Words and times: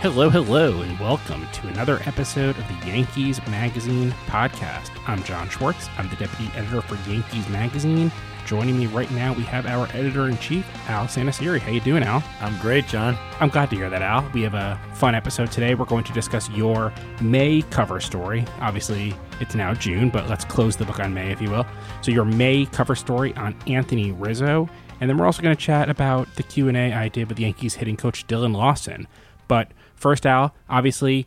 Hello, 0.00 0.30
hello, 0.30 0.80
and 0.80 0.98
welcome 0.98 1.46
to 1.52 1.68
another 1.68 2.00
episode 2.06 2.56
of 2.56 2.66
the 2.68 2.86
Yankees 2.86 3.38
Magazine 3.48 4.12
podcast. 4.28 4.88
I'm 5.06 5.22
John 5.24 5.50
Schwartz. 5.50 5.90
I'm 5.98 6.08
the 6.08 6.16
deputy 6.16 6.50
editor 6.56 6.80
for 6.80 6.94
Yankees 7.06 7.46
Magazine. 7.50 8.10
Joining 8.46 8.78
me 8.78 8.86
right 8.86 9.10
now, 9.10 9.34
we 9.34 9.42
have 9.42 9.66
our 9.66 9.88
editor 9.92 10.26
in 10.28 10.38
chief, 10.38 10.66
Al 10.88 11.04
Santasiere. 11.04 11.60
How 11.60 11.70
you 11.70 11.82
doing, 11.82 12.02
Al? 12.02 12.24
I'm 12.40 12.58
great, 12.60 12.86
John. 12.86 13.14
I'm 13.40 13.50
glad 13.50 13.68
to 13.68 13.76
hear 13.76 13.90
that, 13.90 14.00
Al. 14.00 14.26
We 14.32 14.40
have 14.40 14.54
a 14.54 14.80
fun 14.94 15.14
episode 15.14 15.52
today. 15.52 15.74
We're 15.74 15.84
going 15.84 16.04
to 16.04 16.14
discuss 16.14 16.48
your 16.48 16.94
May 17.20 17.60
cover 17.60 18.00
story. 18.00 18.46
Obviously, 18.60 19.14
it's 19.38 19.54
now 19.54 19.74
June, 19.74 20.08
but 20.08 20.30
let's 20.30 20.46
close 20.46 20.76
the 20.76 20.86
book 20.86 21.00
on 21.00 21.12
May, 21.12 21.30
if 21.30 21.42
you 21.42 21.50
will. 21.50 21.66
So, 22.00 22.10
your 22.10 22.24
May 22.24 22.64
cover 22.64 22.94
story 22.94 23.34
on 23.36 23.54
Anthony 23.66 24.12
Rizzo, 24.12 24.66
and 25.02 25.10
then 25.10 25.18
we're 25.18 25.26
also 25.26 25.42
going 25.42 25.54
to 25.54 25.62
chat 25.62 25.90
about 25.90 26.26
the 26.36 26.42
Q 26.42 26.68
and 26.68 26.76
A 26.78 26.94
I 26.94 27.08
did 27.08 27.28
with 27.28 27.38
Yankees 27.38 27.74
hitting 27.74 27.98
coach 27.98 28.26
Dillon 28.26 28.54
Lawson. 28.54 29.06
But 29.46 29.72
First, 30.00 30.24
Al, 30.24 30.54
obviously, 30.68 31.26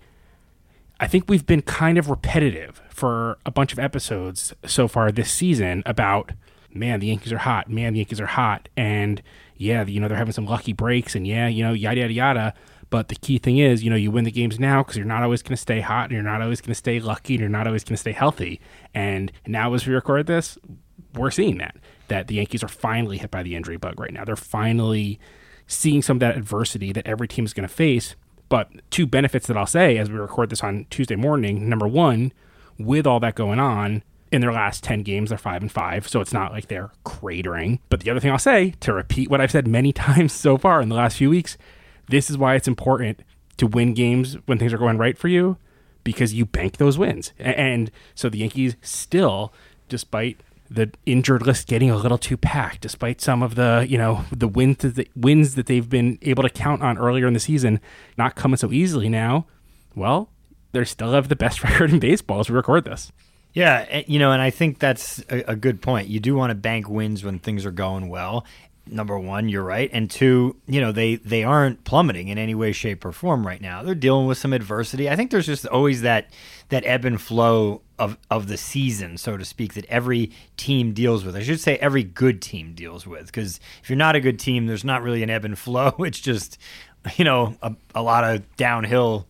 I 1.00 1.06
think 1.06 1.26
we've 1.28 1.46
been 1.46 1.62
kind 1.62 2.00
of 2.00 2.10
repetitive 2.10 2.82
for 2.90 3.38
a 3.46 3.52
bunch 3.52 3.72
of 3.72 3.78
episodes 3.78 4.52
so 4.66 4.88
far 4.88 5.12
this 5.12 5.32
season 5.32 5.84
about, 5.86 6.32
man, 6.74 7.00
the 7.00 7.08
Yankees 7.08 7.32
are 7.32 7.38
hot. 7.38 7.70
Man, 7.70 7.94
the 7.94 8.00
Yankees 8.00 8.20
are 8.20 8.26
hot. 8.26 8.70
And 8.76 9.22
yeah, 9.58 9.86
you 9.86 10.00
know, 10.00 10.08
they're 10.08 10.18
having 10.18 10.34
some 10.34 10.48
lucky 10.48 10.74
breaks 10.74 11.14
and 11.14 11.28
yeah, 11.28 11.48
you 11.48 11.64
know, 11.64 11.74
yada, 11.74 12.02
yada, 12.02 12.14
yada. 12.14 12.54
But 12.90 13.10
the 13.10 13.16
key 13.16 13.38
thing 13.38 13.60
is, 13.60 13.84
you 13.84 13.92
know, 13.92 13.96
you 13.96 14.10
win 14.10 14.24
the 14.24 14.32
games 14.32 14.60
now 14.60 14.82
because 14.82 14.98
you're 14.98 15.06
not 15.06 15.22
always 15.22 15.44
going 15.44 15.56
to 15.56 15.62
stay 15.62 15.80
hot 15.80 16.06
and 16.06 16.14
you're 16.14 16.24
not 16.24 16.42
always 16.42 16.60
going 16.60 16.72
to 16.72 16.76
stay 16.76 17.00
lucky 17.00 17.36
and 17.36 17.42
you're 17.42 17.50
not 17.50 17.68
always 17.68 17.84
going 17.84 17.96
to 17.96 18.02
stay 18.02 18.12
healthy. 18.12 18.60
And 18.96 19.32
now, 19.46 19.72
as 19.76 19.86
we 19.86 19.94
record 19.94 20.26
this, 20.26 20.58
we're 21.14 21.32
seeing 21.32 21.60
that, 21.60 21.76
that 22.08 22.26
the 22.26 22.36
Yankees 22.36 22.64
are 22.64 22.68
finally 22.68 23.20
hit 23.20 23.30
by 23.30 23.44
the 23.44 23.56
injury 23.56 23.78
bug 23.78 24.00
right 24.00 24.14
now. 24.14 24.26
They're 24.26 24.36
finally 24.36 25.20
seeing 25.68 26.02
some 26.02 26.18
of 26.18 26.22
that 26.22 26.38
adversity 26.38 26.92
that 26.92 27.06
every 27.06 27.28
team 27.28 27.46
is 27.46 27.54
going 27.54 27.68
to 27.68 27.74
face 27.74 28.16
but 28.54 28.70
two 28.92 29.08
benefits 29.08 29.48
that 29.48 29.58
I'll 29.58 29.66
say 29.66 29.98
as 29.98 30.12
we 30.12 30.20
record 30.20 30.52
this 30.52 30.64
on 30.64 30.86
Tuesday 30.92 31.16
morning. 31.16 31.68
Number 31.68 31.88
one, 31.88 32.32
with 32.78 33.08
all 33.08 33.20
that 33.20 33.34
going 33.34 33.58
on, 33.58 34.04
in 34.32 34.42
their 34.42 34.54
last 34.54 34.84
10 34.84 35.02
games, 35.02 35.30
they're 35.30 35.40
5 35.40 35.64
and 35.64 35.72
5, 35.72 36.08
so 36.08 36.22
it's 36.22 36.34
not 36.34 36.52
like 36.52 36.68
they're 36.68 36.92
cratering. 37.04 37.80
But 37.90 38.02
the 38.02 38.12
other 38.12 38.20
thing 38.20 38.30
I'll 38.30 38.38
say, 38.38 38.76
to 38.82 38.94
repeat 38.94 39.32
what 39.32 39.42
I've 39.42 39.50
said 39.50 39.68
many 39.68 39.92
times 39.94 40.34
so 40.34 40.60
far 40.60 40.84
in 40.84 40.90
the 40.90 40.96
last 40.96 41.18
few 41.18 41.32
weeks, 41.32 41.58
this 42.10 42.30
is 42.30 42.38
why 42.38 42.54
it's 42.54 42.68
important 42.68 43.22
to 43.58 43.66
win 43.66 43.96
games 43.96 44.38
when 44.46 44.60
things 44.60 44.72
are 44.72 44.78
going 44.78 45.00
right 45.00 45.18
for 45.18 45.30
you 45.30 45.58
because 46.04 46.36
you 46.36 46.46
bank 46.46 46.78
those 46.78 46.96
wins. 46.96 47.34
And 47.40 47.90
so 48.14 48.30
the 48.30 48.38
Yankees 48.38 48.76
still, 48.84 49.52
despite 49.90 50.42
the 50.74 50.92
injured 51.06 51.46
list 51.46 51.68
getting 51.68 51.92
a 51.92 51.96
little 51.96 52.18
too 52.18 52.36
packed, 52.36 52.82
despite 52.82 53.22
some 53.22 53.44
of 53.44 53.56
the 53.56 53.86
you 53.88 53.98
know 53.98 54.26
the 54.32 54.48
wins 54.48 54.78
that 54.78 54.96
the 54.96 55.08
wins 55.16 55.56
that 55.56 55.68
they've 55.68 55.90
been 55.90 56.18
able 56.24 56.44
to 56.44 56.50
count 56.50 56.82
on 56.82 56.98
earlier 56.98 57.28
in 57.28 57.34
the 57.34 57.40
season 57.40 57.80
not 58.18 58.36
coming 58.36 58.58
so 58.58 58.72
easily 58.72 59.08
now. 59.08 59.46
Well, 59.96 60.30
they 60.72 60.84
still 60.86 61.14
have 61.14 61.30
the 61.30 61.36
best 61.36 61.64
record 61.64 61.92
in 61.92 62.00
baseball 62.00 62.40
as 62.40 62.50
we 62.50 62.56
record 62.56 62.86
this. 62.86 63.12
Yeah, 63.54 64.02
you 64.08 64.18
know, 64.18 64.32
and 64.32 64.42
I 64.42 64.50
think 64.50 64.80
that's 64.80 65.20
a, 65.30 65.52
a 65.52 65.56
good 65.56 65.80
point. 65.80 66.08
You 66.08 66.20
do 66.20 66.34
want 66.34 66.50
to 66.50 66.56
bank 66.56 66.90
wins 66.90 67.24
when 67.24 67.38
things 67.38 67.68
are 67.68 67.72
going 67.72 68.10
well, 68.10 68.46
number 68.86 69.18
one, 69.18 69.50
you're 69.50 69.64
right, 69.64 69.90
and 69.94 70.10
two, 70.10 70.56
you 70.68 70.82
know 70.82 70.92
they 70.92 71.16
they 71.16 71.44
aren't 71.44 71.84
plummeting 71.84 72.28
in 72.28 72.38
any 72.38 72.56
way, 72.56 72.72
shape, 72.72 73.06
or 73.06 73.12
form 73.12 73.46
right 73.46 73.62
now. 73.62 73.84
They're 73.84 73.96
dealing 73.96 74.28
with 74.28 74.38
some 74.38 74.54
adversity. 74.54 75.10
I 75.10 75.16
think 75.16 75.32
there's 75.32 75.46
just 75.46 75.66
always 75.66 76.02
that 76.02 76.30
that 76.70 76.84
ebb 76.86 77.06
and 77.06 77.22
flow 77.22 77.82
of 77.98 78.18
of 78.30 78.48
the 78.48 78.58
season, 78.58 79.18
so 79.18 79.38
to 79.38 79.46
speak, 79.46 79.74
that 79.74 79.86
every 79.86 80.32
team 80.58 80.94
deals 80.94 81.24
with. 81.24 81.36
I 81.36 81.44
should 81.44 81.60
say 81.60 81.78
every 81.78 82.04
good 82.04 82.42
team 82.42 82.74
deals 82.74 83.08
with, 83.08 83.28
because 83.28 83.60
if 83.82 83.90
you're 83.90 83.98
not 83.98 84.16
a 84.16 84.22
good 84.22 84.40
team, 84.40 84.68
there's 84.68 84.86
not 84.86 85.04
really 85.04 85.24
an 85.24 85.30
ebb 85.30 85.46
and 85.46 85.58
flow. 85.58 85.96
It's 86.04 86.20
just 86.20 86.58
you 87.16 87.26
know 87.26 87.56
a, 87.62 87.74
a 87.96 88.02
lot 88.02 88.24
of 88.24 88.56
downhill 88.56 89.28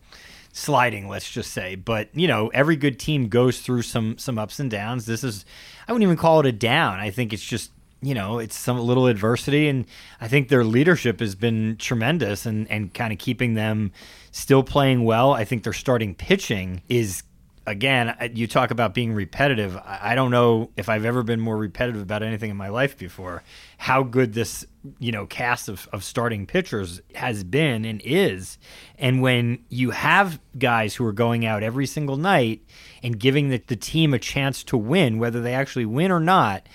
sliding 0.52 1.08
let's 1.08 1.28
just 1.28 1.50
say 1.50 1.74
but 1.74 2.08
you 2.12 2.28
know 2.28 2.46
every 2.54 2.76
good 2.76 2.96
team 2.96 3.28
goes 3.28 3.60
through 3.60 3.82
some 3.82 4.16
some 4.18 4.38
ups 4.38 4.60
and 4.60 4.70
downs 4.70 5.04
this 5.04 5.24
is 5.24 5.44
i 5.88 5.92
wouldn't 5.92 6.04
even 6.04 6.16
call 6.16 6.38
it 6.38 6.46
a 6.46 6.52
down 6.52 7.00
i 7.00 7.10
think 7.10 7.32
it's 7.32 7.42
just 7.42 7.72
you 8.06 8.14
know, 8.14 8.38
it's 8.38 8.56
some 8.56 8.78
little 8.78 9.06
adversity, 9.06 9.68
and 9.68 9.86
I 10.20 10.28
think 10.28 10.48
their 10.48 10.64
leadership 10.64 11.20
has 11.20 11.34
been 11.34 11.76
tremendous 11.78 12.46
and 12.46 12.70
and 12.70 12.92
kind 12.92 13.12
of 13.12 13.18
keeping 13.18 13.54
them 13.54 13.92
still 14.30 14.62
playing 14.62 15.04
well. 15.04 15.32
I 15.32 15.44
think 15.44 15.64
their 15.64 15.72
starting 15.72 16.14
pitching 16.14 16.82
is 16.88 17.22
again, 17.66 18.14
you 18.34 18.46
talk 18.46 18.70
about 18.70 18.94
being 18.94 19.12
repetitive. 19.12 19.78
I 19.84 20.14
don't 20.14 20.30
know 20.30 20.70
if 20.76 20.88
I've 20.88 21.04
ever 21.04 21.22
been 21.22 21.40
more 21.40 21.56
repetitive 21.56 22.02
about 22.02 22.22
anything 22.22 22.50
in 22.50 22.56
my 22.56 22.68
life 22.68 22.98
before. 22.98 23.42
How 23.78 24.02
good 24.02 24.34
this, 24.34 24.66
you 24.98 25.12
know, 25.12 25.26
cast 25.26 25.68
of, 25.68 25.88
of 25.92 26.04
starting 26.04 26.46
pitchers 26.46 27.00
has 27.14 27.42
been 27.42 27.84
and 27.84 28.02
is. 28.04 28.58
And 28.98 29.22
when 29.22 29.64
you 29.68 29.90
have 29.90 30.40
guys 30.58 30.94
who 30.94 31.06
are 31.06 31.12
going 31.12 31.46
out 31.46 31.62
every 31.62 31.86
single 31.86 32.16
night 32.16 32.62
and 33.02 33.18
giving 33.18 33.48
the, 33.48 33.62
the 33.66 33.76
team 33.76 34.12
a 34.12 34.18
chance 34.18 34.62
to 34.64 34.76
win, 34.76 35.18
whether 35.18 35.40
they 35.40 35.54
actually 35.54 35.86
win 35.86 36.10
or 36.10 36.20
not, 36.20 36.66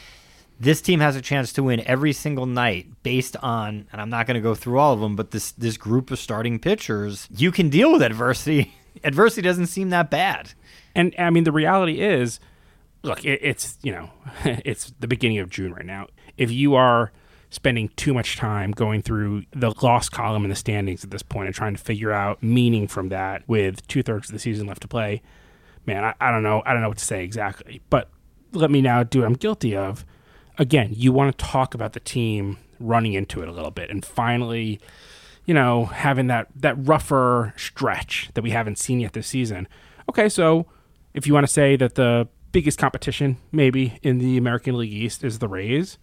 this 0.60 0.82
team 0.82 1.00
has 1.00 1.16
a 1.16 1.22
chance 1.22 1.54
to 1.54 1.64
win 1.64 1.82
every 1.86 2.12
single 2.12 2.46
night 2.46 2.88
based 3.02 3.38
on 3.38 3.88
and 3.92 4.02
I'm 4.02 4.10
not 4.10 4.28
going 4.28 4.36
to 4.36 4.42
go 4.42 4.56
through 4.56 4.78
all 4.78 4.94
of 4.94 5.00
them 5.00 5.16
but 5.16 5.32
this 5.32 5.52
this 5.54 5.78
group 5.78 6.12
of 6.12 6.20
starting 6.20 6.60
pitchers 6.60 7.28
you 7.32 7.52
can 7.52 7.70
deal 7.70 7.92
with 7.92 8.02
adversity. 8.02 8.74
Adversity 9.04 9.42
doesn't 9.42 9.68
seem 9.68 9.92
that 9.92 10.10
bad. 10.10 10.52
And 10.94 11.16
I 11.18 11.30
mean 11.30 11.46
the 11.46 11.52
reality 11.52 12.02
is 12.02 12.40
look 13.04 13.24
it, 13.24 13.40
it's 13.42 13.78
you 13.82 13.92
know 13.92 14.10
it's 14.44 14.94
the 15.00 15.08
beginning 15.08 15.40
of 15.40 15.50
June 15.50 15.74
right 15.74 15.86
now. 15.86 16.08
If 16.38 16.52
you 16.52 16.76
are 16.76 17.12
spending 17.52 17.90
too 17.96 18.14
much 18.14 18.36
time 18.38 18.72
going 18.72 19.02
through 19.02 19.44
the 19.52 19.74
loss 19.82 20.08
column 20.08 20.44
in 20.44 20.50
the 20.50 20.56
standings 20.56 21.04
at 21.04 21.10
this 21.10 21.24
point 21.24 21.48
and 21.48 21.56
trying 21.56 21.76
to 21.76 21.82
figure 21.82 22.12
out 22.12 22.44
meaning 22.44 22.88
from 22.88 23.10
that 23.10 23.48
with 23.48 23.88
two 23.88 24.04
thirds 24.04 24.30
of 24.30 24.34
the 24.34 24.40
season 24.40 24.68
left 24.68 24.82
to 24.82 24.88
play 24.88 25.20
man 25.88 26.04
I, 26.04 26.14
I 26.22 26.32
don't 26.32 26.44
know 26.44 26.62
I 26.66 26.74
don't 26.74 26.82
know 26.82 26.90
what 26.90 26.98
to 26.98 27.06
say 27.06 27.24
exactly. 27.24 27.82
But 27.90 28.10
let 28.52 28.70
me 28.72 28.82
now 28.82 29.04
do 29.04 29.20
what 29.20 29.26
I'm 29.26 29.34
guilty 29.34 29.76
of 29.76 30.06
again, 30.60 30.92
you 30.94 31.12
want 31.12 31.36
to 31.36 31.46
talk 31.46 31.74
about 31.74 31.94
the 31.94 32.00
team 32.00 32.58
running 32.80 33.14
into 33.14 33.42
it 33.42 33.48
a 33.48 33.52
little 33.52 33.72
bit 33.72 33.90
and 33.90 34.06
finally, 34.06 34.80
you 35.46 35.54
know, 35.54 35.86
having 35.86 36.28
that 36.28 36.48
that 36.56 36.76
rougher 36.78 37.54
stretch 37.58 38.30
that 38.36 38.44
we 38.44 38.52
haven't 38.52 38.78
seen 38.78 39.00
yet 39.00 39.14
this 39.14 39.28
season. 39.28 39.68
Okay, 40.08 40.30
so 40.30 40.68
if 41.14 41.26
you 41.26 41.34
want 41.34 41.48
to 41.48 41.52
say 41.52 41.76
that 41.76 41.96
the 41.96 42.28
biggest 42.52 42.78
competition 42.78 43.38
maybe 43.52 44.00
in 44.04 44.20
the 44.20 44.38
American 44.38 44.78
League 44.78 44.94
East 44.94 45.24
is 45.24 45.40
the 45.40 45.48
Rays, 45.48 45.98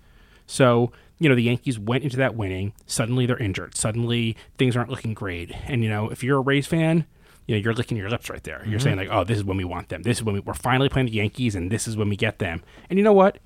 so 0.46 0.90
you 1.18 1.28
know 1.28 1.34
the 1.34 1.42
Yankees 1.42 1.78
went 1.78 2.02
into 2.02 2.16
that 2.16 2.34
winning. 2.34 2.72
Suddenly 2.86 3.26
they're 3.26 3.38
injured. 3.38 3.76
Suddenly 3.76 4.36
things 4.58 4.76
aren't 4.76 4.90
looking 4.90 5.14
great. 5.14 5.52
And 5.66 5.84
you 5.84 5.90
know 5.90 6.08
if 6.08 6.24
you're 6.24 6.38
a 6.38 6.42
Rays 6.42 6.66
fan, 6.66 7.04
you 7.46 7.54
know 7.54 7.60
you're 7.60 7.74
licking 7.74 7.96
your 7.96 8.10
lips 8.10 8.30
right 8.30 8.42
there. 8.42 8.62
You're 8.64 8.78
mm-hmm. 8.78 8.84
saying 8.84 8.96
like, 8.96 9.08
oh, 9.10 9.24
this 9.24 9.38
is 9.38 9.44
when 9.44 9.56
we 9.56 9.64
want 9.64 9.90
them. 9.90 10.02
This 10.02 10.18
is 10.18 10.22
when 10.24 10.34
we, 10.34 10.40
we're 10.40 10.54
finally 10.54 10.88
playing 10.88 11.06
the 11.06 11.12
Yankees, 11.12 11.54
and 11.54 11.70
this 11.70 11.86
is 11.86 11.96
when 11.96 12.08
we 12.08 12.16
get 12.16 12.38
them. 12.38 12.62
And 12.90 12.98
you 12.98 13.04
know 13.04 13.12
what? 13.12 13.38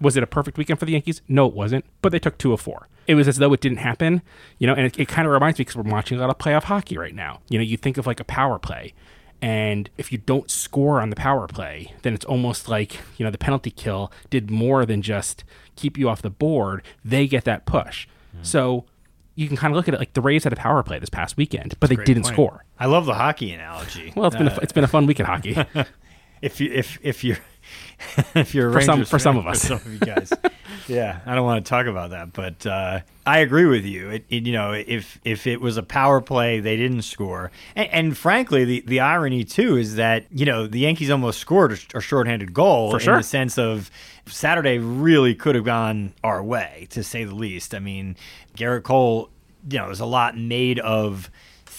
Was 0.00 0.16
it 0.16 0.22
a 0.22 0.26
perfect 0.26 0.56
weekend 0.58 0.78
for 0.78 0.86
the 0.86 0.92
Yankees? 0.92 1.22
No, 1.28 1.46
it 1.46 1.54
wasn't. 1.54 1.84
But 2.02 2.12
they 2.12 2.18
took 2.18 2.38
two 2.38 2.52
of 2.52 2.60
four. 2.60 2.88
It 3.06 3.14
was 3.14 3.28
as 3.28 3.38
though 3.38 3.52
it 3.52 3.60
didn't 3.60 3.78
happen, 3.78 4.22
you 4.58 4.66
know. 4.66 4.74
And 4.74 4.86
it, 4.86 4.98
it 4.98 5.08
kind 5.08 5.26
of 5.26 5.32
reminds 5.32 5.58
me 5.58 5.64
because 5.64 5.76
we're 5.76 5.90
watching 5.90 6.16
a 6.16 6.20
lot 6.20 6.30
of 6.30 6.38
playoff 6.38 6.64
hockey 6.64 6.96
right 6.96 7.14
now. 7.14 7.40
You 7.48 7.58
know, 7.58 7.64
you 7.64 7.76
think 7.76 7.98
of 7.98 8.06
like 8.06 8.20
a 8.20 8.24
power 8.24 8.58
play, 8.58 8.94
and 9.42 9.90
if 9.98 10.12
you 10.12 10.18
don't 10.18 10.50
score 10.50 11.00
on 11.00 11.10
the 11.10 11.16
power 11.16 11.46
play, 11.46 11.94
then 12.02 12.14
it's 12.14 12.24
almost 12.24 12.68
like 12.68 12.98
you 13.16 13.24
know 13.24 13.30
the 13.30 13.38
penalty 13.38 13.70
kill 13.70 14.12
did 14.28 14.50
more 14.50 14.86
than 14.86 15.02
just 15.02 15.44
keep 15.76 15.98
you 15.98 16.08
off 16.08 16.22
the 16.22 16.30
board. 16.30 16.82
They 17.04 17.26
get 17.26 17.44
that 17.44 17.66
push. 17.66 18.06
Mm. 18.36 18.46
So 18.46 18.84
you 19.34 19.48
can 19.48 19.56
kind 19.56 19.72
of 19.72 19.76
look 19.76 19.88
at 19.88 19.94
it 19.94 19.98
like 19.98 20.12
the 20.12 20.20
Rays 20.20 20.44
had 20.44 20.52
a 20.52 20.56
power 20.56 20.82
play 20.82 20.98
this 20.98 21.08
past 21.08 21.36
weekend, 21.36 21.74
but 21.80 21.88
That's 21.88 21.98
they 21.98 22.04
didn't 22.04 22.24
point. 22.24 22.34
score. 22.34 22.64
I 22.78 22.86
love 22.86 23.06
the 23.06 23.14
hockey 23.14 23.52
analogy. 23.52 24.12
well, 24.14 24.26
it's 24.26 24.36
uh, 24.36 24.38
been 24.38 24.48
a, 24.48 24.58
it's 24.60 24.72
been 24.72 24.84
a 24.84 24.88
fun 24.88 25.06
week 25.06 25.18
in 25.18 25.26
hockey. 25.26 25.56
if 26.42 26.60
you 26.60 26.70
if 26.72 26.98
if 27.02 27.24
you're 27.24 27.38
if 28.34 28.54
you're 28.54 28.72
For 28.72 28.80
some- 28.80 29.04
for 29.04 29.18
some 29.18 29.36
of 29.36 29.46
us. 29.46 29.62
some 29.68 29.76
of 29.78 29.92
you 29.92 29.98
guys. 29.98 30.32
yeah, 30.88 31.20
I 31.26 31.34
don't 31.34 31.44
want 31.44 31.64
to 31.64 31.68
talk 31.68 31.86
about 31.86 32.10
that, 32.10 32.32
but 32.32 32.66
uh, 32.66 33.00
I 33.26 33.38
agree 33.38 33.66
with 33.66 33.84
you. 33.84 34.10
It, 34.10 34.24
it, 34.30 34.46
you 34.46 34.52
know, 34.52 34.72
if 34.72 35.20
if 35.24 35.46
it 35.46 35.60
was 35.60 35.76
a 35.76 35.82
power 35.82 36.20
play, 36.20 36.60
they 36.60 36.76
didn't 36.76 37.02
score, 37.02 37.50
and, 37.76 37.88
and 37.90 38.16
frankly, 38.16 38.64
the 38.64 38.80
the 38.86 39.00
irony 39.00 39.44
too 39.44 39.76
is 39.76 39.96
that 39.96 40.26
you 40.30 40.46
know 40.46 40.66
the 40.66 40.80
Yankees 40.80 41.10
almost 41.10 41.38
scored 41.38 41.72
a, 41.72 41.98
a 41.98 42.00
shorthanded 42.00 42.54
goal 42.54 42.90
For 42.98 43.10
in 43.10 43.18
the 43.18 43.22
sense 43.22 43.58
of 43.58 43.90
Saturday 44.26 44.78
really 44.78 45.34
could 45.34 45.54
have 45.54 45.64
gone 45.64 46.12
our 46.24 46.42
way, 46.42 46.86
to 46.90 47.02
say 47.02 47.24
the 47.24 47.34
least. 47.34 47.74
I 47.74 47.78
mean, 47.78 48.16
Gerrit 48.56 48.82
Cole, 48.84 49.30
you 49.68 49.78
know, 49.78 49.86
there's 49.86 50.00
a 50.00 50.06
lot 50.06 50.36
made 50.38 50.78
of 50.80 51.30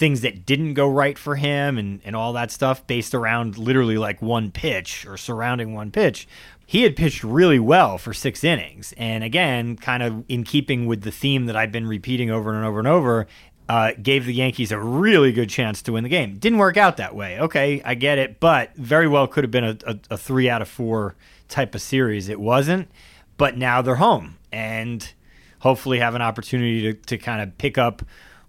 things 0.01 0.21
that 0.21 0.47
didn't 0.47 0.73
go 0.73 0.89
right 0.89 1.15
for 1.15 1.35
him 1.35 1.77
and, 1.77 2.01
and 2.03 2.15
all 2.15 2.33
that 2.33 2.49
stuff 2.49 2.87
based 2.87 3.13
around 3.13 3.55
literally 3.55 3.99
like 3.99 4.19
one 4.19 4.49
pitch 4.49 5.05
or 5.05 5.15
surrounding 5.15 5.75
one 5.75 5.91
pitch. 5.91 6.27
He 6.65 6.81
had 6.81 6.95
pitched 6.95 7.23
really 7.23 7.59
well 7.59 7.99
for 7.99 8.11
six 8.11 8.43
innings. 8.43 8.95
And 8.97 9.23
again, 9.23 9.77
kind 9.77 10.01
of 10.01 10.25
in 10.27 10.43
keeping 10.43 10.87
with 10.87 11.03
the 11.03 11.11
theme 11.11 11.45
that 11.45 11.55
I've 11.55 11.71
been 11.71 11.85
repeating 11.85 12.31
over 12.31 12.51
and 12.51 12.65
over 12.65 12.79
and 12.79 12.87
over, 12.87 13.27
uh, 13.69 13.91
gave 14.01 14.25
the 14.25 14.33
Yankees 14.33 14.71
a 14.71 14.79
really 14.79 15.31
good 15.31 15.51
chance 15.51 15.83
to 15.83 15.91
win 15.91 16.03
the 16.03 16.09
game. 16.09 16.39
Didn't 16.39 16.57
work 16.57 16.77
out 16.77 16.97
that 16.97 17.13
way. 17.13 17.39
Okay, 17.39 17.83
I 17.85 17.93
get 17.93 18.17
it, 18.17 18.39
but 18.39 18.75
very 18.75 19.07
well 19.07 19.27
could 19.27 19.43
have 19.43 19.51
been 19.51 19.63
a, 19.63 19.77
a, 19.85 19.99
a 20.09 20.17
three 20.17 20.49
out 20.49 20.63
of 20.63 20.67
four 20.67 21.15
type 21.47 21.75
of 21.75 21.81
series. 21.83 22.27
It 22.27 22.39
wasn't, 22.39 22.89
but 23.37 23.55
now 23.55 23.83
they're 23.83 23.95
home 23.95 24.39
and 24.51 25.13
hopefully 25.59 25.99
have 25.99 26.15
an 26.15 26.23
opportunity 26.23 26.81
to, 26.81 26.93
to 26.93 27.19
kind 27.19 27.39
of 27.43 27.55
pick 27.59 27.77
up 27.77 28.01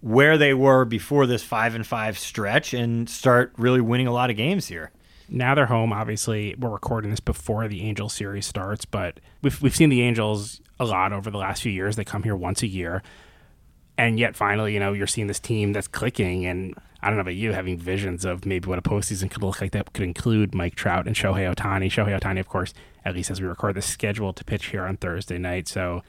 where 0.03 0.37
they 0.37 0.53
were 0.53 0.85
before 0.85 1.27
this 1.27 1.43
five 1.45 1.75
and 1.75 1.87
five 1.87 2.19
stretch 2.19 2.75
and 2.75 3.09
start 3.09 3.53
really 3.57 3.81
winning 3.81 4.07
a 4.09 4.13
lot 4.13 4.29
of 4.31 4.37
games 4.37 4.67
here. 4.67 4.91
now 5.29 5.55
they're 5.55 5.67
home. 5.67 5.93
Obviously, 5.93 6.55
we're 6.59 6.69
recording 6.71 7.11
this 7.11 7.21
before 7.21 7.67
the 7.69 7.83
Angels 7.83 8.13
series 8.13 8.45
starts, 8.45 8.85
but 8.85 9.21
we've 9.43 9.63
we've 9.63 9.75
seen 9.75 9.89
the 9.89 10.03
Angels 10.03 10.61
a 10.79 10.85
lot 10.85 11.13
over 11.13 11.31
the 11.31 11.39
last 11.39 11.63
few 11.63 11.73
years. 11.73 11.97
They 11.97 12.05
come 12.05 12.23
here 12.25 12.37
once 12.37 12.63
a 12.63 12.67
year, 12.67 13.03
and 13.97 14.19
yet 14.19 14.37
finally, 14.37 14.75
you 14.75 14.81
know, 14.81 14.93
you're 14.93 15.07
seeing 15.07 15.29
this 15.29 15.41
team 15.41 15.73
that's 15.73 15.89
clicking. 15.89 16.45
And 16.47 16.75
I 17.01 17.07
don't 17.07 17.17
know 17.17 17.23
about 17.23 17.37
you, 17.37 17.53
having 17.53 17.79
visions 17.79 18.25
of 18.25 18.45
maybe 18.45 18.69
what 18.69 18.79
a 18.79 18.83
postseason 18.83 19.31
could 19.31 19.43
look 19.43 19.61
like. 19.61 19.71
That 19.73 19.93
could 19.93 20.05
include 20.05 20.55
Mike 20.55 20.75
Trout 20.75 21.07
and 21.07 21.15
Shohei 21.17 21.53
Ohtani. 21.55 21.87
Shohei 21.87 22.19
Ohtani, 22.19 22.41
of 22.41 22.49
course, 22.49 22.75
at 23.05 23.15
least 23.15 23.31
as 23.31 23.41
we 23.41 23.47
record 23.47 23.77
this, 23.77 23.87
scheduled 23.87 24.37
to 24.37 24.45
pitch 24.45 24.67
here 24.67 24.83
on 24.83 24.97
Thursday 24.97 25.39
night. 25.39 25.69
So 25.69 26.03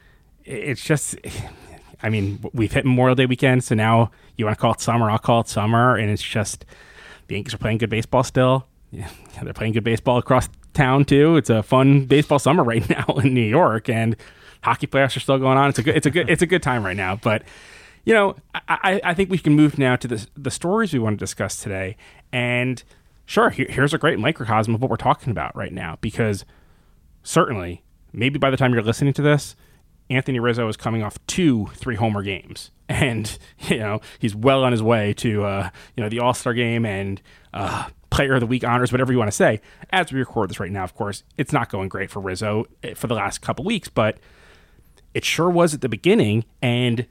it's 0.44 0.84
just. 0.84 1.16
I 2.04 2.10
mean, 2.10 2.38
we've 2.52 2.70
hit 2.70 2.84
Memorial 2.84 3.14
Day 3.14 3.24
weekend, 3.24 3.64
so 3.64 3.74
now 3.74 4.10
you 4.36 4.44
want 4.44 4.58
to 4.58 4.60
call 4.60 4.72
it 4.72 4.80
summer, 4.80 5.10
I'll 5.10 5.18
call 5.18 5.40
it 5.40 5.48
summer, 5.48 5.96
and 5.96 6.10
it's 6.10 6.22
just 6.22 6.66
the 7.28 7.34
Yankees 7.34 7.54
are 7.54 7.58
playing 7.58 7.78
good 7.78 7.90
baseball 7.90 8.22
still. 8.22 8.66
Yeah, 8.94 9.42
they're 9.42 9.52
playing 9.52 9.72
good 9.72 9.82
baseball 9.82 10.18
across 10.18 10.48
town 10.72 11.04
too. 11.04 11.36
It's 11.36 11.50
a 11.50 11.64
fun 11.64 12.04
baseball 12.04 12.38
summer 12.38 12.62
right 12.72 12.88
now 12.88 13.06
in 13.16 13.34
New 13.34 13.40
York, 13.42 13.88
and 13.88 14.14
hockey 14.62 14.86
playoffs 14.86 15.16
are 15.16 15.20
still 15.20 15.38
going 15.38 15.58
on. 15.58 15.70
It's 15.70 15.80
a 15.80 15.82
good, 15.82 15.96
it's 15.96 16.06
a 16.06 16.10
good, 16.12 16.30
it's 16.30 16.42
a 16.42 16.46
good 16.46 16.62
time 16.62 16.84
right 16.84 16.96
now. 16.96 17.16
But 17.16 17.42
you 18.04 18.14
know, 18.14 18.36
I, 18.68 19.00
I, 19.02 19.12
think 19.14 19.30
we 19.30 19.38
can 19.38 19.54
move 19.54 19.78
now 19.78 19.96
to 19.96 20.06
the 20.06 20.24
the 20.36 20.50
stories 20.52 20.92
we 20.92 21.00
want 21.00 21.18
to 21.18 21.24
discuss 21.24 21.56
today. 21.56 21.96
And 22.30 22.84
sure, 23.26 23.50
here, 23.50 23.66
here's 23.68 23.92
a 23.92 23.98
great 23.98 24.20
microcosm 24.20 24.76
of 24.76 24.80
what 24.80 24.90
we're 24.90 24.96
talking 24.96 25.32
about 25.32 25.56
right 25.56 25.72
now, 25.72 25.98
because 26.00 26.44
certainly, 27.24 27.82
maybe 28.12 28.38
by 28.38 28.50
the 28.50 28.56
time 28.56 28.74
you're 28.74 28.82
listening 28.82 29.14
to 29.14 29.22
this, 29.22 29.56
Anthony 30.10 30.38
Rizzo 30.38 30.68
is 30.68 30.76
coming 30.76 31.02
off 31.02 31.18
two 31.26 31.66
three 31.74 31.96
homer 31.96 32.22
games, 32.22 32.70
and 32.88 33.36
you 33.68 33.78
know 33.78 34.00
he's 34.18 34.34
well 34.34 34.64
on 34.64 34.72
his 34.72 34.82
way 34.82 35.14
to 35.14 35.44
uh, 35.44 35.70
you 35.96 36.02
know 36.02 36.08
the 36.08 36.20
All 36.20 36.34
Star 36.34 36.54
game 36.54 36.84
and 36.84 37.20
uh, 37.52 37.88
Player 38.10 38.34
of 38.34 38.40
the 38.40 38.46
Week 38.46 38.64
honors, 38.64 38.92
whatever 38.92 39.12
you 39.12 39.18
want 39.18 39.28
to 39.28 39.36
say. 39.36 39.60
As 39.90 40.12
we 40.12 40.18
record 40.18 40.50
this 40.50 40.60
right 40.60 40.70
now, 40.70 40.84
of 40.84 40.94
course, 40.94 41.24
it's 41.36 41.52
not 41.52 41.68
going 41.68 41.88
great 41.88 42.10
for 42.10 42.20
Rizzo 42.20 42.66
eh, 42.82 42.94
for 42.94 43.06
the 43.06 43.14
last 43.14 43.40
couple 43.40 43.64
weeks, 43.64 43.88
but 43.88 44.18
it 45.14 45.24
sure 45.24 45.50
was 45.50 45.74
at 45.74 45.80
the 45.80 45.88
beginning, 45.88 46.44
and 46.60 47.06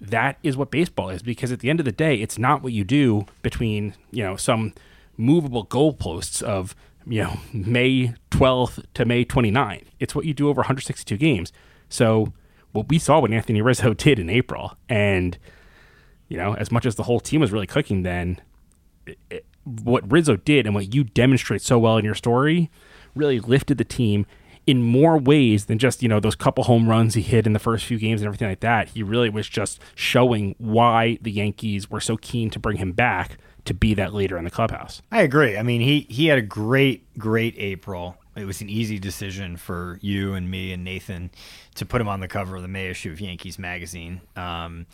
that 0.00 0.38
is 0.42 0.56
what 0.56 0.70
baseball 0.70 1.10
is. 1.10 1.22
Because 1.22 1.52
at 1.52 1.60
the 1.60 1.70
end 1.70 1.80
of 1.80 1.84
the 1.84 1.92
day, 1.92 2.16
it's 2.16 2.38
not 2.38 2.62
what 2.62 2.72
you 2.72 2.84
do 2.84 3.26
between 3.42 3.94
you 4.10 4.22
know 4.22 4.36
some 4.36 4.72
movable 5.16 5.66
goalposts 5.66 6.42
of 6.42 6.74
you 7.06 7.22
know 7.22 7.38
May 7.52 8.14
12th 8.30 8.84
to 8.94 9.04
May 9.04 9.24
29th. 9.24 9.86
It's 10.00 10.14
what 10.14 10.24
you 10.24 10.34
do 10.34 10.48
over 10.48 10.60
162 10.60 11.16
games. 11.16 11.52
So 11.88 12.32
what 12.72 12.88
we 12.88 12.98
saw 12.98 13.20
what 13.20 13.32
Anthony 13.32 13.62
Rizzo 13.62 13.94
did 13.94 14.18
in 14.18 14.28
April, 14.28 14.76
and 14.88 15.38
you 16.28 16.36
know, 16.36 16.54
as 16.54 16.72
much 16.72 16.86
as 16.86 16.96
the 16.96 17.04
whole 17.04 17.20
team 17.20 17.40
was 17.40 17.52
really 17.52 17.66
clicking 17.66 18.02
then, 18.02 18.40
it, 19.06 19.18
it, 19.30 19.46
what 19.64 20.10
Rizzo 20.10 20.36
did 20.36 20.66
and 20.66 20.74
what 20.74 20.94
you 20.94 21.04
demonstrate 21.04 21.62
so 21.62 21.78
well 21.78 21.96
in 21.96 22.04
your 22.04 22.14
story 22.14 22.70
really 23.14 23.40
lifted 23.40 23.78
the 23.78 23.84
team 23.84 24.26
in 24.66 24.82
more 24.82 25.18
ways 25.18 25.66
than 25.66 25.78
just 25.78 26.02
you 26.02 26.08
know 26.08 26.20
those 26.20 26.34
couple 26.34 26.64
home 26.64 26.88
runs 26.88 27.14
he 27.14 27.22
hit 27.22 27.46
in 27.46 27.52
the 27.52 27.58
first 27.58 27.84
few 27.84 27.98
games 27.98 28.20
and 28.20 28.26
everything 28.26 28.48
like 28.48 28.60
that. 28.60 28.88
He 28.88 29.02
really 29.02 29.28
was 29.28 29.48
just 29.48 29.80
showing 29.94 30.54
why 30.58 31.18
the 31.20 31.30
Yankees 31.30 31.90
were 31.90 32.00
so 32.00 32.16
keen 32.16 32.50
to 32.50 32.58
bring 32.58 32.78
him 32.78 32.92
back 32.92 33.38
to 33.66 33.74
be 33.74 33.94
that 33.94 34.14
leader 34.14 34.36
in 34.36 34.44
the 34.44 34.50
clubhouse. 34.50 35.02
I 35.10 35.22
agree. 35.22 35.56
I 35.56 35.62
mean, 35.62 35.80
he 35.80 36.06
he 36.08 36.26
had 36.26 36.38
a 36.38 36.42
great 36.42 37.18
great 37.18 37.54
April. 37.58 38.16
It 38.36 38.44
was 38.44 38.60
an 38.60 38.68
easy 38.68 38.98
decision 38.98 39.56
for 39.56 39.98
you 40.02 40.34
and 40.34 40.50
me 40.50 40.72
and 40.72 40.84
Nathan 40.84 41.30
to 41.76 41.86
put 41.86 42.00
him 42.00 42.08
on 42.08 42.20
the 42.20 42.28
cover 42.28 42.56
of 42.56 42.62
the 42.62 42.68
May 42.68 42.88
issue 42.88 43.12
of 43.12 43.20
Yankees 43.20 43.58
magazine. 43.58 44.20
Um, 44.36 44.86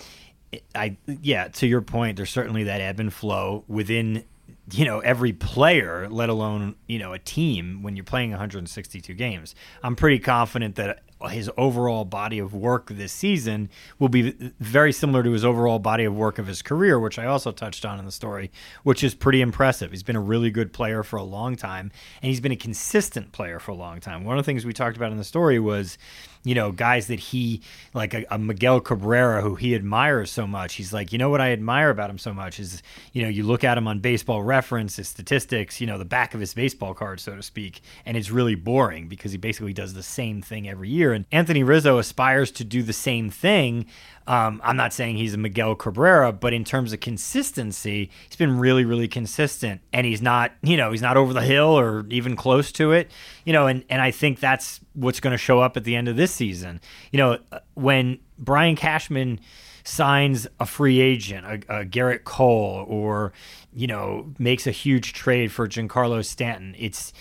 I 0.74 0.96
yeah, 1.06 1.48
to 1.48 1.66
your 1.66 1.80
point, 1.80 2.16
there's 2.16 2.30
certainly 2.30 2.64
that 2.64 2.80
ebb 2.80 3.00
and 3.00 3.12
flow 3.12 3.64
within 3.68 4.24
you 4.72 4.84
know 4.84 5.00
every 5.00 5.32
player, 5.32 6.08
let 6.08 6.28
alone 6.28 6.76
you 6.86 6.98
know 6.98 7.12
a 7.12 7.18
team 7.18 7.82
when 7.82 7.96
you're 7.96 8.04
playing 8.04 8.30
162 8.30 9.14
games. 9.14 9.54
I'm 9.82 9.96
pretty 9.96 10.18
confident 10.18 10.76
that 10.76 11.02
his 11.28 11.50
overall 11.56 12.04
body 12.04 12.38
of 12.38 12.54
work 12.54 12.88
this 12.88 13.12
season 13.12 13.68
will 13.98 14.08
be 14.08 14.34
very 14.58 14.92
similar 14.92 15.22
to 15.22 15.32
his 15.32 15.44
overall 15.44 15.78
body 15.78 16.04
of 16.04 16.14
work 16.14 16.38
of 16.38 16.46
his 16.46 16.62
career, 16.62 16.98
which 16.98 17.18
I 17.18 17.26
also 17.26 17.52
touched 17.52 17.84
on 17.84 17.98
in 17.98 18.06
the 18.06 18.12
story, 18.12 18.50
which 18.82 19.04
is 19.04 19.14
pretty 19.14 19.42
impressive. 19.42 19.90
He's 19.90 20.02
been 20.02 20.16
a 20.16 20.20
really 20.20 20.50
good 20.50 20.72
player 20.72 21.02
for 21.02 21.16
a 21.16 21.22
long 21.22 21.56
time, 21.56 21.92
and 22.22 22.30
he's 22.30 22.40
been 22.40 22.52
a 22.52 22.56
consistent 22.56 23.32
player 23.32 23.58
for 23.58 23.72
a 23.72 23.76
long 23.76 24.00
time. 24.00 24.24
One 24.24 24.38
of 24.38 24.44
the 24.44 24.46
things 24.46 24.64
we 24.64 24.72
talked 24.72 24.96
about 24.96 25.12
in 25.12 25.18
the 25.18 25.24
story 25.24 25.58
was, 25.58 25.98
you 26.42 26.54
know, 26.54 26.72
guys 26.72 27.06
that 27.08 27.20
he, 27.20 27.60
like 27.92 28.14
a, 28.14 28.24
a 28.30 28.38
Miguel 28.38 28.80
Cabrera, 28.80 29.42
who 29.42 29.56
he 29.56 29.74
admires 29.74 30.30
so 30.30 30.46
much. 30.46 30.74
He's 30.74 30.92
like, 30.92 31.12
you 31.12 31.18
know 31.18 31.28
what 31.28 31.40
I 31.40 31.52
admire 31.52 31.90
about 31.90 32.08
him 32.08 32.18
so 32.18 32.32
much 32.32 32.58
is, 32.58 32.82
you 33.12 33.22
know, 33.22 33.28
you 33.28 33.42
look 33.42 33.62
at 33.62 33.76
him 33.76 33.86
on 33.86 33.98
baseball 34.00 34.42
reference, 34.42 34.96
his 34.96 35.08
statistics, 35.08 35.80
you 35.80 35.86
know, 35.86 35.98
the 35.98 36.04
back 36.04 36.32
of 36.32 36.40
his 36.40 36.54
baseball 36.54 36.94
card, 36.94 37.20
so 37.20 37.36
to 37.36 37.42
speak, 37.42 37.82
and 38.06 38.16
it's 38.16 38.30
really 38.30 38.54
boring 38.54 39.06
because 39.06 39.32
he 39.32 39.38
basically 39.38 39.74
does 39.74 39.92
the 39.92 40.02
same 40.02 40.40
thing 40.40 40.68
every 40.68 40.88
year. 40.88 41.12
And 41.12 41.26
Anthony 41.30 41.62
Rizzo 41.62 41.98
aspires 41.98 42.50
to 42.52 42.64
do 42.64 42.82
the 42.82 42.92
same 42.92 43.28
thing. 43.28 43.86
Um, 44.30 44.60
I'm 44.62 44.76
not 44.76 44.92
saying 44.92 45.16
he's 45.16 45.34
a 45.34 45.38
Miguel 45.38 45.74
Cabrera, 45.74 46.32
but 46.32 46.52
in 46.52 46.62
terms 46.62 46.92
of 46.92 47.00
consistency, 47.00 48.10
he's 48.28 48.36
been 48.36 48.60
really, 48.60 48.84
really 48.84 49.08
consistent. 49.08 49.80
And 49.92 50.06
he's 50.06 50.22
not, 50.22 50.52
you 50.62 50.76
know, 50.76 50.92
he's 50.92 51.02
not 51.02 51.16
over 51.16 51.32
the 51.32 51.42
hill 51.42 51.76
or 51.76 52.06
even 52.10 52.36
close 52.36 52.70
to 52.72 52.92
it, 52.92 53.10
you 53.44 53.52
know, 53.52 53.66
and, 53.66 53.84
and 53.90 54.00
I 54.00 54.12
think 54.12 54.38
that's 54.38 54.78
what's 54.94 55.18
going 55.18 55.32
to 55.32 55.36
show 55.36 55.58
up 55.58 55.76
at 55.76 55.82
the 55.82 55.96
end 55.96 56.06
of 56.06 56.14
this 56.14 56.30
season. 56.30 56.80
You 57.10 57.18
know, 57.18 57.38
when 57.74 58.20
Brian 58.38 58.76
Cashman 58.76 59.40
signs 59.82 60.46
a 60.60 60.66
free 60.66 61.00
agent, 61.00 61.44
a, 61.44 61.80
a 61.80 61.84
Gerrit 61.84 62.22
Cole, 62.22 62.84
or, 62.86 63.32
you 63.72 63.88
know, 63.88 64.32
makes 64.38 64.64
a 64.64 64.70
huge 64.70 65.12
trade 65.12 65.50
for 65.50 65.66
Giancarlo 65.66 66.24
Stanton, 66.24 66.76
it's, 66.78 67.12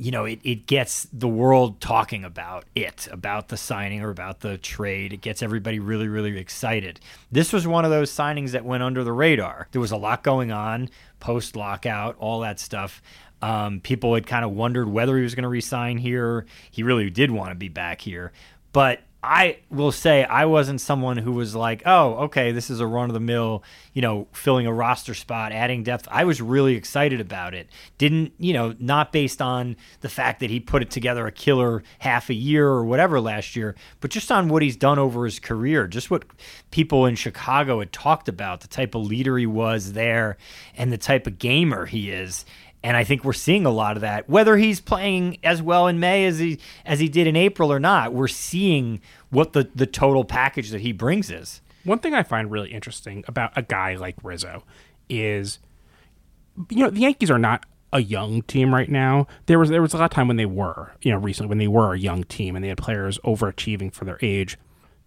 you 0.00 0.10
know, 0.10 0.24
it, 0.24 0.40
it 0.42 0.66
gets 0.66 1.06
the 1.12 1.28
world 1.28 1.78
talking 1.78 2.24
about 2.24 2.64
it, 2.74 3.06
about 3.12 3.48
the 3.48 3.56
signing 3.58 4.00
or 4.02 4.08
about 4.08 4.40
the 4.40 4.56
trade. 4.56 5.12
It 5.12 5.20
gets 5.20 5.42
everybody 5.42 5.78
really, 5.78 6.08
really 6.08 6.38
excited. 6.38 7.00
This 7.30 7.52
was 7.52 7.66
one 7.66 7.84
of 7.84 7.90
those 7.90 8.10
signings 8.10 8.52
that 8.52 8.64
went 8.64 8.82
under 8.82 9.04
the 9.04 9.12
radar. 9.12 9.68
There 9.72 9.80
was 9.80 9.90
a 9.90 9.98
lot 9.98 10.22
going 10.22 10.50
on 10.50 10.88
post 11.20 11.54
lockout, 11.54 12.16
all 12.18 12.40
that 12.40 12.58
stuff. 12.58 13.02
Um, 13.42 13.80
people 13.80 14.14
had 14.14 14.26
kind 14.26 14.42
of 14.42 14.52
wondered 14.52 14.88
whether 14.88 15.18
he 15.18 15.22
was 15.22 15.34
going 15.34 15.42
to 15.42 15.50
resign 15.50 15.98
here. 15.98 16.46
He 16.70 16.82
really 16.82 17.10
did 17.10 17.30
want 17.30 17.50
to 17.50 17.54
be 17.54 17.68
back 17.68 18.00
here. 18.00 18.32
But 18.72 19.00
I 19.22 19.58
will 19.70 19.92
say 19.92 20.24
I 20.24 20.46
wasn't 20.46 20.80
someone 20.80 21.18
who 21.18 21.32
was 21.32 21.54
like, 21.54 21.82
oh, 21.84 22.14
okay, 22.24 22.52
this 22.52 22.70
is 22.70 22.80
a 22.80 22.86
run 22.86 23.10
of 23.10 23.14
the 23.14 23.20
mill, 23.20 23.62
you 23.92 24.00
know, 24.00 24.28
filling 24.32 24.66
a 24.66 24.72
roster 24.72 25.12
spot, 25.12 25.52
adding 25.52 25.82
depth. 25.82 26.08
I 26.10 26.24
was 26.24 26.40
really 26.40 26.74
excited 26.74 27.20
about 27.20 27.52
it. 27.52 27.68
Didn't, 27.98 28.32
you 28.38 28.54
know, 28.54 28.74
not 28.78 29.12
based 29.12 29.42
on 29.42 29.76
the 30.00 30.08
fact 30.08 30.40
that 30.40 30.48
he 30.48 30.58
put 30.58 30.80
it 30.80 30.90
together 30.90 31.26
a 31.26 31.32
killer 31.32 31.82
half 31.98 32.30
a 32.30 32.34
year 32.34 32.66
or 32.66 32.84
whatever 32.84 33.20
last 33.20 33.56
year, 33.56 33.76
but 34.00 34.10
just 34.10 34.32
on 34.32 34.48
what 34.48 34.62
he's 34.62 34.76
done 34.76 34.98
over 34.98 35.26
his 35.26 35.38
career, 35.38 35.86
just 35.86 36.10
what 36.10 36.24
people 36.70 37.04
in 37.04 37.14
Chicago 37.14 37.80
had 37.80 37.92
talked 37.92 38.28
about, 38.28 38.62
the 38.62 38.68
type 38.68 38.94
of 38.94 39.04
leader 39.04 39.36
he 39.36 39.46
was 39.46 39.92
there 39.92 40.38
and 40.76 40.90
the 40.90 40.98
type 40.98 41.26
of 41.26 41.38
gamer 41.38 41.84
he 41.84 42.10
is. 42.10 42.46
And 42.82 42.96
I 42.96 43.04
think 43.04 43.24
we're 43.24 43.32
seeing 43.34 43.66
a 43.66 43.70
lot 43.70 43.96
of 43.96 44.00
that. 44.00 44.28
Whether 44.28 44.56
he's 44.56 44.80
playing 44.80 45.38
as 45.44 45.60
well 45.60 45.86
in 45.86 46.00
May 46.00 46.24
as 46.24 46.38
he 46.38 46.58
as 46.86 46.98
he 46.98 47.08
did 47.08 47.26
in 47.26 47.36
April 47.36 47.70
or 47.72 47.78
not, 47.78 48.14
we're 48.14 48.28
seeing 48.28 49.00
what 49.30 49.52
the, 49.52 49.68
the 49.74 49.86
total 49.86 50.24
package 50.24 50.70
that 50.70 50.80
he 50.80 50.92
brings 50.92 51.30
is. 51.30 51.60
One 51.84 51.98
thing 51.98 52.14
I 52.14 52.22
find 52.22 52.50
really 52.50 52.72
interesting 52.72 53.24
about 53.28 53.52
a 53.56 53.62
guy 53.62 53.96
like 53.96 54.16
Rizzo 54.22 54.64
is, 55.08 55.58
you 56.70 56.84
know, 56.84 56.90
the 56.90 57.00
Yankees 57.00 57.30
are 57.30 57.38
not 57.38 57.64
a 57.92 58.00
young 58.00 58.42
team 58.42 58.74
right 58.74 58.88
now. 58.88 59.26
There 59.46 59.58
was 59.58 59.68
there 59.68 59.82
was 59.82 59.92
a 59.94 59.98
lot 59.98 60.04
of 60.06 60.10
time 60.10 60.28
when 60.28 60.36
they 60.36 60.46
were, 60.46 60.92
you 61.02 61.12
know, 61.12 61.18
recently 61.18 61.48
when 61.48 61.58
they 61.58 61.68
were 61.68 61.92
a 61.92 61.98
young 61.98 62.24
team 62.24 62.56
and 62.56 62.64
they 62.64 62.68
had 62.68 62.78
players 62.78 63.18
overachieving 63.24 63.92
for 63.92 64.04
their 64.04 64.18
age. 64.22 64.58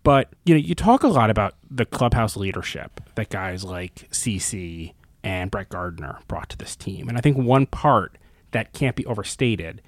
But 0.03 0.29
you 0.45 0.53
know, 0.53 0.59
you 0.59 0.75
talk 0.75 1.03
a 1.03 1.07
lot 1.07 1.29
about 1.29 1.55
the 1.71 1.85
clubhouse 1.85 2.35
leadership 2.35 3.01
that 3.15 3.29
guys 3.29 3.63
like 3.63 4.09
CC 4.11 4.93
and 5.23 5.49
Brett 5.49 5.69
Gardner 5.69 6.19
brought 6.27 6.49
to 6.49 6.57
this 6.57 6.75
team, 6.75 7.07
and 7.07 7.17
I 7.17 7.21
think 7.21 7.37
one 7.37 7.65
part 7.65 8.17
that 8.51 8.73
can't 8.73 8.95
be 8.95 9.05
overstated 9.05 9.81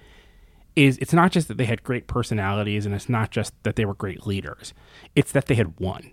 is 0.76 0.98
it's 0.98 1.14
not 1.14 1.32
just 1.32 1.48
that 1.48 1.58
they 1.58 1.66
had 1.66 1.84
great 1.84 2.08
personalities 2.08 2.86
and 2.86 2.94
it's 2.94 3.10
not 3.10 3.32
just 3.32 3.54
that 3.64 3.76
they 3.76 3.86
were 3.86 3.94
great 3.94 4.28
leaders. 4.28 4.74
It's 5.16 5.32
that 5.32 5.46
they 5.46 5.56
had 5.56 5.80
won. 5.80 6.12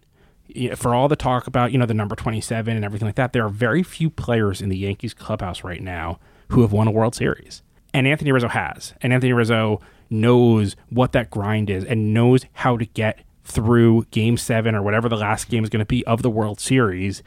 For 0.76 0.94
all 0.94 1.08
the 1.08 1.16
talk 1.16 1.46
about, 1.46 1.72
you 1.72 1.78
know, 1.78 1.86
the 1.86 1.94
number 1.94 2.14
27 2.14 2.74
and 2.74 2.84
everything 2.84 3.06
like 3.06 3.16
that, 3.16 3.32
there 3.32 3.44
are 3.44 3.50
very 3.50 3.82
few 3.82 4.10
players 4.10 4.60
in 4.60 4.68
the 4.68 4.76
Yankees 4.76 5.14
clubhouse 5.14 5.64
right 5.64 5.82
now 5.82 6.20
who 6.48 6.60
have 6.60 6.72
won 6.72 6.86
a 6.86 6.92
World 6.92 7.14
Series. 7.14 7.62
And 7.94 8.06
Anthony 8.06 8.32
Rizzo 8.32 8.48
has. 8.48 8.94
And 9.00 9.12
Anthony 9.12 9.32
Rizzo 9.32 9.80
knows 10.10 10.76
what 10.90 11.12
that 11.12 11.30
grind 11.30 11.70
is 11.70 11.84
and 11.84 12.14
knows 12.14 12.44
how 12.52 12.76
to 12.76 12.84
get 12.86 13.20
through 13.44 14.06
game 14.10 14.36
seven 14.36 14.74
or 14.74 14.82
whatever 14.82 15.08
the 15.08 15.16
last 15.16 15.48
game 15.48 15.64
is 15.64 15.70
going 15.70 15.80
to 15.80 15.86
be 15.86 16.04
of 16.06 16.22
the 16.22 16.30
World 16.30 16.60
Series 16.60 17.22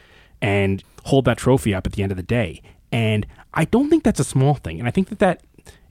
and 0.46 0.84
hold 1.06 1.26
that 1.26 1.40
trophy 1.40 1.74
up 1.74 1.88
at 1.88 1.94
the 1.94 2.04
end 2.04 2.12
of 2.12 2.18
the 2.18 2.24
day. 2.24 2.62
And 2.92 3.26
I 3.56 3.66
don't 3.66 3.90
think 3.90 4.04
that's 4.04 4.20
a 4.20 4.24
small 4.24 4.54
thing. 4.54 4.78
And 4.78 4.88
I 4.88 4.92
think 4.92 5.10
that 5.10 5.18
that 5.18 5.42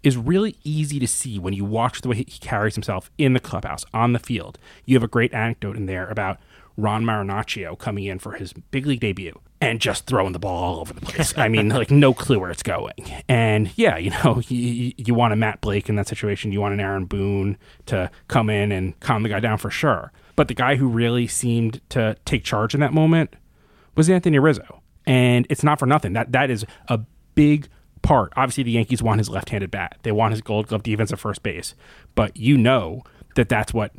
is 0.04 0.16
really 0.16 0.56
easy 0.62 1.00
to 1.00 1.08
see 1.08 1.40
when 1.40 1.54
you 1.54 1.64
watch 1.64 2.02
the 2.02 2.08
way 2.08 2.16
he 2.16 2.24
carries 2.24 2.76
himself 2.76 3.10
in 3.18 3.32
the 3.32 3.40
clubhouse, 3.40 3.84
on 3.92 4.12
the 4.12 4.18
field. 4.20 4.58
You 4.84 4.94
have 4.94 5.02
a 5.02 5.08
great 5.08 5.34
anecdote 5.34 5.76
in 5.76 5.86
there 5.86 6.08
about 6.08 6.38
Ron 6.76 7.04
Marinaccio 7.04 7.76
coming 7.76 8.04
in 8.04 8.20
for 8.20 8.32
his 8.32 8.52
big 8.52 8.86
league 8.86 9.00
debut 9.00 9.40
and 9.60 9.80
just 9.80 10.06
throwing 10.06 10.32
the 10.32 10.38
ball 10.38 10.62
all 10.62 10.80
over 10.80 10.92
the 10.92 11.00
place. 11.00 11.36
I 11.36 11.48
mean, 11.48 11.70
like 11.70 11.90
no 11.90 12.14
clue 12.14 12.38
where 12.38 12.50
it's 12.50 12.62
going. 12.62 13.24
And 13.28 13.76
yeah, 13.76 13.96
you 13.96 14.10
know, 14.10 14.40
you, 14.48 14.92
you 14.96 15.14
want 15.14 15.32
a 15.32 15.36
Matt 15.36 15.62
Blake 15.62 15.88
in 15.88 15.96
that 15.96 16.06
situation. 16.06 16.52
You 16.52 16.60
want 16.60 16.74
an 16.74 16.80
Aaron 16.80 17.06
Boone 17.06 17.58
to 17.86 18.08
come 18.28 18.50
in 18.50 18.70
and 18.70 18.98
calm 19.00 19.24
the 19.24 19.30
guy 19.30 19.40
down 19.40 19.58
for 19.58 19.70
sure. 19.70 20.12
But 20.36 20.46
the 20.46 20.54
guy 20.54 20.76
who 20.76 20.86
really 20.86 21.26
seemed 21.26 21.80
to 21.90 22.16
take 22.24 22.44
charge 22.44 22.74
in 22.74 22.80
that 22.80 22.92
moment 22.92 23.34
was 23.94 24.08
Anthony 24.10 24.38
Rizzo. 24.38 24.82
And 25.06 25.46
it's 25.50 25.62
not 25.62 25.78
for 25.78 25.86
nothing. 25.86 26.14
That 26.14 26.32
that 26.32 26.50
is 26.50 26.64
a 26.88 27.00
big 27.34 27.68
part. 28.02 28.32
Obviously, 28.36 28.62
the 28.64 28.72
Yankees 28.72 29.02
want 29.02 29.18
his 29.18 29.28
left-handed 29.28 29.70
bat. 29.70 29.98
They 30.02 30.12
want 30.12 30.32
his 30.32 30.40
Gold 30.40 30.68
Glove 30.68 30.82
defense 30.82 31.12
at 31.12 31.18
first 31.18 31.42
base. 31.42 31.74
But 32.14 32.36
you 32.36 32.56
know 32.56 33.02
that 33.34 33.48
that's 33.48 33.74
what 33.74 33.92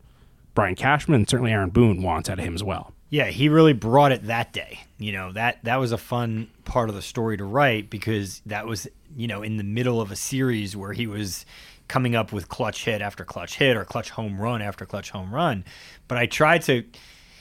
Brian 0.56 0.76
Cashman 0.76 1.16
and 1.16 1.30
certainly 1.30 1.52
Aaron 1.52 1.70
Boone 1.70 2.02
wants 2.02 2.30
out 2.30 2.40
of 2.40 2.46
him 2.46 2.56
as 2.56 2.64
well. 2.64 2.94
Yeah, 3.10 3.26
he 3.26 3.50
really 3.50 3.74
brought 3.74 4.12
it 4.12 4.26
that 4.28 4.52
day. 4.52 4.80
You 4.98 5.12
know 5.12 5.32
that 5.34 5.64
that 5.64 5.78
was 5.78 5.92
a 5.92 5.98
fun 5.98 6.50
part 6.64 6.90
of 6.90 6.96
the 6.96 7.02
story 7.02 7.38
to 7.38 7.44
write 7.44 7.90
because 7.90 8.42
that 8.46 8.66
was 8.66 8.88
you 9.16 9.28
know 9.28 9.44
in 9.44 9.58
the 9.58 9.64
middle 9.64 10.02
of 10.02 10.12
a 10.12 10.16
series 10.16 10.76
where 10.76 10.94
he 10.94 11.06
was 11.06 11.46
coming 11.88 12.16
up 12.16 12.32
with 12.32 12.50
clutch 12.50 12.84
hit 12.86 13.02
after 13.02 13.24
clutch 13.24 13.56
hit 13.56 13.78
or 13.78 13.86
clutch 13.86 14.10
home 14.10 14.42
run 14.42 14.62
after 14.62 14.86
clutch 14.86 15.12
home 15.12 15.34
run. 15.34 15.64
But 16.08 16.18
I 16.18 16.26
tried 16.26 16.64
to 16.64 16.84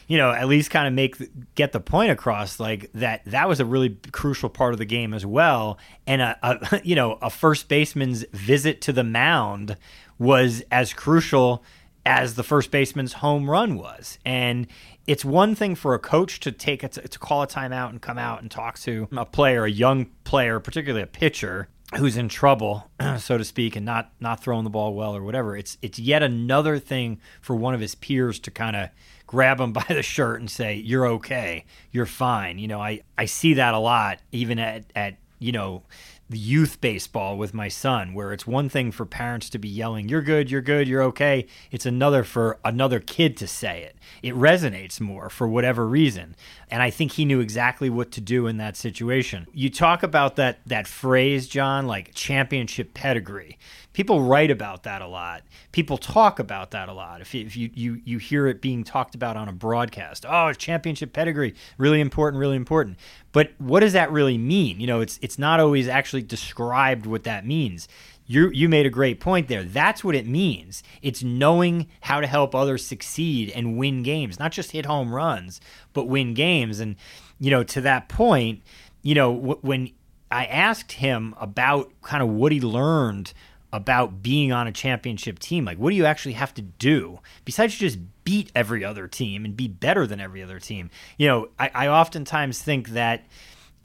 you 0.07 0.19
know, 0.19 0.31
at 0.31 0.49
least 0.49 0.71
kind 0.71 0.87
of 0.87 0.93
make 0.93 1.17
get 1.55 1.73
the 1.73 1.81
point 1.81 2.11
across, 2.11 2.61
like 2.61 2.91
that 2.93 3.25
that 3.27 3.49
was 3.49 3.61
a 3.61 3.65
really 3.65 3.97
crucial 4.13 4.49
part 4.49 4.73
of 4.73 4.79
the 4.79 4.85
game 4.85 5.15
as 5.15 5.25
well. 5.25 5.79
And 6.07 6.23
a, 6.23 6.39
a 6.43 6.81
you 6.85 6.95
know 6.95 7.19
a 7.23 7.31
first 7.31 7.69
baseman's 7.69 8.25
visit 8.33 8.81
to 8.83 8.93
the 8.93 9.05
mound 9.05 9.77
was 10.19 10.63
as 10.71 10.93
crucial 10.93 11.65
as 12.07 12.35
the 12.35 12.43
first 12.43 12.71
baseman's 12.71 13.15
home 13.15 13.49
run 13.49 13.77
was. 13.77 14.19
And 14.25 14.67
it's 15.07 15.25
one 15.25 15.55
thing 15.55 15.75
for 15.75 15.95
a 15.95 15.99
coach 15.99 16.41
to 16.41 16.53
take 16.53 16.83
a, 16.83 16.89
to 16.89 17.19
call 17.19 17.43
a 17.43 17.47
timeout 17.47 17.91
and 17.91 18.01
come 18.01 18.19
out 18.19 18.43
and 18.43 18.51
talk 18.51 18.79
to 18.81 19.09
a 19.17 19.25
player, 19.25 19.65
a 19.65 19.71
young 19.71 20.07
player, 20.25 20.61
particularly 20.61 21.03
a 21.03 21.07
pitcher 21.07 21.69
who's 21.97 22.17
in 22.17 22.29
trouble, 22.29 22.91
so 23.19 23.39
to 23.39 23.45
speak, 23.45 23.77
and 23.77 23.87
not 23.87 24.13
not 24.21 24.43
throwing 24.43 24.65
the 24.65 24.71
ball 24.71 24.95
well 24.95 25.17
or 25.17 25.23
whatever. 25.23 25.57
It's 25.57 25.79
it's 25.83 25.99
yet 25.99 26.23
another 26.23 26.79
thing 26.79 27.21
for 27.41 27.57
one 27.57 27.75
of 27.75 27.81
his 27.81 27.95
peers 27.95 28.39
to 28.41 28.51
kind 28.51 28.77
of 28.77 28.91
grab 29.27 29.61
him 29.61 29.73
by 29.81 29.87
the 29.89 30.03
shirt 30.03 30.41
and 30.41 30.51
say, 30.51 30.75
"You're 30.75 31.07
okay. 31.07 31.65
You're 31.91 32.07
fine." 32.07 32.59
You 32.59 32.69
know, 32.69 32.81
I 32.81 33.01
I 33.19 33.27
see 33.27 33.55
that 33.55 33.75
a 33.75 33.79
lot, 33.79 34.19
even 34.33 34.59
at 34.59 34.85
at 34.95 35.17
you 35.39 35.53
know 35.53 35.83
the 36.31 36.39
youth 36.39 36.81
baseball 36.81 37.37
with 37.37 37.53
my 37.53 37.69
son 37.69 38.15
where 38.15 38.33
it's 38.33 38.47
one 38.47 38.69
thing 38.69 38.91
for 38.91 39.05
parents 39.05 39.51
to 39.51 39.59
be 39.59 39.69
yelling 39.69 40.09
you're 40.09 40.23
good 40.23 40.51
you're 40.51 40.63
good 40.63 40.89
you're 40.89 41.03
okay. 41.03 41.47
It's 41.71 41.85
another 41.85 42.25
for 42.25 42.59
another 42.65 42.99
kid 42.99 43.37
to 43.39 43.47
say 43.47 43.83
it. 43.83 43.97
It 44.23 44.35
resonates 44.35 45.01
more 45.01 45.29
for 45.29 45.47
whatever 45.47 45.87
reason. 45.87 46.35
And 46.71 46.83
i 46.83 46.89
think 46.89 47.13
he 47.13 47.27
knew 47.27 47.41
exactly 47.41 47.91
what 47.91 48.11
to 48.13 48.21
do 48.23 48.47
in 48.47 48.57
that 48.57 48.77
situation. 48.77 49.47
You 49.53 49.69
talk 49.69 50.03
about 50.03 50.37
that 50.37 50.61
that 50.67 50.87
phrase 50.87 51.47
john 51.47 51.87
like 51.87 52.15
championship 52.15 52.95
pedigree 52.95 53.59
people 53.95 54.21
write 54.21 54.51
about 54.51 54.83
that 54.83 55.01
a 55.01 55.07
lot. 55.07 55.43
People 55.73 55.97
talk 55.97 56.39
about 56.39 56.73
that 56.73 56.91
a 56.91 56.93
lot. 56.93 57.23
If, 57.23 57.33
you, 57.33 57.47
if 57.47 57.57
you, 57.57 57.71
you, 57.73 58.03
you 58.05 58.19
hear 58.19 58.47
it 58.47 58.61
being 58.61 58.85
talked 58.85 59.15
about 59.15 59.37
on 59.39 59.49
a 59.49 59.53
broadcast, 59.53 60.27
oh, 60.29 60.53
championship 60.53 61.15
pedigree, 61.15 61.55
really 61.79 62.01
important, 62.01 62.39
really 62.39 62.57
important. 62.57 62.99
But 63.33 63.53
what 63.59 63.81
does 63.81 63.95
that 63.95 64.13
really 64.13 64.37
mean? 64.37 64.81
You 64.81 64.87
know, 64.87 65.01
it's 65.01 65.19
it's 65.23 65.39
not 65.39 65.59
always 65.61 65.89
actually 65.89 66.23
described 66.23 67.07
what 67.07 67.25
that 67.25 67.47
means. 67.47 67.89
You 68.27 68.51
you 68.51 68.69
made 68.69 68.87
a 68.87 68.91
great 68.91 69.21
point 69.21 69.49
there. 69.49 69.65
That's 69.65 70.05
what 70.05 70.15
it 70.15 70.27
means. 70.27 70.83
It's 71.01 71.23
knowing 71.23 71.89
how 72.03 72.21
to 72.21 72.27
help 72.27 72.55
others 72.55 72.87
succeed 72.87 73.51
and 73.51 73.79
win 73.79 74.03
games, 74.03 74.39
not 74.39 74.53
just 74.53 74.73
hit 74.73 74.87
home 74.87 75.15
runs, 75.15 75.61
but 75.93 76.05
win 76.05 76.35
games. 76.35 76.81
And 76.81 76.97
you 77.41 77.51
know, 77.51 77.63
to 77.65 77.81
that 77.81 78.09
point, 78.09 78.63
you 79.03 79.15
know, 79.15 79.33
when 79.33 79.91
I 80.31 80.47
asked 80.47 80.93
him 80.93 81.35
about 81.39 81.93
kind 82.03 82.23
of 82.23 82.29
what 82.29 82.51
he 82.51 82.61
learned 82.61 83.33
about 83.75 84.23
being 84.23 84.53
on 84.53 84.69
a 84.69 84.73
championship 84.73 85.41
team. 85.41 85.65
Like, 85.65 85.79
what 85.79 85.91
do 85.91 85.97
you 85.97 86.05
actually 86.05 86.35
have 86.35 86.55
to 86.55 86.63
do 86.63 87.19
besides 87.45 87.75
just 87.75 87.99
beat 88.23 88.53
every 88.55 88.85
other 88.85 89.09
team 89.09 89.45
and 89.45 89.57
be 89.57 89.67
better 89.67 90.07
than 90.07 90.21
every 90.21 90.45
other 90.45 90.61
team? 90.61 90.91
You 91.19 91.27
know, 91.27 91.49
I, 91.59 91.71
I 91.75 91.89
oftentimes 91.89 92.63
think 92.63 92.91
that 92.91 93.25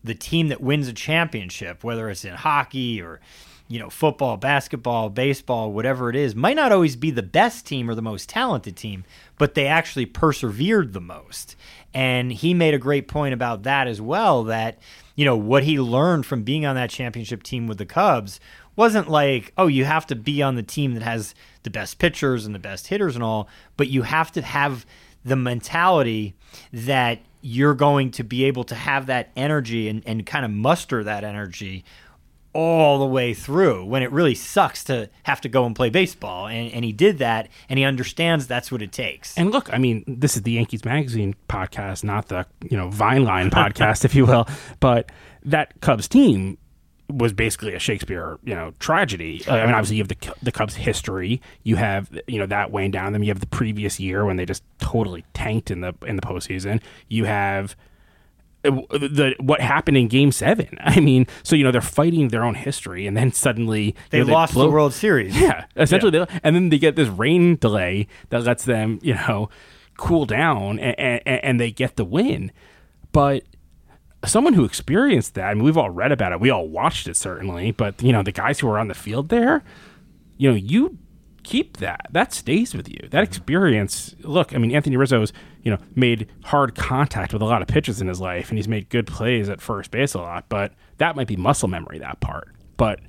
the 0.03 0.13
team 0.13 0.49
that 0.49 0.61
wins 0.61 0.87
a 0.87 0.93
championship, 0.93 1.83
whether 1.83 2.07
it's 2.07 2.23
in 2.23 2.35
hockey 2.35 3.01
or 3.01 3.19
you 3.67 3.77
know, 3.77 3.89
football, 3.89 4.35
basketball, 4.35 5.09
baseball, 5.09 5.71
whatever 5.71 6.09
it 6.09 6.15
is, 6.15 6.35
might 6.35 6.55
not 6.55 6.71
always 6.71 6.95
be 6.95 7.11
the 7.11 7.21
best 7.21 7.67
team 7.67 7.87
or 7.87 7.93
the 7.93 8.01
most 8.01 8.27
talented 8.27 8.75
team, 8.75 9.03
but 9.37 9.53
they 9.53 9.67
actually 9.67 10.07
persevered 10.07 10.91
the 10.91 10.99
most. 10.99 11.55
And 11.93 12.31
he 12.31 12.55
made 12.55 12.73
a 12.73 12.79
great 12.79 13.07
point 13.07 13.35
about 13.35 13.63
that 13.63 13.87
as 13.87 14.01
well 14.01 14.43
that, 14.45 14.79
you 15.15 15.23
know, 15.23 15.37
what 15.37 15.63
he 15.63 15.79
learned 15.79 16.25
from 16.25 16.41
being 16.41 16.65
on 16.65 16.75
that 16.77 16.89
championship 16.89 17.43
team 17.43 17.67
with 17.67 17.77
the 17.77 17.85
Cubs 17.85 18.39
wasn't 18.79 19.09
like, 19.09 19.51
oh, 19.57 19.67
you 19.67 19.83
have 19.83 20.07
to 20.07 20.15
be 20.15 20.41
on 20.41 20.55
the 20.55 20.63
team 20.63 20.93
that 20.93 21.03
has 21.03 21.35
the 21.63 21.69
best 21.69 21.99
pitchers 21.99 22.45
and 22.45 22.55
the 22.55 22.59
best 22.59 22.87
hitters 22.87 23.13
and 23.13 23.21
all, 23.21 23.49
but 23.75 23.89
you 23.89 24.03
have 24.03 24.31
to 24.31 24.41
have 24.41 24.85
the 25.25 25.35
mentality 25.35 26.33
that 26.71 27.19
you're 27.41 27.73
going 27.73 28.09
to 28.09 28.23
be 28.23 28.45
able 28.45 28.63
to 28.63 28.75
have 28.75 29.07
that 29.07 29.31
energy 29.35 29.89
and, 29.89 30.01
and 30.05 30.25
kind 30.25 30.45
of 30.45 30.51
muster 30.51 31.03
that 31.03 31.25
energy 31.25 31.83
all 32.53 32.99
the 32.99 33.05
way 33.05 33.33
through 33.33 33.83
when 33.83 34.01
it 34.01 34.13
really 34.13 34.33
sucks 34.33 34.85
to 34.85 35.09
have 35.23 35.41
to 35.41 35.49
go 35.49 35.65
and 35.65 35.75
play 35.75 35.89
baseball. 35.89 36.47
And, 36.47 36.71
and 36.71 36.85
he 36.85 36.93
did 36.93 37.17
that 37.17 37.49
and 37.67 37.77
he 37.77 37.83
understands 37.83 38.47
that's 38.47 38.71
what 38.71 38.81
it 38.81 38.93
takes. 38.93 39.37
And 39.37 39.51
look, 39.51 39.73
I 39.73 39.77
mean, 39.77 40.05
this 40.07 40.37
is 40.37 40.43
the 40.43 40.53
Yankees 40.53 40.85
Magazine 40.85 41.35
podcast, 41.49 42.05
not 42.05 42.29
the, 42.29 42.45
you 42.63 42.77
know, 42.77 42.89
Vine 42.89 43.25
Line 43.25 43.49
podcast, 43.51 44.05
if 44.05 44.15
you 44.15 44.25
will. 44.25 44.47
But 44.79 45.11
that 45.43 45.81
Cubs 45.81 46.07
team 46.07 46.57
was 47.09 47.33
basically 47.33 47.73
a 47.73 47.79
Shakespeare, 47.79 48.37
you 48.43 48.53
know, 48.53 48.73
tragedy. 48.79 49.43
Uh, 49.47 49.55
I 49.55 49.65
mean, 49.65 49.75
obviously 49.75 49.97
you 49.97 50.03
have 50.03 50.09
the 50.09 50.33
the 50.43 50.51
Cubs' 50.51 50.75
history. 50.75 51.41
You 51.63 51.75
have 51.75 52.09
you 52.27 52.37
know 52.37 52.45
that 52.45 52.71
weighing 52.71 52.91
down 52.91 53.13
them. 53.13 53.23
You 53.23 53.29
have 53.29 53.39
the 53.39 53.47
previous 53.47 53.99
year 53.99 54.25
when 54.25 54.37
they 54.37 54.45
just 54.45 54.63
totally 54.79 55.25
tanked 55.33 55.71
in 55.71 55.81
the 55.81 55.93
in 56.05 56.15
the 56.15 56.21
postseason. 56.21 56.81
You 57.07 57.25
have 57.25 57.75
uh, 58.63 58.71
the 58.91 59.35
what 59.39 59.61
happened 59.61 59.97
in 59.97 60.07
Game 60.07 60.31
Seven. 60.31 60.77
I 60.81 60.99
mean, 60.99 61.27
so 61.43 61.55
you 61.55 61.63
know 61.63 61.71
they're 61.71 61.81
fighting 61.81 62.27
their 62.27 62.43
own 62.43 62.55
history, 62.55 63.07
and 63.07 63.17
then 63.17 63.31
suddenly 63.31 63.95
they, 64.11 64.19
you 64.19 64.25
know, 64.25 64.33
lost 64.33 64.53
blow, 64.53 64.65
the 64.65 64.71
World 64.71 64.93
Series. 64.93 65.35
Yeah, 65.39 65.65
essentially, 65.75 66.17
yeah. 66.17 66.25
They, 66.25 66.39
and 66.43 66.55
then 66.55 66.69
they 66.69 66.77
get 66.77 66.95
this 66.95 67.07
rain 67.07 67.55
delay 67.55 68.07
that 68.29 68.43
lets 68.43 68.65
them 68.65 68.99
you 69.01 69.15
know 69.15 69.49
cool 69.97 70.25
down, 70.25 70.79
and, 70.79 70.99
and, 71.25 71.43
and 71.43 71.59
they 71.59 71.71
get 71.71 71.95
the 71.95 72.05
win. 72.05 72.51
But 73.11 73.43
someone 74.25 74.53
who 74.53 74.65
experienced 74.65 75.35
that, 75.35 75.49
I 75.49 75.53
mean, 75.53 75.63
we've 75.63 75.77
all 75.77 75.89
read 75.89 76.11
about 76.11 76.31
it, 76.31 76.39
we 76.39 76.49
all 76.49 76.67
watched 76.67 77.07
it 77.07 77.15
certainly, 77.15 77.71
but 77.71 78.01
you 78.01 78.11
know, 78.11 78.23
the 78.23 78.31
guys 78.31 78.59
who 78.59 78.69
are 78.69 78.77
on 78.77 78.87
the 78.87 78.93
field 78.93 79.29
there, 79.29 79.63
you 80.37 80.49
know, 80.49 80.55
you 80.55 80.97
keep 81.43 81.77
that. 81.77 82.07
That 82.11 82.33
stays 82.33 82.75
with 82.75 82.89
you. 82.89 82.99
That 83.01 83.11
mm-hmm. 83.11 83.23
experience. 83.23 84.15
Look, 84.21 84.53
I 84.53 84.57
mean, 84.57 84.71
Anthony 84.71 84.97
Rizzo's, 84.97 85.33
you 85.63 85.71
know, 85.71 85.77
made 85.95 86.27
hard 86.43 86.75
contact 86.75 87.33
with 87.33 87.41
a 87.41 87.45
lot 87.45 87.61
of 87.61 87.67
pitches 87.67 88.01
in 88.01 88.07
his 88.07 88.19
life, 88.19 88.49
and 88.49 88.57
he's 88.57 88.67
made 88.67 88.89
good 88.89 89.07
plays 89.07 89.49
at 89.49 89.61
first 89.61 89.91
base 89.91 90.13
a 90.13 90.19
lot. 90.19 90.47
But 90.49 90.73
that 90.97 91.15
might 91.15 91.27
be 91.27 91.35
muscle 91.35 91.67
memory. 91.67 91.99
That 91.99 92.19
part. 92.19 92.55
But 92.77 92.99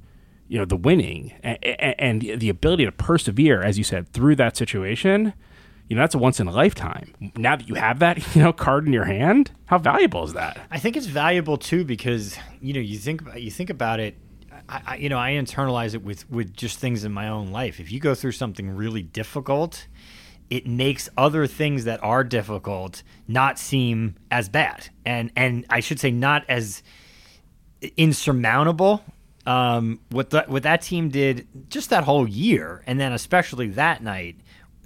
you 0.48 0.58
know, 0.58 0.64
the 0.64 0.76
winning 0.76 1.32
and, 1.42 1.58
and 1.62 2.22
the 2.22 2.48
ability 2.48 2.84
to 2.84 2.92
persevere, 2.92 3.62
as 3.62 3.78
you 3.78 3.84
said, 3.84 4.12
through 4.12 4.36
that 4.36 4.56
situation 4.56 5.32
you 5.90 5.96
know 5.96 6.02
that's 6.02 6.14
a 6.14 6.18
once 6.18 6.38
in 6.38 6.46
a 6.46 6.52
lifetime. 6.52 7.12
Now 7.36 7.56
that 7.56 7.68
you 7.68 7.74
have 7.74 7.98
that, 7.98 8.34
you 8.36 8.42
know, 8.42 8.52
card 8.52 8.86
in 8.86 8.92
your 8.92 9.04
hand, 9.04 9.50
how 9.66 9.76
valuable 9.76 10.22
is 10.22 10.32
that? 10.34 10.58
I 10.70 10.78
think 10.78 10.96
it's 10.96 11.06
valuable 11.06 11.58
too 11.58 11.84
because 11.84 12.38
you 12.62 12.72
know 12.72 12.80
you 12.80 12.96
think 12.96 13.20
about 13.20 13.42
you 13.42 13.50
think 13.50 13.70
about 13.70 13.98
it. 13.98 14.16
I, 14.68 14.82
I, 14.86 14.96
you 14.96 15.08
know, 15.08 15.18
I 15.18 15.32
internalize 15.32 15.94
it 15.94 16.04
with 16.04 16.30
with 16.30 16.56
just 16.56 16.78
things 16.78 17.04
in 17.04 17.10
my 17.12 17.28
own 17.28 17.50
life. 17.50 17.80
If 17.80 17.90
you 17.90 17.98
go 17.98 18.14
through 18.14 18.32
something 18.32 18.70
really 18.70 19.02
difficult, 19.02 19.88
it 20.48 20.64
makes 20.64 21.08
other 21.18 21.48
things 21.48 21.84
that 21.84 22.00
are 22.04 22.22
difficult 22.22 23.02
not 23.26 23.58
seem 23.58 24.14
as 24.30 24.48
bad, 24.48 24.90
and 25.04 25.32
and 25.34 25.66
I 25.70 25.80
should 25.80 25.98
say 25.98 26.12
not 26.12 26.44
as 26.48 26.84
insurmountable. 27.96 29.02
Um, 29.44 30.00
what 30.10 30.30
the, 30.30 30.44
what 30.46 30.62
that 30.62 30.82
team 30.82 31.08
did 31.08 31.48
just 31.68 31.90
that 31.90 32.04
whole 32.04 32.28
year, 32.28 32.84
and 32.86 33.00
then 33.00 33.12
especially 33.12 33.70
that 33.70 34.02
night, 34.04 34.36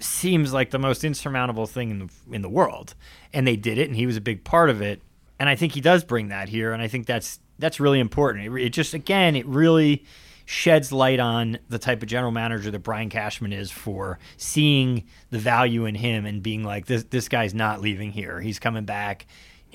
seems 0.05 0.53
like 0.53 0.71
the 0.71 0.79
most 0.79 1.03
insurmountable 1.03 1.67
thing 1.67 1.91
in 1.91 1.99
the 1.99 2.09
in 2.35 2.41
the 2.41 2.49
world. 2.49 2.95
And 3.33 3.47
they 3.47 3.55
did 3.55 3.77
it, 3.77 3.87
and 3.87 3.95
he 3.95 4.05
was 4.05 4.17
a 4.17 4.21
big 4.21 4.43
part 4.43 4.69
of 4.69 4.81
it. 4.81 5.01
And 5.39 5.49
I 5.49 5.55
think 5.55 5.73
he 5.73 5.81
does 5.81 6.03
bring 6.03 6.29
that 6.29 6.49
here, 6.49 6.71
and 6.71 6.81
I 6.81 6.87
think 6.87 7.05
that's 7.05 7.39
that's 7.59 7.79
really 7.79 7.99
important. 7.99 8.45
It, 8.45 8.61
it 8.61 8.69
just 8.69 8.93
again, 8.93 9.35
it 9.35 9.45
really 9.45 10.05
sheds 10.45 10.91
light 10.91 11.19
on 11.19 11.57
the 11.69 11.79
type 11.79 12.03
of 12.03 12.07
general 12.07 12.31
manager 12.31 12.69
that 12.69 12.79
Brian 12.79 13.09
Cashman 13.09 13.51
is 13.51 13.71
for 13.71 14.19
seeing 14.37 15.03
the 15.31 15.39
value 15.39 15.85
in 15.85 15.95
him 15.95 16.25
and 16.25 16.43
being 16.43 16.63
like 16.63 16.85
this 16.85 17.03
this 17.05 17.27
guy's 17.27 17.53
not 17.53 17.81
leaving 17.81 18.11
here. 18.11 18.39
He's 18.39 18.59
coming 18.59 18.85
back 18.85 19.25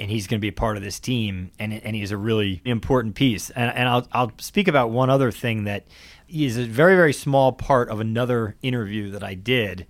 and 0.01 0.11
he's 0.11 0.27
going 0.27 0.39
to 0.39 0.41
be 0.41 0.49
a 0.49 0.53
part 0.53 0.79
of 0.79 0.83
this 0.83 0.99
team, 0.99 1.51
and 1.59 1.75
and 1.75 1.95
he's 1.95 2.11
a 2.11 2.17
really 2.17 2.63
important 2.65 3.15
piece. 3.15 3.51
And, 3.51 3.71
and 3.77 3.89
I'll 3.89 4.09
I'll 4.13 4.33
speak 4.39 4.67
about 4.67 4.91
one 4.91 5.11
other 5.11 5.31
thing 5.31 5.65
that 5.65 5.87
is 6.29 6.57
a 6.57 6.65
very 6.65 6.97
very 6.97 7.13
small 7.13 7.53
part 7.53 7.91
of 7.91 8.01
another 8.01 8.57
interview 8.63 9.11
that 9.11 9.23
I 9.23 9.35
did, 9.35 9.87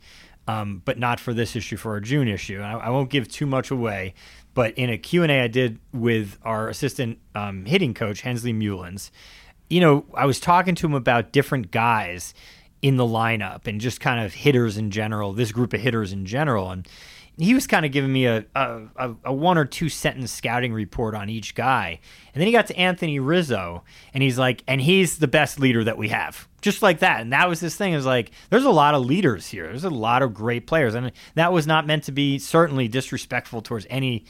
um, 0.51 0.83
but 0.85 0.99
not 0.99 1.21
for 1.21 1.33
this 1.33 1.55
issue, 1.55 1.77
for 1.77 1.93
our 1.93 2.01
June 2.01 2.27
issue. 2.27 2.61
I, 2.61 2.73
I, 2.73 2.91
won't 2.91 3.09
give 3.09 3.29
too 3.29 3.47
much 3.47 3.71
away, 3.71 4.15
but 4.53 4.77
in 4.77 4.91
a 4.91 4.99
Q 4.99 5.23
and 5.23 5.31
A 5.31 5.43
I 5.43 5.47
did 5.47 5.79
with 5.93 6.39
our 6.43 6.69
assistant 6.69 7.19
um, 7.37 7.67
hitting 7.67 7.95
coach 7.95 8.23
Hensley 8.23 8.53
Meulens, 8.53 9.11
you 9.69 9.81
know, 9.81 10.05
I 10.13 10.27
was 10.27 10.41
talking 10.41 10.75
to 10.75 10.87
him 10.87 10.95
about 10.95 11.31
different 11.31 11.71
guys 11.71 12.35
in 12.83 12.97
the 12.97 13.05
lineup 13.05 13.69
and 13.69 13.81
just 13.81 14.01
kind 14.01 14.25
of 14.25 14.35
hitters 14.35 14.77
in 14.77 14.91
general, 14.91 15.33
this 15.33 15.53
group 15.53 15.73
of 15.73 15.81
hitters 15.81 16.13
in 16.13 16.27
general, 16.27 16.73
and 16.73 16.89
he 17.43 17.55
was 17.55 17.67
kind 17.67 17.87
of 17.87 17.93
giving 17.93 18.13
me 18.13 18.27
a, 18.27 18.45
a, 18.55 19.15
a, 19.25 19.33
one 19.33 19.57
or 19.57 19.65
two 19.65 19.89
sentence 19.89 20.31
scouting 20.31 20.73
report 20.73 21.15
on 21.15 21.31
each 21.31 21.55
guy. 21.55 22.01
And 22.35 22.41
then 22.41 22.47
he 22.47 22.53
got 22.53 22.67
to 22.67 22.77
Anthony 22.77 23.19
Rizzo, 23.19 23.83
and 24.13 24.23
he's 24.23 24.39
like, 24.39 24.63
and 24.67 24.81
he's 24.81 25.19
the 25.19 25.29
best 25.29 25.59
leader 25.59 25.83
that 25.85 25.97
we 25.97 26.09
have. 26.09 26.49
Just 26.61 26.83
like 26.83 26.99
that. 26.99 27.23
And 27.23 27.33
that 27.33 27.49
was 27.49 27.61
his 27.61 27.75
thing. 27.77 27.95
Is 27.95 28.05
like, 28.05 28.31
there's 28.51 28.65
a 28.65 28.71
lot 28.71 28.95
of 28.95 29.07
leaders 29.07 29.47
here. 29.47 29.67
There's 29.67 29.85
a 29.85 29.91
lot 29.91 30.23
of 30.23 30.35
great 30.35 30.67
players. 30.67 30.95
And 30.95 31.13
that 31.35 31.53
was 31.53 31.67
not 31.67 31.87
meant 31.87 32.05
to 32.05 32.13
be 32.13 32.39
certainly 32.39 32.89
disrespectful 32.89 33.63
towards 33.63 33.87
any 33.89 34.27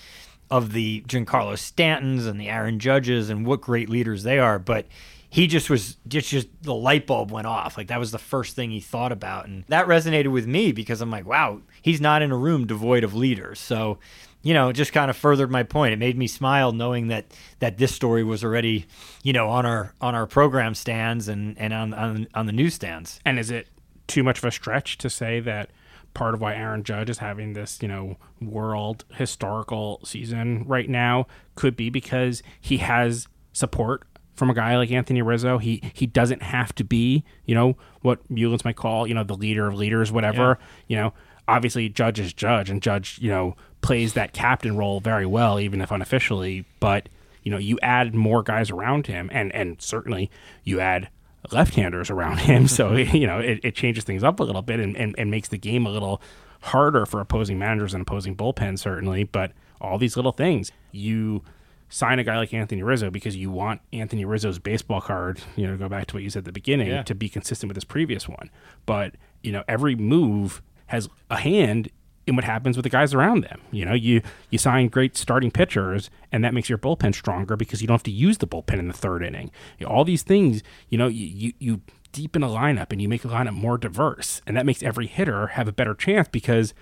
of 0.49 0.73
the 0.73 1.03
Giancarlo 1.09 1.55
Stantons 1.55 2.29
and 2.29 2.41
the 2.41 2.49
Aaron 2.49 2.79
Judges 2.79 3.31
and 3.31 3.45
what 3.45 3.61
great 3.61 3.89
leaders 3.89 4.23
they 4.23 4.39
are. 4.39 4.61
But 4.61 4.87
he 5.31 5.47
just 5.47 5.71
was 5.71 5.97
just 6.09 6.29
just 6.29 6.49
the 6.63 6.75
light 6.75 7.07
bulb 7.07 7.31
went 7.31 7.47
off. 7.47 7.79
Like 7.79 7.87
that 7.87 8.01
was 8.01 8.11
the 8.11 8.19
first 8.19 8.57
thing 8.57 8.73
he 8.73 8.81
thought 8.81 9.13
about, 9.13 9.47
and 9.47 9.65
that 9.69 9.87
resonated 9.87 10.33
with 10.33 10.47
me 10.47 10.73
because 10.73 11.01
I'm 11.01 11.11
like, 11.11 11.25
wow, 11.25 11.61
he's 11.81 12.01
not 12.01 12.21
in 12.21 12.33
a 12.33 12.37
room 12.37 12.67
devoid 12.67 13.05
of 13.05 13.15
leaders. 13.15 13.61
So, 13.61 14.01
you 14.43 14.53
know, 14.53 14.73
just 14.73 14.93
kind 14.93 15.09
of 15.09 15.17
furthered 15.17 15.51
my 15.51 15.63
point. 15.63 15.93
It 15.93 16.01
made 16.01 16.19
me 16.19 16.27
smile 16.27 16.73
knowing 16.73 17.07
that 17.09 17.27
that 17.61 17.79
this 17.79 17.95
story 17.95 18.25
was 18.25 18.43
already, 18.43 18.87
you 19.23 19.33
know, 19.33 19.49
on 19.49 19.65
our 19.65 19.95
on 20.01 20.17
our 20.17 20.27
program 20.27 20.75
stands 20.75 21.29
and 21.29 21.57
and 21.59 21.73
on 21.73 21.95
on, 21.95 22.27
on 22.35 22.47
the 22.47 22.53
newsstands. 22.53 23.21
And 23.25 23.39
is 23.39 23.53
it 23.53 23.69
too 24.09 24.25
much 24.25 24.39
of 24.39 24.45
a 24.45 24.51
stretch 24.51 24.99
to 24.99 25.09
say 25.09 25.41
that? 25.41 25.71
Part 26.13 26.35
of 26.35 26.41
why 26.41 26.57
Aaron 26.57 26.83
Judge 26.83 27.09
is 27.09 27.19
having 27.19 27.53
this, 27.53 27.79
you 27.81 27.87
know, 27.87 28.17
world 28.41 29.05
historical 29.13 30.01
season 30.05 30.65
right 30.67 30.91
now 30.91 31.29
could 31.55 31.77
be 31.77 31.89
because 31.89 32.43
he 32.61 32.79
has 32.79 33.29
support 33.53 34.03
from 34.41 34.49
a 34.49 34.55
guy 34.55 34.75
like 34.79 34.91
Anthony 34.91 35.21
Rizzo. 35.21 35.59
He 35.59 35.83
he 35.93 36.07
doesn't 36.07 36.43
have 36.43 36.75
to 36.77 36.83
be, 36.83 37.25
you 37.45 37.55
know, 37.55 37.77
what 38.01 38.27
Meulens 38.33 38.65
might 38.65 38.75
call, 38.75 39.07
you 39.07 39.13
know, 39.13 39.23
the 39.23 39.37
leader 39.37 39.69
of 39.69 39.75
leaders, 39.75 40.11
whatever. 40.11 40.59
Yeah. 40.59 40.67
You 40.89 40.97
know, 40.97 41.13
obviously 41.47 41.91
Judge 41.91 42.19
is 42.19 42.33
Judge, 42.33 42.71
and 42.71 42.81
Judge, 42.81 43.19
you 43.21 43.29
know, 43.29 43.55
plays 43.83 44.15
that 44.15 44.33
captain 44.33 44.79
role 44.79 44.99
very 44.99 45.27
well, 45.27 45.61
even 45.61 45.83
if 45.83 45.91
unofficially. 45.91 46.65
But 46.81 47.11
you 47.43 47.51
know, 47.53 47.59
you 47.59 47.79
add 47.83 48.15
more 48.15 48.43
guys 48.43 48.71
around 48.71 49.09
him, 49.09 49.29
and 49.31 49.55
and 49.55 49.81
certainly 49.83 50.31
you 50.65 50.81
add 50.81 51.11
left-handers 51.53 52.09
around 52.09 52.41
him, 52.51 52.67
so 52.67 52.93
you 52.97 53.27
know 53.27 53.41
it, 53.41 53.61
it 53.63 53.75
changes 53.75 54.05
things 54.05 54.25
up 54.25 54.41
a 54.41 54.43
little 54.43 54.63
bit 54.63 54.81
and, 54.81 54.97
and, 54.97 55.15
and 55.19 55.31
makes 55.31 55.49
the 55.49 55.59
game 55.59 55.85
a 55.85 55.91
little 55.91 56.23
harder 56.63 57.05
for 57.05 57.21
opposing 57.21 57.59
managers 57.59 57.93
and 57.93 58.01
opposing 58.01 58.35
bullpens, 58.35 58.79
certainly. 58.79 59.23
But 59.23 59.53
all 59.83 59.99
these 59.99 60.17
little 60.17 60.33
things, 60.33 60.73
you 60.93 61.43
sign 61.91 62.19
a 62.19 62.25
guy 62.25 62.39
like 62.39 62.55
Anthony 62.55 62.83
Rizzo 62.83 63.11
because 63.11 63.37
you 63.37 63.51
want 63.51 63.83
Anthony 63.93 64.25
Rizzo's 64.25 64.59
baseball 64.59 65.01
card, 65.01 65.41
you 65.57 65.67
know, 65.67 65.77
go 65.77 65.89
back 65.89 66.07
to 66.07 66.15
what 66.15 66.23
you 66.23 66.31
said 66.31 66.41
at 66.41 66.45
the 66.47 66.53
beginning, 66.53 66.89
yeah. 66.89 67.03
to 67.03 67.15
be 67.15 67.29
consistent 67.29 67.69
with 67.69 67.77
his 67.77 67.85
previous 67.85 68.29
one. 68.29 68.49
But, 68.87 69.17
you 69.43 69.53
know, 69.53 69.65
every 69.69 69.97
move 69.97 70.63
has 70.87 71.09
a 71.29 71.37
hand 71.37 71.91
in 72.27 72.37
what 72.37 72.45
happens 72.45 72.77
with 72.77 72.85
the 72.85 72.91
guys 72.91 73.13
around 73.13 73.43
them. 73.43 73.61
You 73.73 73.85
know, 73.85 73.93
you 73.93 74.23
you 74.51 74.59
sign 74.59 74.89
great 74.89 75.17
starting 75.17 75.51
pitchers, 75.51 76.11
and 76.31 76.45
that 76.45 76.55
makes 76.55 76.69
your 76.69 76.79
bullpen 76.79 77.15
stronger 77.15 77.57
because 77.57 77.83
you 77.83 77.89
don't 77.89 77.95
have 77.95 78.03
to 78.05 78.11
use 78.11 78.39
the 78.39 78.47
bullpen 78.47 78.79
in 78.79 78.87
the 78.87 78.95
third 78.95 79.23
inning. 79.23 79.51
You 79.79 79.87
know, 79.87 79.93
all 79.93 80.05
these 80.05 80.23
things, 80.23 80.63
you 80.89 80.97
know, 80.97 81.09
you, 81.09 81.27
you 81.27 81.53
you 81.59 81.81
deepen 82.13 82.43
a 82.43 82.49
lineup 82.49 82.93
and 82.93 83.03
you 83.03 83.09
make 83.09 83.25
a 83.25 83.29
lineup 83.29 83.55
more 83.55 83.79
diverse, 83.79 84.43
and 84.47 84.57
that 84.57 84.65
makes 84.65 84.83
every 84.83 85.07
hitter 85.07 85.49
have 85.49 85.67
a 85.67 85.73
better 85.73 85.95
chance 85.95 86.29
because 86.29 86.73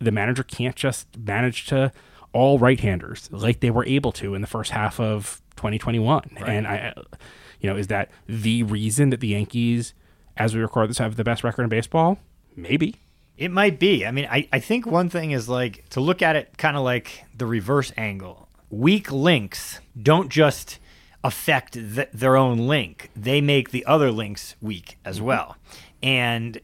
the 0.00 0.10
manager 0.10 0.42
can't 0.42 0.76
just 0.76 1.16
manage 1.18 1.66
to 1.66 1.92
all 2.34 2.58
right-handers 2.58 3.30
like 3.32 3.60
they 3.60 3.70
were 3.70 3.86
able 3.86 4.12
to 4.12 4.34
in 4.34 4.40
the 4.40 4.46
first 4.46 4.72
half 4.72 5.00
of 5.00 5.40
2021. 5.56 6.30
Right. 6.34 6.48
And 6.48 6.66
I, 6.66 6.92
you 7.60 7.70
know, 7.70 7.76
is 7.76 7.86
that 7.86 8.10
the 8.26 8.62
reason 8.64 9.10
that 9.10 9.20
the 9.20 9.28
Yankees, 9.28 9.94
as 10.36 10.54
we 10.54 10.60
record 10.60 10.90
this, 10.90 10.98
have 10.98 11.16
the 11.16 11.24
best 11.24 11.44
record 11.44 11.62
in 11.62 11.68
baseball? 11.70 12.18
Maybe. 12.56 12.96
It 13.38 13.50
might 13.50 13.78
be. 13.78 14.04
I 14.04 14.10
mean, 14.10 14.28
I, 14.30 14.48
I 14.52 14.60
think 14.60 14.86
one 14.86 15.08
thing 15.08 15.30
is 15.30 15.48
like 15.48 15.88
to 15.90 16.00
look 16.00 16.22
at 16.22 16.36
it 16.36 16.58
kind 16.58 16.76
of 16.76 16.82
like 16.82 17.24
the 17.34 17.46
reverse 17.46 17.92
angle. 17.96 18.48
Weak 18.70 19.10
links 19.10 19.80
don't 20.00 20.28
just 20.28 20.78
affect 21.24 21.72
th- 21.72 22.10
their 22.12 22.36
own 22.36 22.58
link, 22.58 23.10
they 23.16 23.40
make 23.40 23.70
the 23.70 23.84
other 23.86 24.12
links 24.12 24.54
weak 24.60 24.98
as 25.04 25.16
mm-hmm. 25.16 25.26
well. 25.26 25.56
And 26.02 26.60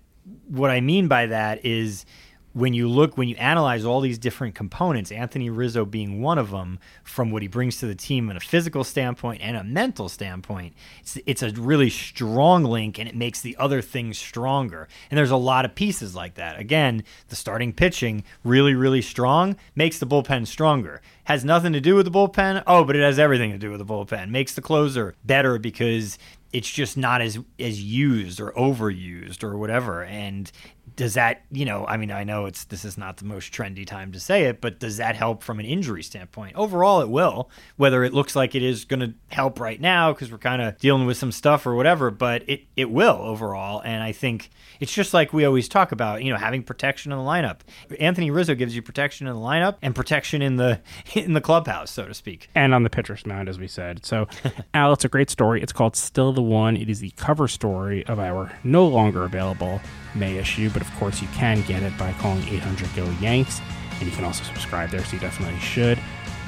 what 0.46 0.70
I 0.70 0.80
mean 0.80 1.08
by 1.08 1.26
that 1.26 1.64
is 1.64 2.04
when 2.52 2.74
you 2.74 2.88
look 2.88 3.16
when 3.16 3.28
you 3.28 3.36
analyze 3.36 3.84
all 3.84 4.00
these 4.00 4.18
different 4.18 4.54
components 4.54 5.12
anthony 5.12 5.48
rizzo 5.48 5.84
being 5.84 6.20
one 6.20 6.38
of 6.38 6.50
them 6.50 6.78
from 7.04 7.30
what 7.30 7.42
he 7.42 7.48
brings 7.48 7.78
to 7.78 7.86
the 7.86 7.94
team 7.94 8.28
in 8.28 8.36
a 8.36 8.40
physical 8.40 8.82
standpoint 8.82 9.40
and 9.42 9.56
a 9.56 9.64
mental 9.64 10.08
standpoint 10.08 10.74
it's, 11.00 11.18
it's 11.26 11.42
a 11.42 11.50
really 11.60 11.90
strong 11.90 12.64
link 12.64 12.98
and 12.98 13.08
it 13.08 13.14
makes 13.14 13.40
the 13.40 13.56
other 13.56 13.82
things 13.82 14.18
stronger. 14.18 14.88
And 15.10 15.18
there's 15.18 15.30
a 15.30 15.36
lot 15.36 15.64
of 15.64 15.74
pieces 15.74 16.14
like 16.14 16.34
that. 16.34 16.58
Again 16.58 17.04
the 17.28 17.36
starting 17.36 17.72
pitching 17.72 18.24
really 18.44 18.74
really 18.74 19.02
strong 19.02 19.56
makes 19.74 19.98
the 19.98 20.06
bullpen 20.06 20.46
stronger. 20.46 21.00
Has 21.24 21.44
nothing 21.44 21.72
to 21.72 21.80
do 21.80 21.94
with 21.94 22.06
the 22.06 22.10
bullpen? 22.10 22.62
Oh 22.66 22.84
but 22.84 22.96
it 22.96 23.02
has 23.02 23.18
everything 23.18 23.52
to 23.52 23.58
do 23.58 23.70
with 23.70 23.78
the 23.78 23.86
bullpen. 23.86 24.30
Makes 24.30 24.54
the 24.54 24.62
closer 24.62 25.14
better 25.24 25.58
because 25.58 26.18
it's 26.52 26.70
just 26.70 26.96
not 26.96 27.20
as 27.20 27.38
as 27.58 27.82
used 27.82 28.40
or 28.40 28.52
overused 28.52 29.44
or 29.44 29.56
whatever. 29.56 30.02
And 30.04 30.50
does 30.96 31.14
that 31.14 31.42
you 31.50 31.64
know 31.64 31.86
i 31.86 31.96
mean 31.96 32.10
i 32.10 32.24
know 32.24 32.46
it's 32.46 32.64
this 32.64 32.84
is 32.84 32.96
not 32.96 33.16
the 33.18 33.24
most 33.24 33.52
trendy 33.52 33.86
time 33.86 34.12
to 34.12 34.20
say 34.20 34.44
it 34.44 34.60
but 34.60 34.78
does 34.80 34.96
that 34.96 35.16
help 35.16 35.42
from 35.42 35.60
an 35.60 35.66
injury 35.66 36.02
standpoint? 36.02 36.56
Overall 36.56 37.00
it 37.00 37.08
will 37.08 37.50
whether 37.76 38.04
it 38.04 38.12
looks 38.12 38.34
like 38.36 38.54
it 38.54 38.62
is 38.62 38.84
going 38.84 39.00
to 39.00 39.14
help 39.28 39.60
right 39.60 39.80
now 39.80 40.12
because 40.12 40.30
we're 40.30 40.38
kind 40.38 40.62
of 40.62 40.76
dealing 40.78 41.06
with 41.06 41.16
some 41.16 41.32
stuff 41.32 41.66
or 41.66 41.74
whatever 41.74 42.10
but 42.10 42.42
it 42.48 42.64
it 42.76 42.90
will 42.90 43.16
overall. 43.16 43.80
And 43.80 44.02
i 44.02 44.12
think 44.12 44.50
it's 44.80 44.92
just 44.92 45.12
like 45.14 45.32
we 45.32 45.44
always 45.44 45.68
talk 45.68 45.92
about 45.92 46.22
you 46.22 46.32
know 46.32 46.38
having 46.38 46.62
protection 46.62 47.12
in 47.12 47.18
the 47.18 47.24
lineup. 47.24 47.60
Anthony 47.98 48.30
rizzo 48.30 48.54
gives 48.54 48.74
you 48.74 48.82
protection 48.82 49.26
in 49.26 49.34
the 49.34 49.40
lineup 49.40 49.76
and 49.82 49.94
protection 49.94 50.42
in 50.42 50.56
the 50.56 50.80
in 51.14 51.32
the 51.32 51.40
clubhouse 51.40 51.90
so 51.90 52.06
to 52.06 52.14
speak. 52.14 52.48
And 52.54 52.74
on 52.74 52.82
the 52.82 52.90
pitcher's 52.90 53.26
mound 53.26 53.48
as 53.48 53.58
we 53.58 53.68
said. 53.68 54.04
So 54.04 54.28
al 54.74 54.92
it's 54.92 55.04
a 55.04 55.08
great 55.08 55.30
story. 55.30 55.62
It's 55.62 55.72
called 55.72 55.96
still 55.96 56.32
the 56.32 56.42
one. 56.42 56.76
It 56.76 56.88
is 56.88 57.00
the 57.00 57.10
cover 57.10 57.48
story 57.48 58.04
of 58.06 58.18
our 58.18 58.52
no 58.64 58.86
longer 58.86 59.24
available 59.24 59.80
may 60.14 60.36
issue, 60.36 60.70
but 60.70 60.82
of 60.82 60.94
course 60.96 61.20
you 61.20 61.28
can 61.28 61.62
get 61.62 61.82
it 61.82 61.96
by 61.98 62.12
calling 62.14 62.46
800 62.48 62.88
GO 62.94 63.10
Yanks, 63.20 63.60
and 63.98 64.08
you 64.08 64.14
can 64.14 64.24
also 64.24 64.44
subscribe 64.44 64.90
there, 64.90 65.04
so 65.04 65.14
you 65.14 65.20
definitely 65.20 65.58
should. 65.60 65.98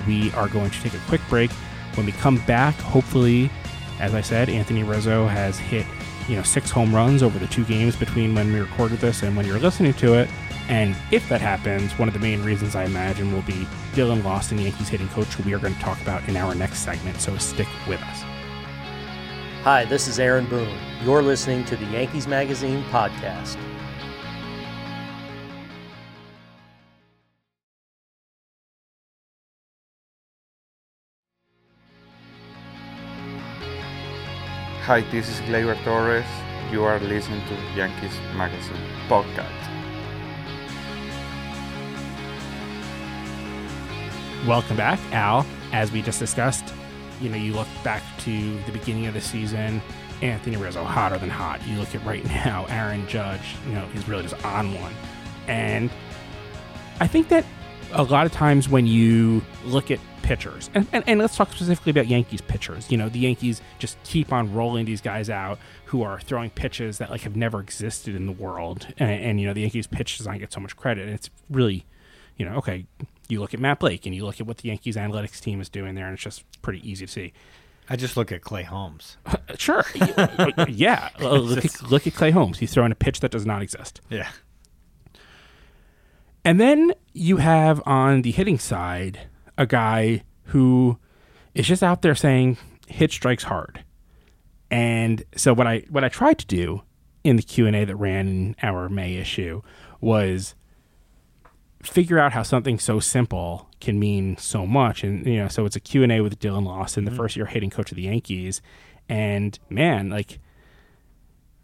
We 0.07 0.33
are 0.33 0.49
going 0.49 0.71
to 0.71 0.83
take 0.83 0.95
a 0.95 1.01
quick 1.09 1.21
break. 1.29 1.51
When 1.95 2.07
we 2.07 2.13
come 2.13 2.39
back, 2.47 2.75
hopefully, 2.77 3.51
as 4.01 4.15
I 4.15 4.21
said, 4.21 4.49
Anthony 4.49 4.83
Rizzo 4.83 5.27
has 5.27 5.59
hit 5.59 5.87
you 6.29 6.37
know 6.37 6.43
six 6.43 6.71
home 6.71 6.95
runs 6.95 7.23
over 7.23 7.39
the 7.39 7.47
two 7.49 7.65
games 7.65 7.97
between 7.97 8.35
when 8.35 8.53
we 8.53 8.61
recorded 8.61 8.99
this 8.99 9.23
and 9.23 9.37
when 9.37 9.47
you're 9.47 9.59
listening 9.59 9.95
to 9.95 10.15
it. 10.15 10.29
And 10.69 10.97
if 11.11 11.29
that 11.29 11.41
happens, 11.41 11.99
one 11.99 12.09
of 12.09 12.15
the 12.15 12.21
main 12.21 12.43
reasons 12.43 12.77
I 12.77 12.85
imagine 12.85 13.33
will 13.33 13.43
be 13.43 13.67
Dillon 13.95 14.23
Lawson, 14.23 14.57
the 14.57 14.65
Yankees 14.65 14.89
hitting 14.89 15.09
coach, 15.09 15.27
who 15.35 15.43
we 15.43 15.55
are 15.55 15.59
going 15.59 15.75
to 15.75 15.81
talk 15.81 16.01
about 16.01 16.27
in 16.29 16.37
our 16.37 16.55
next 16.55 16.81
segment. 16.81 17.21
So 17.21 17.37
stick 17.37 17.69
with 17.89 18.01
us. 18.01 18.32
Hi, 19.65 19.85
this 19.85 20.09
is 20.09 20.19
Aaron 20.19 20.47
Boone. 20.47 20.77
You're 21.05 21.23
listening 21.23 21.65
to 21.67 21.77
the 21.77 21.85
Yankees 21.85 22.27
Magazine 22.27 22.83
podcast. 22.91 23.55
Hi, 34.81 35.03
this 35.13 35.29
is 35.29 35.41
Gleyber 35.43 35.81
Torres. 35.85 36.27
You 36.73 36.83
are 36.83 36.99
listening 36.99 37.47
to 37.47 37.55
Yankees 37.77 38.19
Magazine 38.35 38.85
podcast. 39.09 39.47
Welcome 44.45 44.77
back, 44.77 44.99
Al. 45.13 45.47
As 45.73 45.93
we 45.93 46.03
just 46.03 46.19
discussed, 46.19 46.75
you 47.23 47.29
know, 47.29 47.37
you 47.37 47.53
look 47.55 47.69
back 47.85 48.03
to 48.21 48.59
the 48.65 48.73
beginning 48.73 49.07
of 49.07 49.15
the 49.15 49.21
season, 49.21 49.81
Anthony 50.21 50.57
Rizzo 50.57 50.85
hotter 50.85 51.19
than 51.19 51.31
hot. 51.31 51.67
You 51.67 51.79
look 51.79 51.95
at 51.95 52.05
right 52.05 52.25
now, 52.45 52.67
Aaron 52.69 53.07
Judge, 53.09 53.57
you 53.67 53.73
know, 53.73 53.87
he's 53.93 54.07
really 54.09 54.23
just 54.23 54.45
on 54.45 54.75
one. 54.75 54.93
And 55.47 55.91
I 57.01 57.07
think 57.07 57.29
that 57.29 57.45
a 57.93 58.03
lot 58.03 58.27
of 58.27 58.33
times 58.33 58.69
when 58.69 58.87
you 58.87 59.43
look 59.65 59.91
at 59.91 59.99
pitchers, 60.23 60.71
and, 60.75 60.87
and, 60.93 61.05
and, 61.07 61.21
let's 61.21 61.37
talk 61.37 61.53
specifically 61.53 61.91
about 61.91 62.07
Yankees 62.07 62.41
pitchers, 62.41 62.91
you 62.91 62.97
know, 62.97 63.09
the 63.09 63.19
Yankees 63.19 63.61
just 63.79 64.01
keep 64.05 64.33
on 64.33 64.55
rolling 64.55 64.85
these 64.85 65.01
guys 65.01 65.29
out 65.29 65.59
who 65.87 66.03
are 66.03 66.21
throwing 66.21 66.51
pitches 66.51 66.99
that 66.99 67.11
like 67.11 67.23
have 67.23 67.37
never 67.37 67.61
existed 67.61 68.15
in 68.15 68.27
the 68.27 68.33
world. 68.33 68.87
And, 68.99 69.11
and 69.11 69.41
you 69.41 69.47
know, 69.47 69.53
the 69.53 69.63
Yankees 69.63 69.87
pitch 69.87 70.17
design 70.17 70.39
get 70.39 70.53
so 70.53 70.61
much 70.61 70.77
credit. 70.77 71.07
And 71.07 71.15
it's 71.15 71.29
really, 71.51 71.85
you 72.37 72.47
know, 72.47 72.55
okay, 72.57 72.87
you 73.33 73.41
look 73.41 73.55
at 73.55 73.61
Matt 73.61 73.81
Blake 73.81 74.05
and 74.07 74.15
you 74.15 74.25
look 74.25 74.41
at 74.41 74.47
what 74.47 74.59
the 74.59 74.69
Yankees 74.69 74.97
analytics 74.97 75.41
team 75.41 75.61
is 75.61 75.69
doing 75.69 75.95
there, 75.95 76.05
and 76.05 76.15
it's 76.15 76.23
just 76.23 76.45
pretty 76.61 76.89
easy 76.89 77.07
to 77.07 77.13
see. 77.13 77.33
I 77.89 77.97
just 77.97 78.17
look 78.17 78.31
at 78.31 78.43
Clay 78.43 78.63
Holmes. 78.63 79.17
sure. 79.57 79.85
Uh, 80.01 80.67
yeah. 80.69 81.09
look, 81.21 81.65
at, 81.65 81.83
look 81.91 82.07
at 82.07 82.15
Clay 82.15 82.31
Holmes. 82.31 82.59
He's 82.59 82.73
throwing 82.73 82.93
a 82.93 82.95
pitch 82.95 83.21
that 83.21 83.31
does 83.31 83.47
not 83.47 83.63
exist. 83.63 84.01
Yeah. 84.09 84.31
And 86.45 86.61
then 86.61 86.93
you 87.13 87.39
have 87.39 87.83
on 87.87 88.23
the 88.23 88.33
hitting 88.33 88.59
side 88.59 89.21
a 89.57 89.67
guy 89.67 90.23
who 90.47 90.99
is 91.55 91.67
just 91.67 91.83
out 91.83 92.03
there 92.03 92.15
saying 92.15 92.59
hit 92.87 93.13
strikes 93.13 93.45
hard. 93.45 93.85
And 94.71 95.25
so 95.37 95.55
what 95.55 95.67
I 95.67 95.85
what 95.89 96.05
I 96.05 96.09
tried 96.09 96.39
to 96.39 96.47
do 96.47 96.83
in 97.25 97.37
the 97.37 97.43
Q&A 97.43 97.85
that 97.85 97.97
ran 97.97 98.27
in 98.27 98.57
our 98.63 98.89
May 98.89 99.15
issue 99.17 99.63
was 100.01 100.55
figure 101.83 102.19
out 102.19 102.33
how 102.33 102.43
something 102.43 102.79
so 102.79 103.01
simple 103.01 103.69
can 103.81 103.99
mean 103.99 104.37
so 104.37 104.67
much 104.67 105.03
and 105.03 105.27
you 105.27 105.37
know 105.37 105.49
so 105.49 105.67
it's 105.67 105.77
a 105.77 105.81
Q&A 105.81 106.21
with 106.21 106.39
Dillon 106.39 106.65
Lawson, 106.65 107.05
the 107.05 107.11
mm-hmm. 107.11 107.19
first 107.19 107.37
year 107.37 107.47
hitting 107.47 107.71
coach 107.71 107.91
of 107.91 107.97
the 107.97 108.03
Yankees 108.03 108.63
and 109.09 109.59
man 109.69 110.09
like 110.09 110.39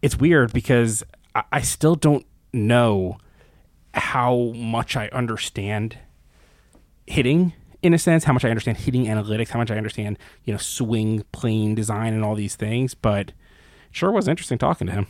it's 0.01 0.17
weird 0.17 0.53
because 0.53 1.03
I, 1.33 1.43
I 1.51 1.61
still 1.61 1.95
don't 1.95 2.25
know 2.53 3.17
how 3.93 4.51
much 4.55 4.95
I 4.95 5.07
understand 5.09 5.97
hitting 7.07 7.53
in 7.81 7.93
a 7.93 7.97
sense, 7.97 8.25
how 8.25 8.33
much 8.33 8.45
I 8.45 8.49
understand 8.49 8.77
hitting 8.77 9.05
analytics, 9.05 9.49
how 9.49 9.59
much 9.59 9.71
I 9.71 9.77
understand, 9.77 10.17
you 10.43 10.53
know, 10.53 10.57
swing 10.57 11.23
plane 11.31 11.75
design 11.75 12.13
and 12.13 12.23
all 12.23 12.35
these 12.35 12.55
things. 12.55 12.93
But 12.93 13.31
sure 13.91 14.11
was 14.11 14.27
interesting 14.27 14.57
talking 14.57 14.87
to 14.87 14.93
him. 14.93 15.07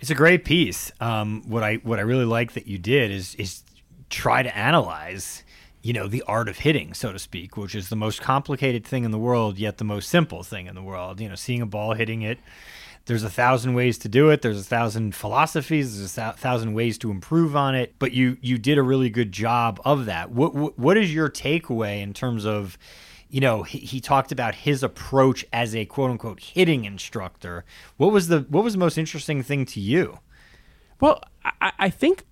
It's 0.00 0.10
a 0.10 0.14
great 0.14 0.44
piece. 0.44 0.92
Um, 1.00 1.42
what 1.48 1.62
I 1.62 1.76
what 1.76 1.98
I 1.98 2.02
really 2.02 2.24
like 2.24 2.52
that 2.52 2.66
you 2.66 2.78
did 2.78 3.10
is 3.10 3.34
is 3.36 3.62
try 4.10 4.42
to 4.42 4.56
analyze, 4.56 5.42
you 5.82 5.92
know, 5.92 6.08
the 6.08 6.22
art 6.22 6.48
of 6.48 6.58
hitting, 6.58 6.94
so 6.94 7.12
to 7.12 7.18
speak, 7.18 7.56
which 7.56 7.74
is 7.74 7.88
the 7.88 7.96
most 7.96 8.20
complicated 8.20 8.84
thing 8.84 9.04
in 9.04 9.10
the 9.10 9.18
world, 9.18 9.58
yet 9.58 9.78
the 9.78 9.84
most 9.84 10.08
simple 10.08 10.42
thing 10.42 10.66
in 10.66 10.74
the 10.74 10.82
world. 10.82 11.20
You 11.20 11.28
know, 11.28 11.34
seeing 11.34 11.62
a 11.62 11.66
ball 11.66 11.94
hitting 11.94 12.22
it 12.22 12.38
there's 13.06 13.22
a 13.22 13.30
thousand 13.30 13.74
ways 13.74 13.98
to 13.98 14.08
do 14.08 14.30
it. 14.30 14.42
There's 14.42 14.60
a 14.60 14.64
thousand 14.64 15.14
philosophies. 15.14 15.96
There's 15.96 16.18
a 16.18 16.32
thousand 16.32 16.74
ways 16.74 16.98
to 16.98 17.10
improve 17.12 17.56
on 17.56 17.74
it. 17.74 17.94
But 17.98 18.12
you 18.12 18.36
you 18.40 18.58
did 18.58 18.78
a 18.78 18.82
really 18.82 19.10
good 19.10 19.32
job 19.32 19.80
of 19.84 20.06
that. 20.06 20.30
What 20.30 20.54
what, 20.54 20.78
what 20.78 20.96
is 20.96 21.14
your 21.14 21.30
takeaway 21.30 22.02
in 22.02 22.12
terms 22.12 22.44
of, 22.44 22.76
you 23.30 23.40
know, 23.40 23.62
he, 23.62 23.78
he 23.78 24.00
talked 24.00 24.32
about 24.32 24.56
his 24.56 24.82
approach 24.82 25.44
as 25.52 25.74
a 25.74 25.84
quote 25.84 26.10
unquote 26.10 26.40
hitting 26.40 26.84
instructor. 26.84 27.64
What 27.96 28.12
was 28.12 28.26
the 28.26 28.40
what 28.48 28.64
was 28.64 28.72
the 28.72 28.80
most 28.80 28.98
interesting 28.98 29.42
thing 29.42 29.64
to 29.66 29.80
you? 29.80 30.18
Well, 31.00 31.22
I, 31.44 31.72
I 31.78 31.90
think 31.90 32.24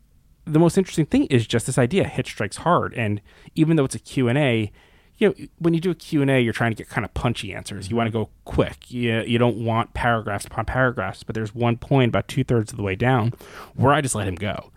the 0.46 0.58
most 0.58 0.76
interesting 0.76 1.06
thing 1.06 1.26
is 1.26 1.46
just 1.46 1.66
this 1.66 1.78
idea: 1.78 2.04
hit 2.04 2.26
strikes 2.26 2.58
hard, 2.58 2.94
and 2.94 3.20
even 3.54 3.76
though 3.76 3.84
it's 3.84 3.94
a 3.94 4.00
Q 4.00 4.28
and 4.28 4.38
A 4.38 4.72
you 5.18 5.28
know, 5.28 5.34
when 5.58 5.74
you 5.74 5.80
do 5.80 5.90
a 5.90 5.94
Q&A, 5.94 6.40
you're 6.40 6.52
trying 6.52 6.72
to 6.72 6.76
get 6.76 6.88
kind 6.88 7.04
of 7.04 7.14
punchy 7.14 7.54
answers. 7.54 7.88
You 7.88 7.96
want 7.96 8.10
to 8.10 8.18
mm-hmm. 8.18 8.24
go 8.24 8.30
quick. 8.44 8.90
You, 8.90 9.20
you 9.20 9.38
don't 9.38 9.64
want 9.64 9.94
paragraphs 9.94 10.44
upon 10.44 10.64
paragraphs, 10.64 11.22
but 11.22 11.34
there's 11.34 11.54
one 11.54 11.76
point 11.76 12.08
about 12.08 12.26
two 12.26 12.42
thirds 12.42 12.72
of 12.72 12.76
the 12.76 12.82
way 12.82 12.96
down 12.96 13.32
where 13.74 13.92
I 13.92 14.00
just 14.00 14.14
let 14.14 14.26
him 14.26 14.34
go. 14.34 14.72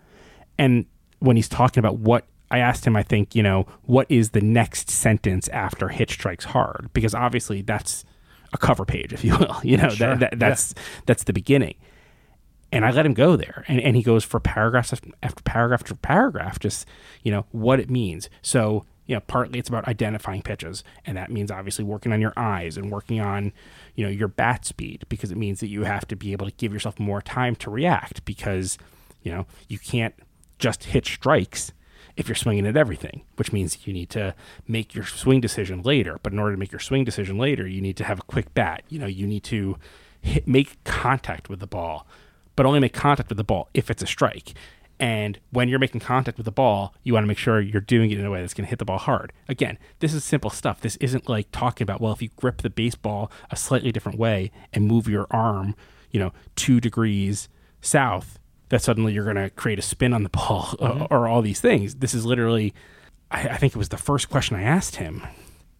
And 0.56 0.86
when 1.18 1.36
he's 1.36 1.48
talking 1.48 1.80
about 1.80 1.96
what 1.96 2.24
I 2.50 2.58
asked 2.58 2.86
him, 2.86 2.96
I 2.96 3.02
think, 3.02 3.34
you 3.34 3.42
know, 3.42 3.66
what 3.82 4.06
is 4.08 4.30
the 4.30 4.40
next 4.40 4.90
sentence 4.90 5.48
after 5.48 5.88
hit 5.88 6.10
strikes 6.10 6.46
hard? 6.46 6.90
Because 6.92 7.14
obviously 7.14 7.62
that's 7.62 8.04
a 8.52 8.58
cover 8.58 8.84
page, 8.84 9.12
if 9.12 9.24
you 9.24 9.36
will. 9.36 9.56
You 9.64 9.76
know, 9.76 9.88
sure. 9.88 10.16
that, 10.16 10.20
that, 10.20 10.38
that's 10.38 10.74
yeah. 10.76 10.82
that's 11.06 11.24
the 11.24 11.32
beginning. 11.32 11.74
And 12.70 12.84
I 12.84 12.90
let 12.90 13.06
him 13.06 13.14
go 13.14 13.34
there. 13.36 13.64
And, 13.66 13.80
and 13.80 13.96
he 13.96 14.02
goes 14.02 14.24
for 14.24 14.40
paragraphs 14.40 14.92
after 15.22 15.42
paragraph 15.42 15.80
after 15.82 15.94
paragraph, 15.94 16.58
just, 16.58 16.86
you 17.22 17.32
know, 17.32 17.46
what 17.50 17.80
it 17.80 17.88
means. 17.88 18.28
So 18.42 18.84
you 19.08 19.14
know, 19.14 19.20
partly 19.26 19.58
it's 19.58 19.70
about 19.70 19.88
identifying 19.88 20.42
pitches, 20.42 20.84
and 21.06 21.16
that 21.16 21.30
means 21.30 21.50
obviously 21.50 21.82
working 21.82 22.12
on 22.12 22.20
your 22.20 22.34
eyes 22.36 22.76
and 22.76 22.92
working 22.92 23.20
on, 23.20 23.52
you 23.94 24.04
know, 24.04 24.10
your 24.10 24.28
bat 24.28 24.66
speed 24.66 25.06
because 25.08 25.32
it 25.32 25.38
means 25.38 25.60
that 25.60 25.68
you 25.68 25.84
have 25.84 26.06
to 26.08 26.14
be 26.14 26.32
able 26.32 26.44
to 26.44 26.52
give 26.52 26.74
yourself 26.74 27.00
more 27.00 27.22
time 27.22 27.56
to 27.56 27.70
react 27.70 28.22
because, 28.26 28.76
you 29.22 29.32
know, 29.32 29.46
you 29.66 29.78
can't 29.78 30.14
just 30.58 30.84
hit 30.84 31.06
strikes 31.06 31.72
if 32.18 32.28
you're 32.28 32.34
swinging 32.34 32.66
at 32.66 32.76
everything, 32.76 33.22
which 33.36 33.50
means 33.50 33.86
you 33.86 33.94
need 33.94 34.10
to 34.10 34.34
make 34.66 34.94
your 34.94 35.04
swing 35.04 35.40
decision 35.40 35.80
later. 35.82 36.18
But 36.22 36.34
in 36.34 36.38
order 36.38 36.52
to 36.52 36.58
make 36.58 36.72
your 36.72 36.78
swing 36.78 37.04
decision 37.04 37.38
later, 37.38 37.66
you 37.66 37.80
need 37.80 37.96
to 37.96 38.04
have 38.04 38.18
a 38.18 38.24
quick 38.24 38.52
bat. 38.52 38.82
You 38.90 38.98
know, 38.98 39.06
you 39.06 39.26
need 39.26 39.44
to 39.44 39.78
hit, 40.20 40.46
make 40.46 40.84
contact 40.84 41.48
with 41.48 41.60
the 41.60 41.66
ball, 41.66 42.06
but 42.58 42.66
only 42.66 42.80
make 42.80 42.92
contact 42.92 43.28
with 43.28 43.38
the 43.38 43.44
ball 43.44 43.68
if 43.72 43.88
it's 43.88 44.02
a 44.02 44.06
strike. 44.06 44.52
And 44.98 45.38
when 45.50 45.68
you're 45.68 45.78
making 45.78 46.00
contact 46.00 46.38
with 46.38 46.44
the 46.44 46.50
ball, 46.50 46.92
you 47.04 47.12
want 47.12 47.22
to 47.22 47.28
make 47.28 47.38
sure 47.38 47.60
you're 47.60 47.80
doing 47.80 48.10
it 48.10 48.18
in 48.18 48.26
a 48.26 48.32
way 48.32 48.40
that's 48.40 48.52
going 48.52 48.64
to 48.64 48.68
hit 48.68 48.80
the 48.80 48.84
ball 48.84 48.98
hard. 48.98 49.32
Again, 49.48 49.78
this 50.00 50.12
is 50.12 50.24
simple 50.24 50.50
stuff. 50.50 50.80
This 50.80 50.96
isn't 50.96 51.28
like 51.28 51.52
talking 51.52 51.84
about, 51.84 52.00
well, 52.00 52.12
if 52.12 52.20
you 52.20 52.30
grip 52.34 52.62
the 52.62 52.68
baseball 52.68 53.30
a 53.52 53.54
slightly 53.54 53.92
different 53.92 54.18
way 54.18 54.50
and 54.72 54.88
move 54.88 55.06
your 55.06 55.28
arm, 55.30 55.76
you 56.10 56.18
know, 56.18 56.32
two 56.56 56.80
degrees 56.80 57.48
south, 57.80 58.40
that 58.70 58.82
suddenly 58.82 59.12
you're 59.12 59.22
going 59.22 59.36
to 59.36 59.50
create 59.50 59.78
a 59.78 59.82
spin 59.82 60.12
on 60.12 60.24
the 60.24 60.28
ball 60.40 60.74
mm-hmm. 60.80 61.02
or, 61.02 61.06
or, 61.12 61.28
all 61.28 61.42
these 61.42 61.60
things. 61.60 61.94
This 61.94 62.12
is 62.12 62.26
literally, 62.26 62.74
I, 63.30 63.50
I, 63.50 63.56
think 63.58 63.76
it 63.76 63.78
was 63.78 63.90
the 63.90 63.96
first 63.96 64.30
question 64.30 64.56
I 64.56 64.64
asked 64.64 64.96
him. 64.96 65.22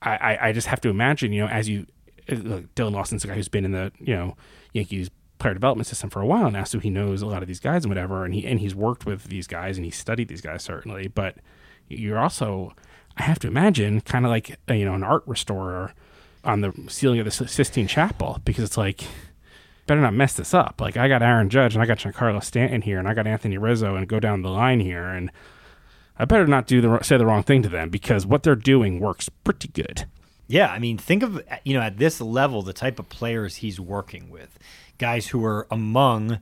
I, 0.01 0.17
I, 0.17 0.49
I 0.49 0.53
just 0.53 0.69
have 0.69 0.81
to 0.83 0.91
imagine, 0.91 1.33
you 1.33 1.41
know, 1.41 1.49
as 1.49 1.69
you, 1.69 1.89
uh, 2.31 2.61
Dillon 2.77 2.95
Lawson's 2.95 3.25
a 3.25 3.27
guy 3.27 3.35
who's 3.35 3.49
been 3.49 3.65
in 3.65 3.73
the, 3.73 3.91
you 3.99 4.15
know, 4.15 4.37
Yankees 4.73 5.11
player 5.39 5.55
development 5.55 5.87
system 5.87 6.11
for 6.11 6.21
a 6.21 6.27
while 6.27 6.51
now, 6.51 6.65
so 6.65 6.79
he 6.79 6.91
knows 6.91 7.23
a 7.23 7.27
lot 7.27 7.43
of 7.43 7.49
these 7.49 7.61
guys 7.61 7.85
and 7.85 7.91
whatever, 7.91 8.25
and 8.25 8.35
he 8.35 8.47
and 8.47 8.61
he's 8.61 8.75
worked 8.75 9.07
with 9.07 9.25
these 9.25 9.47
guys 9.47 9.77
and 9.77 9.85
he's 9.85 9.97
studied 9.97 10.29
these 10.29 10.41
guys 10.41 10.63
certainly. 10.63 11.09
But 11.09 11.37
you're 11.89 12.19
also, 12.19 12.75
I 13.17 13.23
have 13.23 13.39
to 13.41 13.49
imagine, 13.49 14.01
kind 14.01 14.25
of 14.25 14.31
like 14.31 14.59
uh, 14.69 14.75
you 14.75 14.85
know 14.85 14.95
an 14.95 15.03
art 15.03 15.23
restorer 15.27 15.95
on 16.45 16.61
the 16.61 16.73
ceiling 16.89 17.19
of 17.19 17.25
the 17.25 17.31
Sistine 17.31 17.87
Chapel 17.87 18.41
because 18.45 18.65
it's 18.65 18.77
like 18.77 19.05
better 19.87 20.01
not 20.01 20.15
mess 20.15 20.35
this 20.35 20.55
up. 20.55 20.81
Like 20.81 20.97
I 20.97 21.09
got 21.09 21.23
Aaron 21.23 21.49
Judge 21.49 21.75
and 21.75 21.83
I 21.83 21.87
got 21.87 21.99
Giancarlo 21.99 22.43
Stanton 22.43 22.83
here 22.83 22.99
and 22.99 23.09
I 23.09 23.15
got 23.15 23.27
Anthony 23.27 23.59
Rizzo 23.59 23.97
and 23.97 24.07
go 24.07 24.21
down 24.21 24.43
the 24.43 24.51
line 24.51 24.81
here 24.81 25.05
and 25.05 25.31
I 26.19 26.25
better 26.25 26.47
not 26.47 26.67
do 26.67 26.81
the 26.81 27.01
say 27.03 27.17
the 27.17 27.27
wrong 27.27 27.43
thing 27.43 27.63
to 27.63 27.69
them 27.69 27.91
because 27.91 28.27
what 28.27 28.43
they're 28.43 28.57
doing 28.57 29.01
works 29.01 29.29
pretty 29.29 29.69
good. 29.69 30.07
Yeah, 30.47 30.69
I 30.69 30.79
mean, 30.79 30.97
think 30.97 31.23
of 31.23 31.37
uh, 31.39 31.57
you 31.65 31.75
know 31.75 31.81
at 31.81 31.99
this 31.99 32.21
level 32.21 32.63
the 32.63 32.73
type 32.73 32.99
of 32.99 33.09
players 33.09 33.57
he's 33.57 33.81
working 33.81 34.31
with 34.31 34.59
guys 34.99 35.29
who 35.29 35.45
are 35.45 35.67
among 35.71 36.41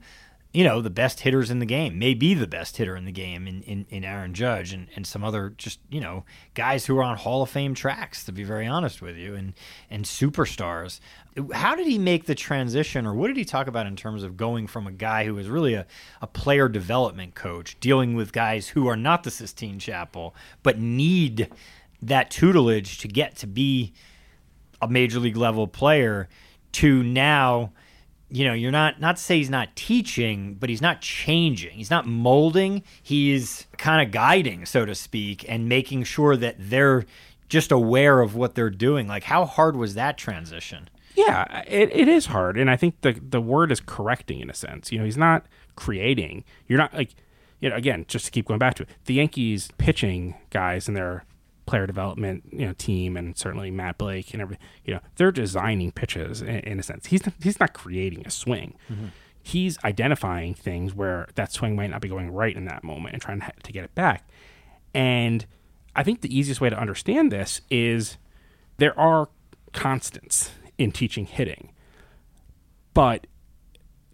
you 0.56 0.64
know, 0.64 0.80
the 0.80 0.88
best 0.88 1.20
hitters 1.20 1.50
in 1.50 1.58
the 1.58 1.66
game, 1.66 1.98
maybe 1.98 2.32
the 2.32 2.46
best 2.46 2.78
hitter 2.78 2.96
in 2.96 3.04
the 3.04 3.12
game 3.12 3.46
in, 3.46 3.60
in, 3.64 3.84
in 3.90 4.04
Aaron 4.04 4.32
Judge 4.32 4.72
and, 4.72 4.88
and 4.96 5.06
some 5.06 5.22
other 5.22 5.52
just, 5.58 5.80
you 5.90 6.00
know, 6.00 6.24
guys 6.54 6.86
who 6.86 6.96
are 6.96 7.02
on 7.02 7.18
Hall 7.18 7.42
of 7.42 7.50
Fame 7.50 7.74
tracks, 7.74 8.24
to 8.24 8.32
be 8.32 8.42
very 8.42 8.66
honest 8.66 9.02
with 9.02 9.18
you, 9.18 9.34
and, 9.34 9.52
and 9.90 10.06
superstars. 10.06 10.98
How 11.52 11.74
did 11.74 11.86
he 11.86 11.98
make 11.98 12.24
the 12.24 12.34
transition, 12.34 13.06
or 13.06 13.12
what 13.12 13.26
did 13.26 13.36
he 13.36 13.44
talk 13.44 13.66
about 13.66 13.86
in 13.86 13.96
terms 13.96 14.22
of 14.22 14.38
going 14.38 14.66
from 14.66 14.86
a 14.86 14.92
guy 14.92 15.26
who 15.26 15.34
was 15.34 15.46
really 15.46 15.74
a, 15.74 15.84
a 16.22 16.26
player 16.26 16.70
development 16.70 17.34
coach, 17.34 17.78
dealing 17.78 18.14
with 18.14 18.32
guys 18.32 18.68
who 18.68 18.86
are 18.86 18.96
not 18.96 19.24
the 19.24 19.30
Sistine 19.30 19.78
Chapel, 19.78 20.34
but 20.62 20.78
need 20.78 21.50
that 22.00 22.30
tutelage 22.30 22.96
to 22.96 23.08
get 23.08 23.36
to 23.36 23.46
be 23.46 23.92
a 24.80 24.88
major 24.88 25.20
league 25.20 25.36
level 25.36 25.66
player, 25.66 26.30
to 26.72 27.02
now– 27.02 27.72
you 28.28 28.44
know, 28.44 28.54
you're 28.54 28.72
not 28.72 29.00
not 29.00 29.16
to 29.16 29.22
say 29.22 29.38
he's 29.38 29.50
not 29.50 29.74
teaching, 29.76 30.54
but 30.54 30.68
he's 30.68 30.82
not 30.82 31.00
changing. 31.00 31.72
He's 31.72 31.90
not 31.90 32.06
molding. 32.06 32.82
He's 33.02 33.66
kind 33.78 34.04
of 34.04 34.12
guiding, 34.12 34.66
so 34.66 34.84
to 34.84 34.94
speak, 34.94 35.44
and 35.48 35.68
making 35.68 36.04
sure 36.04 36.36
that 36.36 36.56
they're 36.58 37.04
just 37.48 37.70
aware 37.70 38.20
of 38.20 38.34
what 38.34 38.54
they're 38.54 38.70
doing. 38.70 39.06
Like, 39.06 39.24
how 39.24 39.44
hard 39.44 39.76
was 39.76 39.94
that 39.94 40.18
transition? 40.18 40.88
Yeah, 41.14 41.62
it, 41.66 41.90
it 41.92 42.08
is 42.08 42.26
hard, 42.26 42.58
and 42.58 42.70
I 42.70 42.76
think 42.76 43.00
the 43.00 43.12
the 43.12 43.40
word 43.40 43.72
is 43.72 43.80
correcting 43.80 44.40
in 44.40 44.50
a 44.50 44.54
sense. 44.54 44.92
You 44.92 44.98
know, 44.98 45.04
he's 45.04 45.16
not 45.16 45.46
creating. 45.76 46.44
You're 46.66 46.78
not 46.78 46.92
like, 46.92 47.14
you 47.60 47.70
know, 47.70 47.76
again, 47.76 48.04
just 48.08 48.26
to 48.26 48.30
keep 48.30 48.48
going 48.48 48.58
back 48.58 48.74
to 48.74 48.82
it, 48.82 48.90
the 49.06 49.14
Yankees 49.14 49.70
pitching 49.78 50.34
guys 50.50 50.88
and 50.88 50.96
their 50.96 51.24
player 51.66 51.86
development 51.86 52.44
you 52.52 52.64
know 52.66 52.72
team 52.72 53.16
and 53.16 53.36
certainly 53.36 53.70
Matt 53.70 53.98
Blake 53.98 54.32
and 54.32 54.40
everything. 54.40 54.64
You 54.84 54.94
know, 54.94 55.00
they're 55.16 55.32
designing 55.32 55.92
pitches 55.92 56.42
in, 56.42 56.60
in 56.60 56.80
a 56.80 56.82
sense. 56.82 57.06
He's 57.06 57.26
not, 57.26 57.34
he's 57.42 57.60
not 57.60 57.72
creating 57.74 58.26
a 58.26 58.30
swing. 58.30 58.74
Mm-hmm. 58.90 59.06
He's 59.42 59.78
identifying 59.84 60.54
things 60.54 60.94
where 60.94 61.28
that 61.36 61.52
swing 61.52 61.76
might 61.76 61.90
not 61.90 62.00
be 62.00 62.08
going 62.08 62.30
right 62.30 62.56
in 62.56 62.64
that 62.64 62.82
moment 62.82 63.12
and 63.12 63.22
trying 63.22 63.40
to, 63.40 63.52
to 63.62 63.72
get 63.72 63.84
it 63.84 63.94
back. 63.94 64.28
And 64.92 65.46
I 65.94 66.02
think 66.02 66.20
the 66.20 66.36
easiest 66.36 66.60
way 66.60 66.68
to 66.70 66.78
understand 66.78 67.30
this 67.30 67.60
is 67.70 68.18
there 68.78 68.98
are 68.98 69.28
constants 69.72 70.50
in 70.78 70.90
teaching 70.90 71.26
hitting. 71.26 71.72
But 72.92 73.26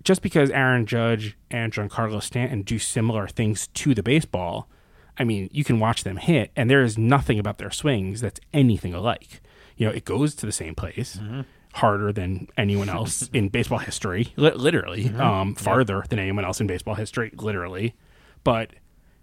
just 0.03 0.23
because 0.23 0.51
Aaron 0.51 0.87
Judge 0.87 1.37
and 1.51 1.73
Giancarlo 1.73 2.23
Stanton 2.23 2.62
do 2.62 2.79
similar 2.79 3.27
things 3.29 3.69
to 3.69 3.95
the 3.95 4.03
baseball, 4.03 4.69
I 5.18 5.25
mean, 5.25 5.48
you 5.53 5.64
can 5.64 5.79
watch 5.79 6.05
them 6.05 6.16
hit, 6.16 6.51
and 6.57 6.70
there 6.70 6.83
is 6.83 6.96
nothing 6.96 7.38
about 7.38 7.59
their 7.59 7.70
swings 7.70 8.20
that's 8.20 8.40
anything 8.53 8.94
alike. 8.94 9.40
You 9.77 9.87
know, 9.87 9.92
it 9.92 10.05
goes 10.05 10.35
to 10.37 10.46
the 10.46 10.53
same 10.53 10.75
place. 10.75 11.16
Mm-hmm. 11.16 11.42
Harder 11.75 12.12
than 12.12 12.48
anyone 12.59 12.90
else 12.90 13.29
in 13.33 13.48
baseball 13.48 13.79
history, 13.79 14.33
li- 14.37 14.53
literally, 14.53 15.05
mm-hmm. 15.05 15.20
um, 15.20 15.55
farther 15.55 15.98
yep. 15.98 16.09
than 16.09 16.18
anyone 16.18 16.44
else 16.44 16.61
in 16.61 16.66
baseball 16.66 16.94
history, 16.94 17.33
literally. 17.35 17.94
But 18.44 18.70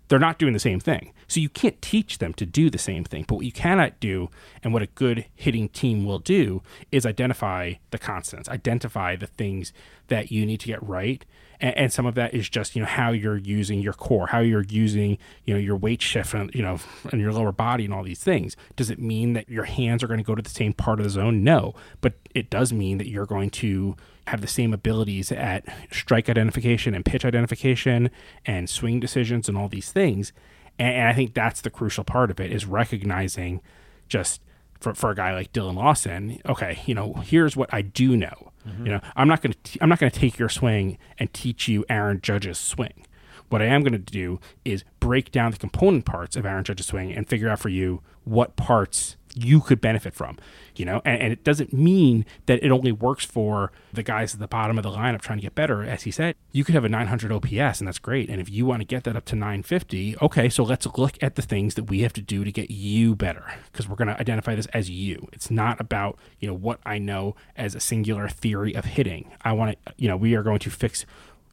they're 0.10 0.20
not 0.20 0.40
doing 0.40 0.54
the 0.54 0.60
same 0.60 0.80
thing. 0.80 1.14
So 1.28 1.40
you 1.40 1.50
can't 1.50 1.80
teach 1.82 2.18
them 2.18 2.34
to 2.34 2.46
do 2.46 2.70
the 2.70 2.80
same 2.80 3.04
thing. 3.04 3.26
But 3.28 3.36
what 3.36 3.46
you 3.46 3.52
cannot 3.52 4.00
do, 4.00 4.30
and 4.64 4.74
what 4.74 4.82
a 4.82 4.88
good 4.88 5.26
hitting 5.36 5.70
team 5.70 6.04
will 6.04 6.20
do, 6.20 6.64
is 6.92 7.06
identify 7.06 7.76
the 7.92 8.00
constants, 8.00 8.50
identify 8.50 9.16
the 9.16 9.28
things 9.28 9.72
that 10.08 10.32
you 10.32 10.46
need 10.46 10.60
to 10.62 10.68
get 10.68 10.82
right. 10.82 11.24
And, 11.62 11.78
and 11.78 11.94
some 11.94 12.08
of 12.08 12.16
that 12.16 12.34
is 12.34 12.50
just 12.50 12.76
you 12.76 12.82
know 12.82 12.88
how 12.88 13.12
you're 13.12 13.38
using 13.38 13.80
your 13.82 13.94
core, 13.94 14.28
how 14.28 14.40
you're 14.40 14.66
using 14.68 15.20
you 15.46 15.54
know 15.54 15.60
your 15.60 15.78
weight 15.78 16.02
shift, 16.02 16.34
and 16.34 16.54
you 16.56 16.64
know, 16.64 16.80
and 17.12 17.22
your 17.22 17.32
lower 17.32 17.52
body, 17.52 17.86
and 17.86 17.94
all 17.94 18.04
these 18.04 18.24
things. 18.24 18.58
Does 18.76 18.90
it 18.90 19.00
mean 19.00 19.34
that 19.34 19.48
your 19.48 19.66
hands 19.66 20.04
are 20.04 20.08
going 20.08 20.20
to 20.20 20.24
go 20.24 20.36
to 20.36 20.42
the 20.42 20.50
same 20.50 20.74
part 20.74 21.00
of 21.00 21.04
the 21.04 21.12
zone? 21.12 21.44
No, 21.44 21.76
but 22.02 22.14
it 22.34 22.50
does 22.50 22.74
mean 22.74 22.98
that 22.98 23.08
you're 23.08 23.28
going 23.28 23.52
to 23.52 23.96
have 24.30 24.42
the 24.42 24.48
same 24.48 24.74
abilities 24.74 25.32
at 25.32 25.66
strike 25.92 26.30
identification 26.30 26.94
and 26.94 27.04
pitch 27.06 27.26
identification 27.26 28.10
and 28.46 28.70
swing 28.70 29.00
decisions 29.00 29.50
and 29.50 29.58
all 29.58 29.68
these 29.68 29.92
things. 29.92 30.34
And, 30.78 30.96
and 30.96 31.08
I 31.08 31.14
think 31.14 31.34
that's 31.34 31.62
the 31.62 31.70
crucial 31.70 32.04
part 32.04 32.32
of 32.32 32.40
it 32.40 32.52
is 32.52 32.66
recognizing 32.66 33.62
just 34.08 34.42
for, 34.80 34.94
for 34.94 35.12
a 35.12 35.16
guy 35.16 35.34
like 35.34 35.52
Dillon 35.52 35.76
Lawson, 35.76 36.42
okay, 36.48 36.80
you 36.86 36.96
know, 36.96 37.14
here's 37.14 37.56
what 37.58 37.74
I 37.74 37.82
do 37.82 38.16
know. 38.16 38.52
Mm-hmm. 38.68 38.86
You 38.86 38.92
know, 38.94 39.02
I'm 39.16 39.28
not 39.28 39.42
going 39.42 39.54
to 39.54 39.80
I'm 39.82 39.90
not 39.90 40.00
going 40.00 40.12
to 40.12 40.20
take 40.20 40.38
your 40.38 40.50
swing 40.50 40.98
and 41.18 41.32
teach 41.34 41.68
you 41.68 41.86
Aaron 41.90 42.22
Judge's 42.22 42.58
swing. 42.58 43.06
What 43.50 43.62
I 43.62 43.66
am 43.66 43.82
going 43.82 43.94
to 43.94 44.00
do 44.00 44.40
is 44.64 44.84
break 45.00 45.32
down 45.32 45.52
the 45.52 45.58
component 45.58 46.06
parts 46.06 46.36
of 46.36 46.46
Aaron 46.46 46.64
Judge's 46.64 46.88
swing 46.88 47.12
and 47.12 47.28
figure 47.28 47.50
out 47.50 47.60
for 47.60 47.70
you 47.70 48.02
what 48.24 48.56
parts 48.56 49.18
you 49.36 49.62
could 49.62 49.80
benefit 49.80 50.14
from, 50.14 50.38
you 50.76 50.86
know, 50.86 51.02
and, 51.06 51.22
and, 51.22 51.34
it 51.34 51.44
doesn't 51.44 51.72
mean 51.72 52.26
that 52.48 52.64
it 52.64 52.72
only 52.72 52.92
works 52.92 53.24
for 53.24 53.72
the 53.94 54.04
guys 54.04 54.34
at 54.34 54.40
the 54.40 54.48
bottom 54.48 54.78
of 54.78 54.84
the 54.84 54.90
lineup 54.90 55.22
trying 55.22 55.38
to 55.38 55.44
get 55.44 55.56
better. 55.56 55.84
As 55.84 56.04
he 56.04 56.12
said, 56.12 56.36
you 56.52 56.64
could 56.64 56.76
have 56.76 56.84
a 56.84 56.90
900 56.90 57.32
OPS 57.32 57.80
and 57.80 57.88
that's 57.88 58.00
great. 58.00 58.30
And 58.30 58.42
if 58.42 58.50
you 58.50 58.66
want 58.66 58.82
to 58.82 58.86
get 58.86 59.04
that 59.04 59.16
up 59.16 59.26
to 59.26 59.36
950, 59.36 60.18
okay, 60.22 60.50
so 60.50 60.64
let's 60.64 60.88
look 60.98 61.22
at 61.22 61.36
the 61.36 61.42
things 61.42 61.76
that 61.76 61.86
we 61.86 62.02
have 62.02 62.14
to 62.14 62.22
do 62.22 62.44
to 62.44 62.52
get 62.52 62.72
you 62.72 63.16
better 63.16 63.54
because 63.72 63.88
we're 63.88 63.96
going 63.96 64.08
to 64.08 64.20
identify 64.20 64.56
this 64.56 64.68
as 64.68 64.90
you. 64.90 65.28
It's 65.32 65.52
not 65.52 65.80
about, 65.80 66.18
you 66.40 66.48
know, 66.48 66.56
what 66.56 66.80
I 66.86 66.98
know 66.98 67.36
as 67.56 67.76
a 67.76 67.80
singular 67.80 68.28
theory 68.28 68.76
of 68.76 68.86
hitting. 68.86 69.32
I 69.44 69.54
want 69.54 69.78
to, 69.86 69.94
you 69.98 70.08
know, 70.08 70.18
we 70.18 70.36
are 70.36 70.44
going 70.44 70.60
to 70.60 70.70
fix 70.70 71.06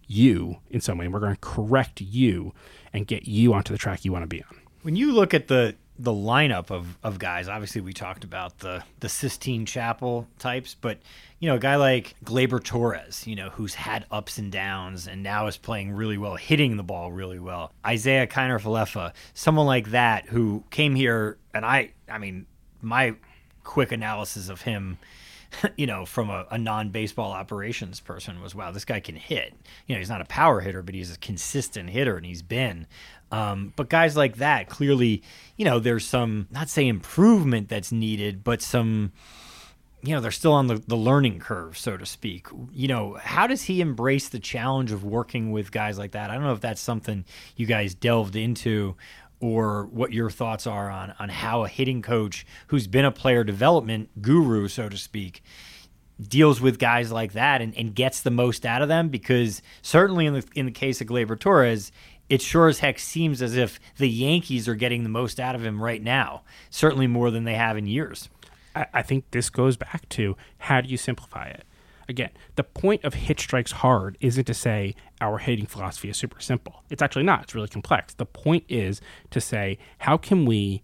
you 0.06 0.58
in 0.70 0.80
some 0.80 0.98
way 0.98 1.04
and 1.06 1.14
we're 1.14 1.20
going 1.20 1.34
to 1.34 1.40
correct 1.40 2.00
you 2.00 2.52
and 2.92 3.06
get 3.06 3.26
you 3.26 3.52
onto 3.52 3.72
the 3.72 3.78
track 3.78 4.04
you 4.04 4.12
want 4.12 4.22
to 4.22 4.28
be 4.28 4.42
on. 4.42 4.56
When 4.82 4.96
you 4.96 5.12
look 5.12 5.34
at 5.34 5.48
the 5.48 5.74
the 5.98 6.12
lineup 6.12 6.70
of, 6.70 6.98
of 7.02 7.18
guys. 7.18 7.48
Obviously, 7.48 7.80
we 7.80 7.92
talked 7.92 8.24
about 8.24 8.58
the 8.58 8.84
the 9.00 9.08
Sistine 9.08 9.64
Chapel 9.66 10.26
types, 10.38 10.74
but 10.74 10.98
you 11.38 11.48
know, 11.48 11.56
a 11.56 11.58
guy 11.58 11.76
like 11.76 12.14
Gleyber 12.24 12.62
Torres, 12.62 13.26
you 13.26 13.36
know, 13.36 13.50
who's 13.50 13.74
had 13.74 14.06
ups 14.10 14.38
and 14.38 14.50
downs 14.52 15.06
and 15.06 15.22
now 15.22 15.46
is 15.46 15.56
playing 15.56 15.92
really 15.92 16.18
well, 16.18 16.36
hitting 16.36 16.76
the 16.76 16.82
ball 16.82 17.12
really 17.12 17.38
well. 17.38 17.72
Isiah 17.88 18.26
Kiner 18.26 18.60
Falefa, 18.60 19.12
someone 19.34 19.66
like 19.66 19.90
that 19.90 20.26
who 20.26 20.64
came 20.70 20.94
here, 20.94 21.38
and 21.54 21.64
I, 21.64 21.92
I 22.08 22.18
mean, 22.18 22.46
my 22.80 23.14
quick 23.64 23.92
analysis 23.92 24.48
of 24.48 24.62
him 24.62 24.98
you 25.76 25.86
know, 25.86 26.04
from 26.04 26.30
a, 26.30 26.46
a 26.50 26.58
non 26.58 26.90
baseball 26.90 27.32
operations 27.32 28.00
person 28.00 28.40
was, 28.40 28.54
wow, 28.54 28.70
this 28.70 28.84
guy 28.84 29.00
can 29.00 29.16
hit. 29.16 29.54
You 29.86 29.94
know, 29.94 29.98
he's 29.98 30.08
not 30.08 30.20
a 30.20 30.26
power 30.26 30.60
hitter, 30.60 30.82
but 30.82 30.94
he's 30.94 31.14
a 31.14 31.18
consistent 31.18 31.90
hitter, 31.90 32.16
and 32.16 32.26
he's 32.26 32.42
been. 32.42 32.86
Um, 33.32 33.72
but 33.76 33.88
guys 33.88 34.16
like 34.16 34.36
that, 34.36 34.68
clearly, 34.68 35.22
you 35.56 35.64
know, 35.64 35.78
there's 35.78 36.06
some, 36.06 36.46
not 36.50 36.68
say 36.68 36.86
improvement 36.86 37.68
that's 37.68 37.90
needed, 37.90 38.44
but 38.44 38.62
some, 38.62 39.12
you 40.02 40.14
know, 40.14 40.20
they're 40.20 40.30
still 40.30 40.52
on 40.52 40.68
the, 40.68 40.76
the 40.86 40.96
learning 40.96 41.40
curve, 41.40 41.76
so 41.76 41.96
to 41.96 42.06
speak. 42.06 42.46
You 42.72 42.86
know, 42.86 43.18
how 43.20 43.48
does 43.48 43.62
he 43.62 43.80
embrace 43.80 44.28
the 44.28 44.38
challenge 44.38 44.92
of 44.92 45.02
working 45.02 45.50
with 45.50 45.72
guys 45.72 45.98
like 45.98 46.12
that? 46.12 46.30
I 46.30 46.34
don't 46.34 46.44
know 46.44 46.52
if 46.52 46.60
that's 46.60 46.80
something 46.80 47.24
you 47.56 47.66
guys 47.66 47.94
delved 47.94 48.36
into 48.36 48.96
or 49.40 49.86
what 49.86 50.12
your 50.12 50.30
thoughts 50.30 50.66
are 50.66 50.90
on, 50.90 51.14
on 51.18 51.28
how 51.28 51.64
a 51.64 51.68
hitting 51.68 52.02
coach 52.02 52.46
who's 52.68 52.86
been 52.86 53.04
a 53.04 53.12
player 53.12 53.44
development 53.44 54.22
guru, 54.22 54.68
so 54.68 54.88
to 54.88 54.96
speak, 54.96 55.42
deals 56.20 56.60
with 56.60 56.78
guys 56.78 57.12
like 57.12 57.32
that 57.32 57.60
and, 57.60 57.76
and 57.76 57.94
gets 57.94 58.20
the 58.20 58.30
most 58.30 58.64
out 58.64 58.82
of 58.82 58.88
them 58.88 59.08
because 59.08 59.60
certainly 59.82 60.26
in 60.26 60.34
the 60.34 60.44
in 60.54 60.66
the 60.66 60.72
case 60.72 61.00
of 61.00 61.06
Gleyber 61.06 61.38
Torres, 61.38 61.92
it 62.28 62.40
sure 62.42 62.68
as 62.68 62.78
heck 62.78 62.98
seems 62.98 63.42
as 63.42 63.56
if 63.56 63.78
the 63.98 64.08
Yankees 64.08 64.66
are 64.68 64.74
getting 64.74 65.02
the 65.02 65.08
most 65.08 65.38
out 65.38 65.54
of 65.54 65.64
him 65.64 65.82
right 65.82 66.02
now, 66.02 66.42
certainly 66.70 67.06
more 67.06 67.30
than 67.30 67.44
they 67.44 67.54
have 67.54 67.76
in 67.76 67.86
years. 67.86 68.28
I, 68.74 68.86
I 68.94 69.02
think 69.02 69.30
this 69.30 69.50
goes 69.50 69.76
back 69.76 70.08
to 70.10 70.36
how 70.58 70.80
do 70.80 70.88
you 70.88 70.96
simplify 70.96 71.48
it? 71.48 71.64
Again, 72.08 72.30
the 72.54 72.62
point 72.62 73.04
of 73.04 73.14
hit 73.14 73.40
strikes 73.40 73.72
hard 73.72 74.16
isn't 74.20 74.44
to 74.44 74.54
say 74.54 74.94
our 75.20 75.38
hitting 75.38 75.66
philosophy 75.66 76.08
is 76.08 76.16
super 76.16 76.40
simple. 76.40 76.84
It's 76.88 77.02
actually 77.02 77.24
not. 77.24 77.44
It's 77.44 77.54
really 77.54 77.68
complex. 77.68 78.14
The 78.14 78.26
point 78.26 78.64
is 78.68 79.00
to 79.30 79.40
say 79.40 79.78
how 79.98 80.16
can 80.16 80.44
we 80.44 80.82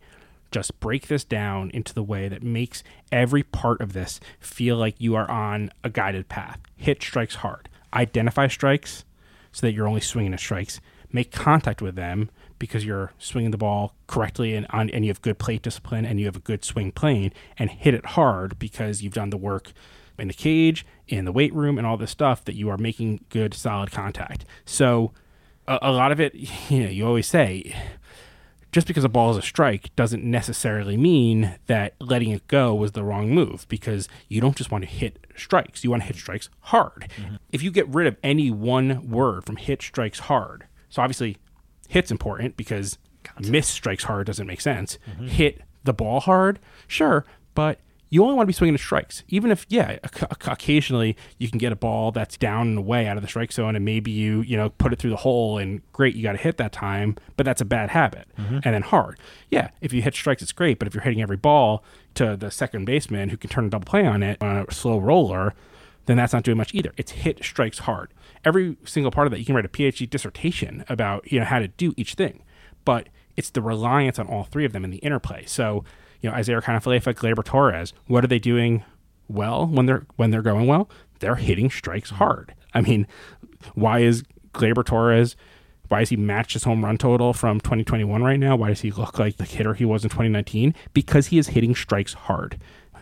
just 0.51 0.79
break 0.81 1.09
this 1.09 1.25
down 1.25 1.71
into 1.71 1.95
the 1.95 2.03
way 2.03 2.29
that 2.29 2.43
makes 2.43 2.83
every 3.11 3.43
part 3.43 3.81
of 3.81 3.93
this 3.93 4.21
feel 4.39 4.77
like 4.77 5.01
you 5.01 5.15
are 5.15 5.31
on 5.31 5.71
a 5.83 5.89
guided 5.89 6.29
path. 6.29 6.59
Hit 6.77 7.03
strikes 7.03 7.37
hard. 7.37 7.69
Identify 7.95 8.49
strikes 8.49 9.05
so 9.51 9.67
that 9.67 9.73
you're 9.73 9.89
only 9.89 10.01
swinging 10.01 10.35
at 10.35 10.41
strikes 10.41 10.81
make 11.13 11.31
contact 11.31 11.83
with 11.83 11.95
them 11.95 12.31
because 12.59 12.85
you're 12.85 13.13
swinging 13.19 13.51
the 13.51 13.59
ball 13.59 13.95
correctly 14.07 14.55
and 14.55 14.67
on, 14.71 14.89
and 14.91 15.05
you 15.05 15.11
have 15.11 15.21
good 15.21 15.39
plate 15.39 15.63
discipline 15.63 16.07
and 16.07 16.19
you 16.19 16.27
have 16.27 16.37
a 16.37 16.41
good 16.41 16.65
swing 16.65 16.91
plane 16.91 17.33
and 17.59 17.71
hit 17.71 17.95
it 17.95 18.07
hard 18.07 18.59
because 18.59 19.03
you've 19.03 19.13
done 19.13 19.31
the 19.31 19.37
work 19.37 19.73
in 20.23 20.29
the 20.29 20.35
cage, 20.35 20.87
in 21.09 21.27
the 21.27 21.33
weight 21.33 21.53
room, 21.53 21.77
and 21.77 21.87
all 21.87 21.99
this 21.99 22.13
stuff 22.13 22.45
that 22.45 22.55
you 22.55 22.71
are 22.71 22.79
making 22.79 23.25
good 23.29 23.53
solid 23.53 23.91
contact. 23.91 24.47
So 24.65 25.13
a, 25.67 25.79
a 25.83 25.93
lot 25.93 26.13
of 26.13 26.21
it, 26.21 26.35
you 26.71 26.85
know, 26.85 26.89
you 26.89 27.07
always 27.07 27.27
say 27.27 27.75
just 28.71 28.87
because 28.87 29.05
a 29.05 29.09
ball 29.09 29.31
is 29.31 29.37
a 29.37 29.43
strike 29.43 29.95
doesn't 29.97 30.25
necessarily 30.25 30.97
mean 30.97 31.57
that 31.67 31.95
letting 32.01 32.31
it 32.31 32.49
go 32.49 32.75
was 32.75 32.93
the 32.93 33.05
wrong 33.05 33.31
move 33.31 33.67
because 33.69 34.09
you 34.29 34.41
don't 34.41 34.57
just 34.57 34.71
want 34.71 34.83
to 34.83 34.89
hit 34.89 35.27
strikes. 35.37 35.85
You 35.85 35.91
want 35.91 36.03
to 36.03 36.07
hit 36.07 36.17
strikes 36.17 36.49
hard. 36.61 37.09
Mm-hmm. 37.19 37.35
If 37.51 37.63
you 37.63 37.71
get 37.71 37.87
rid 37.89 38.07
of 38.07 38.17
any 38.23 38.51
one 38.51 39.11
word 39.11 39.45
from 39.45 39.57
hit 39.57 39.83
strikes 39.83 40.21
hard, 40.21 40.67
so 40.89 41.03
obviously, 41.03 41.37
hit's 41.89 42.11
important 42.11 42.57
because 42.57 42.97
Concept. 43.25 43.51
miss 43.51 43.69
strikes 43.69 44.05
hard 44.05 44.27
doesn't 44.27 44.47
make 44.47 44.61
sense. 44.61 44.99
Mm-hmm. 45.11 45.27
Hit 45.27 45.63
the 45.85 45.93
ball 45.93 46.21
hard, 46.21 46.59
sure, 46.87 47.27
but 47.55 47.79
you 48.13 48.23
only 48.23 48.35
want 48.35 48.45
to 48.45 48.49
be 48.49 48.53
swinging 48.53 48.75
at 48.75 48.81
strikes. 48.81 49.25
Even 49.29 49.51
if, 49.51 49.65
yeah, 49.71 49.99
occasionally 50.47 51.17
you 51.39 51.49
can 51.49 51.59
get 51.59 51.73
a 51.73 51.77
ball 51.77 52.13
that's 52.13 52.37
down 52.37 52.69
and 52.69 52.79
away 52.79 53.07
out 53.07 53.17
of 53.17 53.23
the 53.23 53.29
strike 53.29 53.51
zone, 53.51 53.75
and 53.75 53.85
maybe 53.85 54.11
you, 54.11 54.43
you 54.43 54.55
know, 54.55 54.69
put 54.69 54.93
it 54.93 54.99
through 54.99 55.11
the 55.11 55.17
hole, 55.17 55.57
and 55.57 55.81
great, 55.93 56.15
you 56.15 56.23
got 56.23 56.33
to 56.33 56.39
hit 56.39 56.59
that 56.59 56.73
time, 56.73 57.17
but 57.39 57.47
that's 57.47 57.63
a 57.63 57.65
bad 57.65 57.89
habit. 57.89 58.29
Mm-hmm. 58.39 58.59
And 58.65 58.75
then 58.75 58.83
hard, 58.83 59.19
yeah, 59.51 59.71
if 59.81 59.95
you 59.95 60.03
hit 60.03 60.15
strikes, 60.15 60.43
it's 60.43 60.53
great, 60.53 60.79
but 60.79 60.87
if 60.87 60.95
you're 60.95 61.03
hitting 61.03 61.23
every 61.23 61.39
ball 61.39 61.83
to 62.15 62.37
the 62.37 62.51
second 62.51 62.85
baseman 62.85 63.31
who 63.31 63.39
can 63.39 63.49
turn 63.49 63.65
a 63.65 63.71
double 63.71 63.87
play 63.87 64.05
on 64.07 64.23
it 64.23 64.37
on 64.43 64.59
a 64.69 64.71
slow 64.71 64.99
roller, 64.99 65.55
then 66.05 66.19
that's 66.19 66.35
not 66.35 66.43
doing 66.43 66.59
much 66.59 66.75
either. 66.75 66.93
It's 66.99 67.13
hit 67.13 67.43
strikes 67.43 67.79
hard 67.79 68.13
every 68.45 68.77
single 68.85 69.11
part 69.11 69.27
of 69.27 69.31
that 69.31 69.39
you 69.39 69.45
can 69.45 69.55
write 69.55 69.65
a 69.65 69.69
PhD 69.69 70.09
dissertation 70.09 70.85
about 70.89 71.31
you 71.31 71.39
know 71.39 71.47
how 71.47 71.59
to 71.59 71.69
do 71.69 71.95
each 71.97 72.15
thing, 72.15 72.43
but 72.85 73.09
it's 73.37 73.51
the 73.51 73.63
reliance 73.63 74.19
on 74.19 74.27
all 74.27 74.45
three 74.45 74.65
of 74.65 74.73
them 74.73 74.85
and 74.85 74.93
the 74.93 74.99
interplay. 74.99 75.45
So 75.47 75.85
you 76.23 76.31
know 76.31 76.39
Isiah 76.39 76.61
Kiner-Falefa, 76.61 77.15
Gleyber 77.15 77.45
Torres, 77.45 77.93
what 78.07 78.25
are 78.25 78.29
they 78.29 78.39
doing 78.39 78.85
well 79.29 79.67
when 79.67 79.87
they're 79.87 80.07
when 80.17 80.31
they're 80.31 80.43
going 80.43 80.67
well? 80.67 80.89
They're 81.19 81.37
hitting 81.37 81.71
strikes 81.71 82.11
hard. 82.11 82.55
I 82.73 82.81
mean, 82.81 83.07
why 83.75 84.01
is 84.01 84.25
Gleyber 84.55 84.85
Torres? 84.85 85.37
Why 85.89 86.01
is 86.01 86.09
he 86.09 86.17
matched 86.17 86.55
his 86.55 86.65
home 86.65 86.85
run 86.85 86.97
total 86.97 87.35
from 87.35 87.61
2021 87.61 88.23
right 88.23 88.41
now? 88.41 88.57
Why 88.57 88.69
does 88.69 88.81
he 88.81 88.91
look 88.91 89.19
like 89.19 89.37
the 89.37 89.45
hitter 89.45 89.75
he 89.75 89.85
was 89.85 90.05
in 90.05 90.11
2019? 90.11 90.75
Because 90.95 91.27
he 91.27 91.39
is 91.39 91.49
hitting 91.49 91.75
strikes 91.75 92.15
hard. 92.15 92.59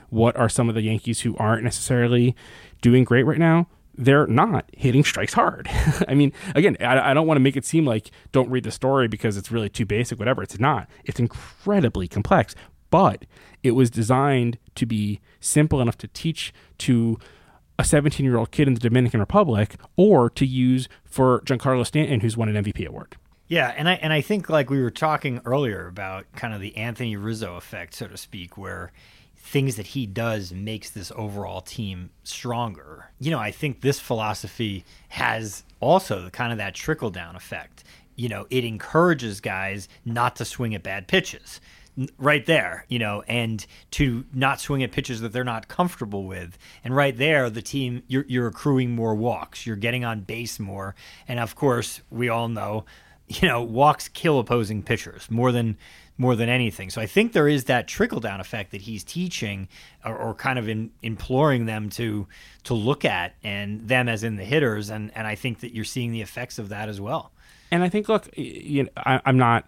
What 0.09 0.37
are 0.37 0.48
some 0.48 0.68
of 0.68 0.74
the 0.74 0.83
Yankees 0.83 1.20
who 1.20 1.37
aren't 1.37 1.62
necessarily 1.62 2.35
doing 2.80 3.04
great 3.04 3.22
right 3.26 3.38
now? 3.38 3.68
they're 4.00 4.26
not 4.26 4.64
hitting 4.72 5.04
strikes 5.04 5.35
hard. 5.35 5.68
I 6.09 6.14
mean, 6.14 6.33
again, 6.54 6.76
I, 6.80 7.11
I 7.11 7.14
don't 7.14 7.26
want 7.26 7.37
to 7.37 7.42
make 7.42 7.56
it 7.56 7.66
seem 7.66 7.85
like 7.85 8.11
don't 8.33 8.48
read 8.48 8.64
the 8.64 8.70
story 8.70 9.09
because 9.09 9.37
it's 9.37 9.52
really 9.52 9.68
too 9.68 9.85
basic, 9.85 10.18
whatever. 10.18 10.42
It's 10.42 10.59
not. 10.59 10.88
It's 11.04 11.20
incredibly 11.20 12.09
complex, 12.09 12.54
but 12.90 13.24
it 13.62 13.72
was 13.72 13.90
designed 13.90 14.59
to 14.74 14.87
be 14.87 15.20
simple 15.40 15.81
enough 15.81 15.98
to 15.98 16.09
teach 16.09 16.53
to 16.79 17.18
a 17.79 17.85
17 17.85 18.24
year 18.24 18.37
old 18.37 18.50
kid 18.50 18.68
in 18.68 18.74
the 18.74 18.81
Dominican 18.81 19.20
Republic 19.20 19.76
or 19.96 20.29
to 20.31 20.44
use 20.44 20.88
for 21.05 21.40
Giancarlo 21.40 21.87
Stanton, 21.87 22.20
who's 22.20 22.37
won 22.37 22.55
an 22.55 22.62
MVP 22.62 22.87
award. 22.87 23.16
Yeah, 23.48 23.74
and 23.76 23.88
I 23.88 23.94
and 23.94 24.12
I 24.12 24.20
think 24.20 24.48
like 24.48 24.70
we 24.70 24.81
were 24.81 24.92
talking 24.92 25.40
earlier 25.44 25.88
about 25.88 26.31
kind 26.37 26.55
of 26.55 26.61
the 26.61 26.76
Anthony 26.76 27.16
Rizzo 27.16 27.57
effect, 27.57 27.94
so 27.94 28.07
to 28.07 28.16
speak, 28.16 28.57
where 28.57 28.92
things 29.35 29.74
that 29.76 29.88
he 29.88 30.07
does 30.07 30.53
makes 30.53 30.90
this 30.90 31.11
overall 31.16 31.61
team 31.61 32.11
stronger. 32.22 33.11
You 33.18 33.33
know, 33.33 33.40
I 33.40 33.50
think 33.50 33.81
this 33.81 33.98
philosophy 33.98 34.85
has 35.09 35.64
also 35.81 36.22
the 36.22 36.31
kind 36.31 36.53
of 36.53 36.59
that 36.59 36.74
trickle 36.74 37.11
down 37.11 37.35
effect. 37.35 37.83
You 38.14 38.29
know, 38.29 38.46
it 38.50 38.64
encourages 38.64 39.40
guys 39.40 39.88
not 40.05 40.37
to 40.37 40.44
swing 40.44 40.74
at 40.74 40.85
bad 40.85 41.09
pitches 41.09 41.61
right 42.18 42.44
there, 42.46 42.85
you 42.88 42.98
know, 42.98 43.22
and 43.22 43.66
to 43.92 44.24
not 44.33 44.61
swing 44.61 44.83
at 44.83 44.92
pitches 44.92 45.20
that 45.20 45.33
they're 45.33 45.44
not 45.44 45.68
comfortable 45.68 46.24
with. 46.24 46.57
And 46.85 46.94
right 46.94 47.16
there, 47.16 47.50
the 47.50 47.62
team, 47.62 48.03
you're, 48.07 48.24
you're 48.29 48.46
accruing 48.46 48.90
more 48.90 49.14
walks, 49.14 49.66
you're 49.66 49.76
getting 49.76 50.05
on 50.05 50.20
base 50.20 50.59
more. 50.59 50.94
And 51.29 51.40
of 51.40 51.55
course, 51.55 52.00
we 52.11 52.29
all 52.29 52.48
know, 52.48 52.85
you 53.29 53.46
know, 53.48 53.62
walks 53.62 54.09
kill 54.09 54.38
opposing 54.38 54.83
pitchers 54.83 55.31
more 55.31 55.53
than 55.53 55.76
more 56.18 56.37
than 56.37 56.50
anything. 56.50 56.90
So 56.90 57.00
I 57.00 57.07
think 57.07 57.33
there 57.33 57.48
is 57.48 57.64
that 57.64 57.88
trickle 57.88 58.20
down 58.20 58.40
effect 58.40 58.72
that 58.72 58.83
he's 58.83 59.03
teaching 59.03 59.68
or, 60.05 60.14
or, 60.14 60.35
kind 60.35 60.59
of 60.59 60.68
in, 60.68 60.90
imploring 61.00 61.64
them 61.64 61.88
to 61.90 62.29
to 62.64 62.74
look 62.74 63.07
at 63.07 63.37
and 63.42 63.88
them 63.88 64.07
as 64.07 64.22
in 64.22 64.37
the 64.37 64.44
hitters 64.44 64.90
and 64.90 65.11
and 65.14 65.26
I 65.26 65.35
think 65.35 65.61
that 65.61 65.74
you're 65.74 65.85
seeing 65.87 66.12
the 66.12 66.20
effects 66.20 66.59
of 66.59 66.68
that 66.68 66.90
as 66.90 67.00
well. 67.00 67.33
And 67.70 67.83
I 67.83 67.88
think 67.88 68.11
look, 68.11 68.29
you 68.37 68.83
know, 68.83 68.90
I, 68.98 69.22
I'm 69.24 69.38
not 69.38 69.66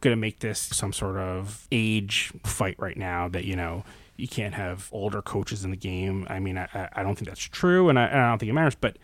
going 0.00 0.14
to 0.14 0.20
make 0.20 0.40
this 0.40 0.58
some 0.58 0.92
sort 0.92 1.16
of 1.16 1.66
age 1.72 2.32
fight 2.44 2.76
right 2.78 2.96
now 2.96 3.28
that 3.28 3.44
you 3.44 3.56
know 3.56 3.84
you 4.16 4.28
can't 4.28 4.54
have 4.54 4.88
older 4.92 5.22
coaches 5.22 5.64
in 5.64 5.70
the 5.70 5.76
game. 5.76 6.26
I 6.30 6.38
mean, 6.38 6.56
I, 6.56 6.88
I 6.92 7.02
don't 7.02 7.16
think 7.16 7.28
that's 7.28 7.40
true, 7.40 7.88
and 7.88 7.98
I, 7.98 8.06
I 8.06 8.28
don't 8.28 8.38
think 8.38 8.50
it 8.50 8.54
matters, 8.54 8.76
but 8.76 8.96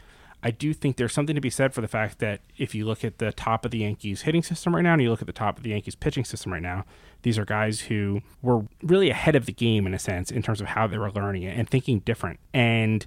I 0.43 0.51
do 0.51 0.73
think 0.73 0.97
there's 0.97 1.13
something 1.13 1.35
to 1.35 1.41
be 1.41 1.51
said 1.51 1.75
for 1.75 1.81
the 1.81 1.89
fact 1.89 2.19
that 2.21 2.41
if 2.57 2.75
you 2.75 2.87
look 2.87 3.05
at 3.05 3.19
the 3.19 3.33
top 3.33 3.65
of 3.65 3.71
the 3.71 3.79
Yankees 3.79 4.23
hitting 4.23 4.43
system 4.43 4.75
right 4.75 4.83
now 4.83 4.95
and 4.95 5.03
you 5.03 5.11
look 5.11 5.21
at 5.21 5.27
the 5.27 5.33
top 5.33 5.59
of 5.59 5.63
the 5.63 5.71
Yankees 5.71 5.95
pitching 5.95 6.25
system 6.25 6.53
right 6.53 6.63
now, 6.63 6.85
these 7.23 7.39
are 7.39 7.45
guys 7.45 7.81
who 7.83 8.23
were 8.41 8.65
really 8.83 9.11
ahead 9.11 9.37
of 9.37 9.45
the 9.45 9.53
game 9.53 9.87
in 9.87 9.93
a 9.93 9.99
sense 9.99 10.31
in 10.31 10.43
terms 10.43 10.61
of 10.61 10.69
how 10.69 10.87
they 10.87 10.97
were 10.97 11.11
learning 11.11 11.43
it 11.43 11.59
and 11.59 11.69
thinking 11.69 11.99
different. 12.01 12.41
And 12.55 13.07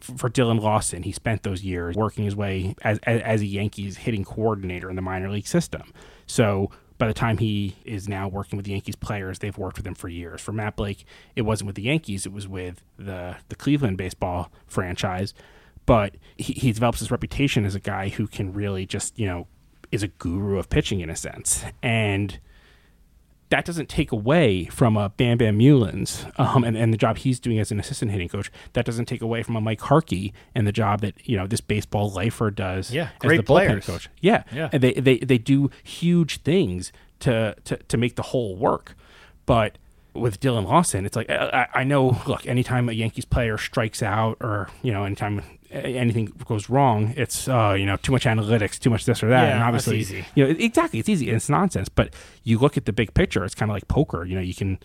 for 0.00 0.28
Dillon 0.28 0.58
Lawson, 0.58 1.02
he 1.02 1.12
spent 1.12 1.42
those 1.42 1.64
years 1.64 1.96
working 1.96 2.24
his 2.24 2.36
way 2.36 2.76
as, 2.82 2.98
as, 3.02 3.20
as 3.22 3.40
a 3.40 3.46
Yankees 3.46 3.98
hitting 3.98 4.24
coordinator 4.24 4.88
in 4.90 4.96
the 4.96 5.02
minor 5.02 5.30
league 5.30 5.48
system. 5.48 5.92
So 6.26 6.70
by 7.00 7.08
the 7.08 7.14
time 7.14 7.38
he 7.38 7.74
is 7.84 8.08
now 8.08 8.28
working 8.28 8.56
with 8.56 8.66
the 8.66 8.72
Yankees 8.72 8.94
players, 8.94 9.40
they've 9.40 9.58
worked 9.58 9.78
with 9.78 9.86
him 9.86 9.96
for 9.96 10.08
years. 10.08 10.40
For 10.40 10.52
Matt 10.52 10.76
Blake, 10.76 11.04
it 11.34 11.42
wasn't 11.42 11.66
with 11.66 11.74
the 11.74 11.82
Yankees, 11.82 12.26
it 12.26 12.32
was 12.32 12.46
with 12.46 12.84
the, 12.96 13.38
the 13.48 13.56
Cleveland 13.56 13.96
baseball 13.96 14.52
franchise 14.68 15.34
but 15.86 16.14
he, 16.36 16.52
he 16.52 16.72
develops 16.72 17.00
his 17.00 17.10
reputation 17.10 17.64
as 17.64 17.74
a 17.74 17.80
guy 17.80 18.10
who 18.10 18.28
can 18.28 18.52
really 18.52 18.86
just 18.86 19.18
you 19.18 19.26
know 19.26 19.48
is 19.90 20.04
a 20.04 20.08
guru 20.08 20.56
of 20.56 20.68
pitching 20.68 21.00
in 21.00 21.10
a 21.10 21.16
sense 21.16 21.64
and 21.82 22.38
that 23.50 23.64
doesn't 23.64 23.88
take 23.88 24.10
away 24.12 24.64
from 24.66 24.96
a 24.96 25.08
Bam 25.10 25.38
Bam 25.38 25.58
Meulens 25.58 26.24
um, 26.38 26.64
and, 26.64 26.76
and 26.76 26.92
the 26.92 26.96
job 26.96 27.18
he's 27.18 27.38
doing 27.38 27.58
as 27.58 27.70
an 27.70 27.78
assistant 27.80 28.10
hitting 28.12 28.28
coach. 28.28 28.50
That 28.72 28.84
doesn't 28.84 29.06
take 29.06 29.22
away 29.22 29.42
from 29.42 29.56
a 29.56 29.60
Mike 29.60 29.80
Harkey 29.82 30.32
and 30.54 30.66
the 30.66 30.72
job 30.72 31.00
that 31.02 31.14
you 31.28 31.36
know 31.36 31.46
this 31.46 31.60
baseball 31.60 32.10
lifer 32.10 32.50
does 32.50 32.92
yeah, 32.92 33.04
as 33.04 33.18
great 33.18 33.36
the 33.38 33.42
players. 33.42 33.84
bullpen 33.84 33.86
coach. 33.86 34.08
Yeah, 34.20 34.44
Yeah. 34.52 34.68
and 34.72 34.82
they, 34.82 34.92
they 34.94 35.18
they 35.18 35.38
do 35.38 35.70
huge 35.82 36.42
things 36.42 36.92
to 37.20 37.54
to 37.64 37.76
to 37.76 37.96
make 37.96 38.16
the 38.16 38.22
whole 38.22 38.56
work. 38.56 38.96
But 39.46 39.78
with 40.14 40.40
Dillon 40.40 40.64
Lawson, 40.64 41.04
it's 41.06 41.16
like 41.16 41.28
I 41.30 41.68
I 41.74 41.84
know. 41.84 42.20
Look, 42.26 42.46
anytime 42.46 42.88
a 42.88 42.92
Yankees 42.92 43.24
player 43.24 43.58
strikes 43.58 44.02
out, 44.02 44.36
or 44.40 44.68
you 44.82 44.92
know, 44.92 45.04
anytime 45.04 45.42
anything 45.70 46.26
goes 46.46 46.68
wrong, 46.68 47.14
it's 47.16 47.48
uh, 47.48 47.74
you 47.78 47.86
know 47.86 47.96
too 47.96 48.12
much 48.12 48.24
analytics, 48.24 48.78
too 48.78 48.90
much 48.90 49.04
this 49.04 49.22
or 49.22 49.28
that, 49.28 49.44
Yeah, 49.48 49.54
and 49.54 49.62
obviously, 49.62 49.98
easy. 50.00 50.24
you 50.34 50.44
know, 50.44 50.50
exactly, 50.58 50.98
it's 50.98 51.08
easy, 51.08 51.30
it's 51.30 51.48
nonsense. 51.48 51.88
But 51.88 52.12
you 52.44 52.58
look 52.58 52.76
at 52.76 52.84
the 52.86 52.92
big 52.92 53.14
picture; 53.14 53.44
it's 53.44 53.54
kind 53.54 53.70
of 53.70 53.74
like 53.74 53.88
poker. 53.88 54.24
You 54.24 54.34
know, 54.36 54.40
you 54.40 54.54
can 54.54 54.78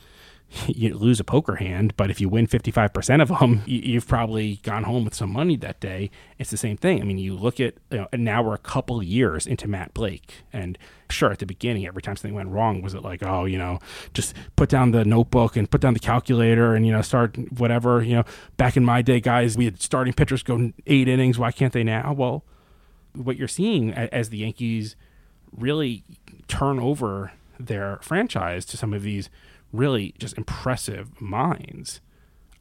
you 0.67 0.93
lose 0.95 1.19
a 1.19 1.23
poker 1.23 1.55
hand, 1.55 1.95
but 1.97 2.09
if 2.09 2.21
you 2.21 2.29
win 2.29 2.47
fifty 2.47 2.71
five 2.71 2.93
percent 2.93 3.21
of 3.21 3.29
them, 3.39 3.61
you, 3.65 3.79
you've 3.79 4.07
probably 4.07 4.57
gone 4.63 4.83
home 4.83 5.05
with 5.05 5.13
some 5.13 5.31
money 5.31 5.55
that 5.57 5.79
day. 5.79 6.09
It's 6.37 6.51
the 6.51 6.57
same 6.57 6.77
thing. 6.77 7.01
I 7.01 7.05
mean, 7.05 7.17
you 7.17 7.35
look 7.35 7.59
at 7.59 7.75
you 7.91 7.97
know, 7.99 8.07
now 8.13 8.43
we're 8.43 8.53
a 8.53 8.59
couple 8.59 9.01
years 9.01 9.47
into 9.47 9.67
Matt 9.67 9.93
Blake, 9.93 10.43
and 10.53 10.77
sure, 11.09 11.31
at 11.31 11.39
the 11.39 11.45
beginning, 11.45 11.85
every 11.85 12.01
time 12.01 12.15
something 12.15 12.35
went 12.35 12.49
wrong, 12.49 12.81
was 12.81 12.93
it 12.93 13.01
like, 13.01 13.23
oh, 13.23 13.45
you 13.45 13.57
know, 13.57 13.79
just 14.13 14.35
put 14.55 14.69
down 14.69 14.91
the 14.91 15.03
notebook 15.03 15.55
and 15.55 15.69
put 15.69 15.81
down 15.81 15.93
the 15.93 15.99
calculator 15.99 16.75
and 16.75 16.85
you 16.85 16.91
know 16.91 17.01
start 17.01 17.37
whatever. 17.59 18.03
You 18.03 18.17
know, 18.17 18.23
back 18.57 18.77
in 18.77 18.85
my 18.85 19.01
day, 19.01 19.19
guys, 19.19 19.57
we 19.57 19.65
had 19.65 19.81
starting 19.81 20.13
pitchers 20.13 20.43
go 20.43 20.71
eight 20.85 21.07
innings. 21.07 21.37
Why 21.37 21.51
can't 21.51 21.73
they 21.73 21.83
now? 21.83 22.13
Well, 22.13 22.43
what 23.13 23.37
you're 23.37 23.47
seeing 23.47 23.93
as 23.93 24.29
the 24.29 24.39
Yankees 24.39 24.95
really 25.51 26.03
turn 26.47 26.79
over 26.79 27.31
their 27.59 27.99
franchise 28.01 28.65
to 28.65 28.77
some 28.77 28.93
of 28.93 29.01
these 29.01 29.29
really 29.71 30.13
just 30.17 30.37
impressive 30.37 31.21
minds. 31.21 32.01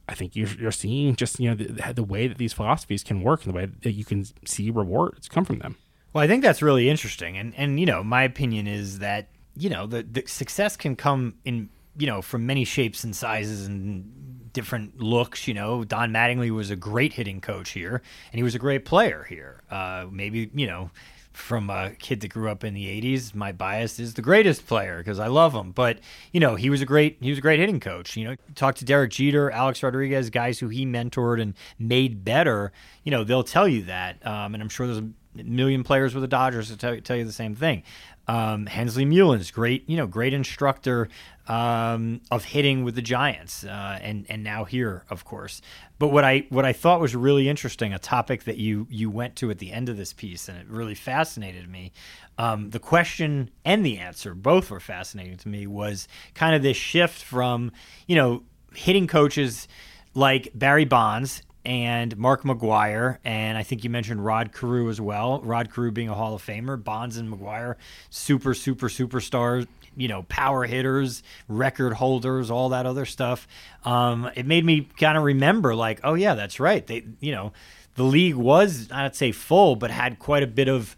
I 0.07 0.13
think 0.13 0.35
you're, 0.35 0.49
you're 0.49 0.71
seeing 0.71 1.15
just 1.15 1.39
you 1.39 1.49
know 1.49 1.55
the, 1.55 1.93
the 1.93 2.03
way 2.03 2.27
that 2.27 2.37
these 2.37 2.53
philosophies 2.53 3.03
can 3.03 3.21
work 3.21 3.43
and 3.43 3.53
the 3.53 3.57
way 3.57 3.65
that 3.65 3.91
you 3.91 4.05
can 4.05 4.25
see 4.45 4.69
rewards 4.69 5.27
come 5.27 5.45
from 5.45 5.59
them. 5.59 5.77
Well, 6.13 6.23
I 6.23 6.27
think 6.27 6.43
that's 6.43 6.61
really 6.61 6.89
interesting, 6.89 7.37
and 7.37 7.53
and 7.55 7.79
you 7.79 7.85
know, 7.85 8.03
my 8.03 8.23
opinion 8.23 8.67
is 8.67 8.99
that 8.99 9.29
you 9.57 9.69
know 9.69 9.87
the, 9.87 10.03
the 10.03 10.23
success 10.27 10.77
can 10.77 10.95
come 10.95 11.35
in 11.43 11.69
you 11.97 12.07
know 12.07 12.21
from 12.21 12.45
many 12.45 12.65
shapes 12.65 13.03
and 13.03 13.15
sizes 13.15 13.65
and 13.65 14.53
different 14.53 15.01
looks. 15.01 15.47
You 15.47 15.55
know, 15.55 15.83
Don 15.83 16.11
Mattingly 16.11 16.51
was 16.51 16.69
a 16.69 16.75
great 16.75 17.13
hitting 17.13 17.41
coach 17.41 17.71
here, 17.71 18.01
and 18.31 18.39
he 18.39 18.43
was 18.43 18.55
a 18.55 18.59
great 18.59 18.85
player 18.85 19.25
here. 19.27 19.63
Uh, 19.69 20.05
maybe 20.11 20.51
you 20.53 20.67
know. 20.67 20.91
From 21.35 21.69
a 21.69 21.91
kid 21.99 22.21
that 22.21 22.29
grew 22.29 22.49
up 22.49 22.63
in 22.63 22.73
the 22.73 22.85
'80s, 22.85 23.35
my 23.35 23.51
bias 23.51 23.99
is 23.99 24.13
the 24.13 24.21
greatest 24.21 24.65
player 24.65 24.97
because 24.99 25.19
I 25.19 25.27
love 25.27 25.53
him. 25.53 25.71
But 25.71 25.99
you 26.31 26.39
know, 26.39 26.55
he 26.55 26.69
was 26.69 26.81
a 26.81 26.85
great 26.85 27.17
he 27.19 27.29
was 27.29 27.37
a 27.37 27.41
great 27.41 27.59
hitting 27.59 27.79
coach. 27.79 28.15
You 28.15 28.29
know, 28.29 28.35
talk 28.55 28.75
to 28.75 28.85
Derek 28.85 29.11
Jeter, 29.11 29.51
Alex 29.51 29.83
Rodriguez, 29.83 30.29
guys 30.29 30.59
who 30.59 30.69
he 30.69 30.85
mentored 30.85 31.41
and 31.41 31.53
made 31.77 32.23
better. 32.23 32.71
You 33.03 33.11
know, 33.11 33.23
they'll 33.23 33.43
tell 33.43 33.67
you 33.67 33.83
that, 33.83 34.25
um, 34.25 34.53
and 34.53 34.63
I'm 34.63 34.69
sure 34.69 34.87
there's 34.87 34.99
a 34.99 35.09
million 35.43 35.83
players 35.83 36.13
with 36.13 36.21
the 36.21 36.27
Dodgers 36.27 36.69
to 36.69 36.77
tell, 36.77 36.99
tell 37.01 37.17
you 37.17 37.25
the 37.25 37.31
same 37.31 37.55
thing. 37.55 37.83
Um, 38.27 38.65
Hensley 38.65 39.05
Meulens, 39.05 39.53
great, 39.53 39.87
you 39.87 39.97
know, 39.97 40.07
great 40.07 40.33
instructor 40.33 41.09
um, 41.47 42.21
of 42.31 42.43
hitting 42.43 42.83
with 42.83 42.95
the 42.95 43.01
Giants, 43.01 43.63
uh, 43.63 43.99
and 44.01 44.25
and 44.29 44.43
now 44.43 44.63
here, 44.63 45.03
of 45.09 45.25
course. 45.25 45.61
But 45.99 46.07
what 46.07 46.23
I 46.23 46.47
what 46.49 46.65
I 46.65 46.73
thought 46.73 46.99
was 46.99 47.15
really 47.15 47.47
interesting, 47.47 47.93
a 47.93 47.99
topic 47.99 48.45
that 48.45 48.57
you 48.57 48.87
you 48.89 49.11
went 49.11 49.35
to 49.37 49.51
at 49.51 49.59
the 49.59 49.71
end 49.71 49.89
of 49.89 49.97
this 49.97 50.11
piece, 50.11 50.49
and 50.49 50.57
it 50.57 50.67
really 50.67 50.95
fascinated 50.95 51.69
me. 51.69 51.91
Um, 52.37 52.71
the 52.71 52.79
question 52.79 53.51
and 53.63 53.85
the 53.85 53.99
answer 53.99 54.33
both 54.33 54.71
were 54.71 54.79
fascinating 54.79 55.37
to 55.37 55.47
me. 55.47 55.67
Was 55.67 56.07
kind 56.33 56.55
of 56.55 56.63
this 56.63 56.77
shift 56.77 57.23
from 57.23 57.71
you 58.07 58.15
know 58.15 58.43
hitting 58.73 59.05
coaches 59.05 59.67
like 60.15 60.49
Barry 60.55 60.85
Bonds 60.85 61.43
and 61.65 62.15
Mark 62.17 62.43
McGwire, 62.43 63.17
and 63.25 63.57
I 63.57 63.63
think 63.63 63.83
you 63.83 63.89
mentioned 63.89 64.23
Rod 64.23 64.53
Carew 64.53 64.89
as 64.89 65.01
well. 65.01 65.41
Rod 65.41 65.73
Carew 65.73 65.91
being 65.91 66.09
a 66.09 66.13
Hall 66.13 66.35
of 66.35 66.45
Famer, 66.45 66.81
Bonds 66.81 67.17
and 67.17 67.31
McGwire, 67.31 67.75
super, 68.09 68.53
super, 68.53 68.87
superstars, 68.87 69.67
you 69.97 70.07
know, 70.07 70.23
power 70.23 70.65
hitters, 70.65 71.23
record 71.47 71.93
holders, 71.93 72.51
all 72.51 72.69
that 72.69 72.85
other 72.85 73.05
stuff. 73.05 73.47
Um, 73.83 74.29
it 74.35 74.45
made 74.45 74.63
me 74.63 74.87
kind 74.99 75.17
of 75.17 75.23
remember, 75.23 75.73
like, 75.73 75.99
oh 76.03 76.13
yeah, 76.13 76.35
that's 76.35 76.59
right. 76.59 76.85
They, 76.85 77.05
you 77.19 77.31
know, 77.31 77.51
the 77.95 78.03
league 78.03 78.35
was 78.35 78.89
I'd 78.91 79.15
say 79.15 79.31
full, 79.31 79.75
but 79.75 79.89
had 79.89 80.19
quite 80.19 80.43
a 80.43 80.47
bit 80.47 80.67
of, 80.67 80.95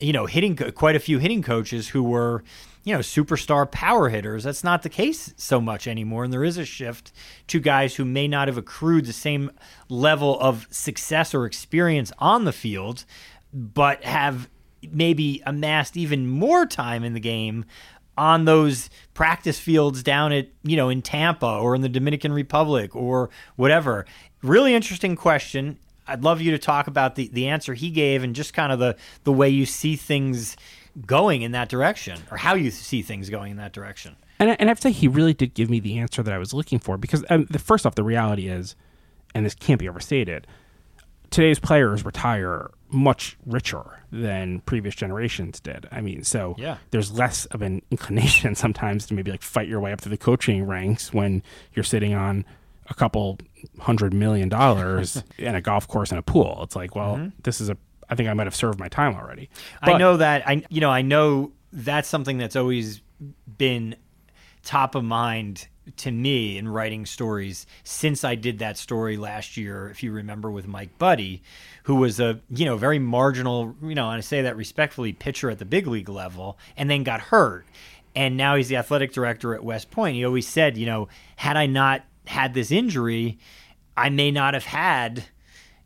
you 0.00 0.12
know, 0.12 0.26
hitting 0.26 0.56
quite 0.56 0.94
a 0.94 1.00
few 1.00 1.18
hitting 1.18 1.42
coaches 1.42 1.88
who 1.88 2.02
were 2.02 2.44
you 2.84 2.92
know, 2.92 3.00
superstar 3.00 3.68
power 3.70 4.10
hitters. 4.10 4.44
That's 4.44 4.62
not 4.62 4.82
the 4.82 4.90
case 4.90 5.32
so 5.36 5.60
much 5.60 5.88
anymore. 5.88 6.24
And 6.24 6.32
there 6.32 6.44
is 6.44 6.58
a 6.58 6.66
shift 6.66 7.12
to 7.48 7.58
guys 7.58 7.96
who 7.96 8.04
may 8.04 8.28
not 8.28 8.46
have 8.46 8.58
accrued 8.58 9.06
the 9.06 9.12
same 9.12 9.50
level 9.88 10.38
of 10.38 10.68
success 10.70 11.34
or 11.34 11.46
experience 11.46 12.12
on 12.18 12.44
the 12.44 12.52
field, 12.52 13.06
but 13.52 14.04
have 14.04 14.48
maybe 14.92 15.42
amassed 15.46 15.96
even 15.96 16.28
more 16.28 16.66
time 16.66 17.02
in 17.04 17.14
the 17.14 17.20
game 17.20 17.64
on 18.18 18.44
those 18.44 18.90
practice 19.14 19.58
fields 19.58 20.02
down 20.02 20.30
at, 20.30 20.48
you 20.62 20.76
know, 20.76 20.90
in 20.90 21.00
Tampa 21.00 21.46
or 21.46 21.74
in 21.74 21.80
the 21.80 21.88
Dominican 21.88 22.32
Republic 22.32 22.94
or 22.94 23.30
whatever. 23.56 24.04
Really 24.42 24.74
interesting 24.74 25.16
question. 25.16 25.78
I'd 26.06 26.22
love 26.22 26.42
you 26.42 26.50
to 26.50 26.58
talk 26.58 26.86
about 26.86 27.14
the, 27.14 27.28
the 27.28 27.48
answer 27.48 27.72
he 27.72 27.88
gave 27.88 28.22
and 28.22 28.36
just 28.36 28.52
kind 28.52 28.70
of 28.70 28.78
the, 28.78 28.94
the 29.24 29.32
way 29.32 29.48
you 29.48 29.64
see 29.64 29.96
things 29.96 30.54
going 31.06 31.42
in 31.42 31.52
that 31.52 31.68
direction 31.68 32.20
or 32.30 32.36
how 32.36 32.54
you 32.54 32.70
see 32.70 33.02
things 33.02 33.30
going 33.30 33.50
in 33.52 33.56
that 33.58 33.72
direction. 33.72 34.16
And, 34.38 34.50
I- 34.50 34.56
and 34.58 34.68
I 34.68 34.70
have 34.70 34.78
to 34.78 34.82
say, 34.88 34.92
he 34.92 35.08
really 35.08 35.34
did 35.34 35.54
give 35.54 35.70
me 35.70 35.80
the 35.80 35.98
answer 35.98 36.22
that 36.22 36.32
I 36.34 36.38
was 36.38 36.52
looking 36.54 36.78
for 36.78 36.96
because 36.96 37.24
um, 37.30 37.46
the 37.50 37.58
first 37.58 37.86
off, 37.86 37.94
the 37.94 38.04
reality 38.04 38.48
is, 38.48 38.76
and 39.34 39.44
this 39.46 39.54
can't 39.54 39.80
be 39.80 39.88
overstated, 39.88 40.46
today's 41.30 41.58
players 41.58 42.04
retire 42.04 42.70
much 42.90 43.36
richer 43.44 43.82
than 44.12 44.60
previous 44.60 44.94
generations 44.94 45.58
did. 45.58 45.88
I 45.90 46.00
mean, 46.00 46.22
so 46.22 46.54
Yeah. 46.58 46.76
there's 46.92 47.10
less 47.10 47.46
of 47.46 47.62
an 47.62 47.82
inclination 47.90 48.54
sometimes 48.64 49.06
to 49.06 49.14
maybe 49.14 49.30
like 49.32 49.42
fight 49.42 49.66
your 49.68 49.80
way 49.80 49.92
up 49.92 50.00
to 50.02 50.08
the 50.08 50.16
coaching 50.16 50.64
ranks 50.64 51.12
when 51.12 51.42
you're 51.74 51.82
sitting 51.84 52.14
on 52.14 52.44
a 52.86 52.94
couple 52.94 53.38
hundred 53.80 54.12
million 54.12 54.48
dollars 54.48 55.22
and 55.38 55.56
a 55.56 55.60
golf 55.60 55.88
course 55.88 56.10
and 56.10 56.18
a 56.18 56.22
pool. 56.22 56.60
It's 56.62 56.76
like, 56.76 56.94
well, 56.94 57.32
this 57.42 57.60
is 57.60 57.68
a. 57.70 57.76
I 58.08 58.14
think 58.14 58.28
I 58.28 58.34
might 58.34 58.46
have 58.46 58.54
served 58.54 58.78
my 58.78 58.88
time 58.88 59.14
already. 59.14 59.50
I 59.82 59.96
know 59.98 60.16
that 60.16 60.46
I 60.48 60.64
you 60.68 60.80
know 60.80 60.90
I 60.90 61.02
know 61.02 61.52
that's 61.72 62.08
something 62.08 62.38
that's 62.38 62.56
always 62.56 63.00
been 63.58 63.96
top 64.62 64.94
of 64.94 65.04
mind 65.04 65.68
to 65.96 66.10
me 66.10 66.56
in 66.56 66.66
writing 66.66 67.04
stories 67.04 67.66
since 67.82 68.24
I 68.24 68.34
did 68.36 68.58
that 68.60 68.78
story 68.78 69.16
last 69.18 69.56
year 69.56 69.90
if 69.90 70.02
you 70.02 70.12
remember 70.12 70.50
with 70.50 70.66
Mike 70.66 70.98
Buddie 70.98 71.42
who 71.84 71.96
was 71.96 72.18
a 72.18 72.40
you 72.48 72.64
know 72.64 72.76
very 72.76 72.98
marginal 72.98 73.76
you 73.82 73.94
know 73.94 74.08
and 74.08 74.18
I 74.18 74.20
say 74.20 74.42
that 74.42 74.56
respectfully 74.56 75.12
pitcher 75.12 75.50
at 75.50 75.58
the 75.58 75.66
big 75.66 75.86
league 75.86 76.08
level 76.08 76.58
and 76.76 76.88
then 76.88 77.02
got 77.02 77.20
hurt 77.20 77.66
and 78.16 78.36
now 78.36 78.56
he's 78.56 78.68
the 78.68 78.76
athletic 78.76 79.12
director 79.12 79.54
at 79.54 79.62
West 79.62 79.90
Point 79.90 80.16
he 80.16 80.24
always 80.24 80.48
said 80.48 80.78
you 80.78 80.86
know 80.86 81.08
had 81.36 81.58
I 81.58 81.66
not 81.66 82.02
had 82.26 82.54
this 82.54 82.70
injury 82.70 83.38
I 83.94 84.08
may 84.08 84.30
not 84.30 84.54
have 84.54 84.64
had 84.64 85.24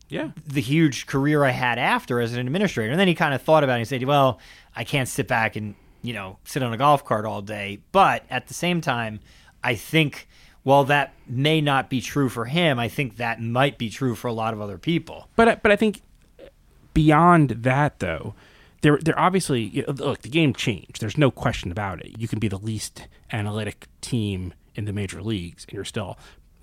Yeah. 0.09 0.31
the 0.47 0.61
huge 0.61 1.07
career 1.07 1.45
I 1.45 1.51
had 1.51 1.79
after 1.79 2.21
as 2.21 2.33
an 2.35 2.41
administrator. 2.41 2.91
And 2.91 2.99
then 3.01 3.09
he 3.09 3.15
kind 3.15 3.35
of 3.35 3.43
thought 3.43 3.65
about 3.65 3.75
it 3.75 3.81
and 3.81 3.89
said, 3.89 4.03
well, 4.05 4.41
I 4.75 4.85
can't 4.85 5.09
sit 5.09 5.29
back 5.29 5.55
and, 5.57 5.75
you 6.03 6.15
know, 6.15 6.39
sit 6.45 6.63
on 6.63 6.73
a 6.73 6.77
golf 6.77 7.05
cart 7.05 7.25
all 7.27 7.43
day. 7.43 7.81
But 7.93 8.25
at 8.31 8.47
the 8.49 8.55
same 8.55 8.81
time, 8.81 9.21
I 9.63 9.75
think 9.75 10.27
while 10.63 10.85
that 10.85 11.13
may 11.27 11.61
not 11.61 11.91
be 11.91 12.01
true 12.01 12.29
for 12.29 12.45
him, 12.47 12.79
I 12.79 12.89
think 12.89 13.17
that 13.17 13.41
might 13.43 13.77
be 13.79 13.91
true 13.91 14.15
for 14.15 14.29
a 14.29 14.33
lot 14.33 14.55
of 14.55 14.61
other 14.61 14.79
people. 14.79 15.29
But 15.37 15.49
I- 15.49 15.55
but 15.57 15.73
I 15.73 15.77
think 15.77 16.03
uh, 16.41 16.45
beyond 16.95 17.51
that 17.51 17.99
though, 18.01 18.35
they're 18.81 19.01
obviously 19.19 19.63
you 19.63 19.85
uh, 19.89 19.93
know, 19.93 20.05
look 20.07 20.23
the 20.23 20.29
game 20.29 20.53
changed. 20.55 21.01
There's 21.01 21.19
no 21.19 21.31
question 21.31 21.71
about 21.73 22.01
it. 22.01 22.19
You 22.19 22.29
can 22.29 22.39
be 22.39 22.49
the 22.49 22.59
least 22.59 23.09
analytic 23.33 23.89
team 24.01 24.55
in 24.75 24.85
the 24.85 24.93
major 24.93 25.21
leagues, 25.23 25.65
and 25.65 25.75
you're 25.75 25.85
still 25.85 26.17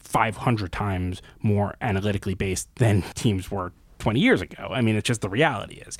500 0.05 0.71
times 0.71 1.21
more 1.41 1.75
analytically 1.81 2.33
based 2.33 2.73
than 2.75 3.01
teams 3.15 3.51
were 3.51 3.73
20 3.99 4.19
years 4.19 4.41
ago. 4.41 4.69
I 4.71 4.81
mean, 4.81 4.95
it's 4.95 5.07
just 5.07 5.21
the 5.21 5.29
reality 5.29 5.75
is 5.75 5.97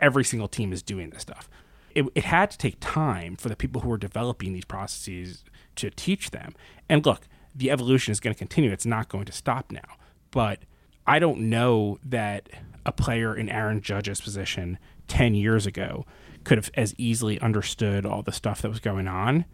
every 0.00 0.24
single 0.24 0.48
team 0.48 0.72
is 0.72 0.82
doing 0.82 1.10
this 1.10 1.22
stuff. 1.22 1.48
It, 1.94 2.06
it 2.14 2.24
had 2.24 2.50
to 2.50 2.58
take 2.58 2.76
time 2.80 3.36
for 3.36 3.48
the 3.48 3.56
people 3.56 3.82
who 3.82 3.88
were 3.88 3.98
developing 3.98 4.52
these 4.52 4.64
processes 4.64 5.44
to 5.76 5.90
teach 5.90 6.30
them. 6.30 6.54
And 6.88 7.04
look, 7.04 7.28
the 7.54 7.70
evolution 7.70 8.12
is 8.12 8.20
going 8.20 8.34
to 8.34 8.38
continue. 8.38 8.70
It's 8.70 8.86
not 8.86 9.08
going 9.08 9.26
to 9.26 9.32
stop 9.32 9.70
now. 9.70 9.96
But 10.30 10.60
I 11.06 11.18
don't 11.18 11.50
know 11.50 11.98
that 12.04 12.48
a 12.86 12.92
player 12.92 13.34
in 13.34 13.48
Aaron 13.48 13.80
Judge's 13.80 14.20
position 14.20 14.78
10 15.08 15.34
years 15.34 15.66
ago 15.66 16.06
could 16.44 16.58
have 16.58 16.70
as 16.74 16.94
easily 16.98 17.38
understood 17.40 18.06
all 18.06 18.22
the 18.22 18.32
stuff 18.32 18.62
that 18.62 18.68
was 18.68 18.80
going 18.80 19.08
on. 19.08 19.44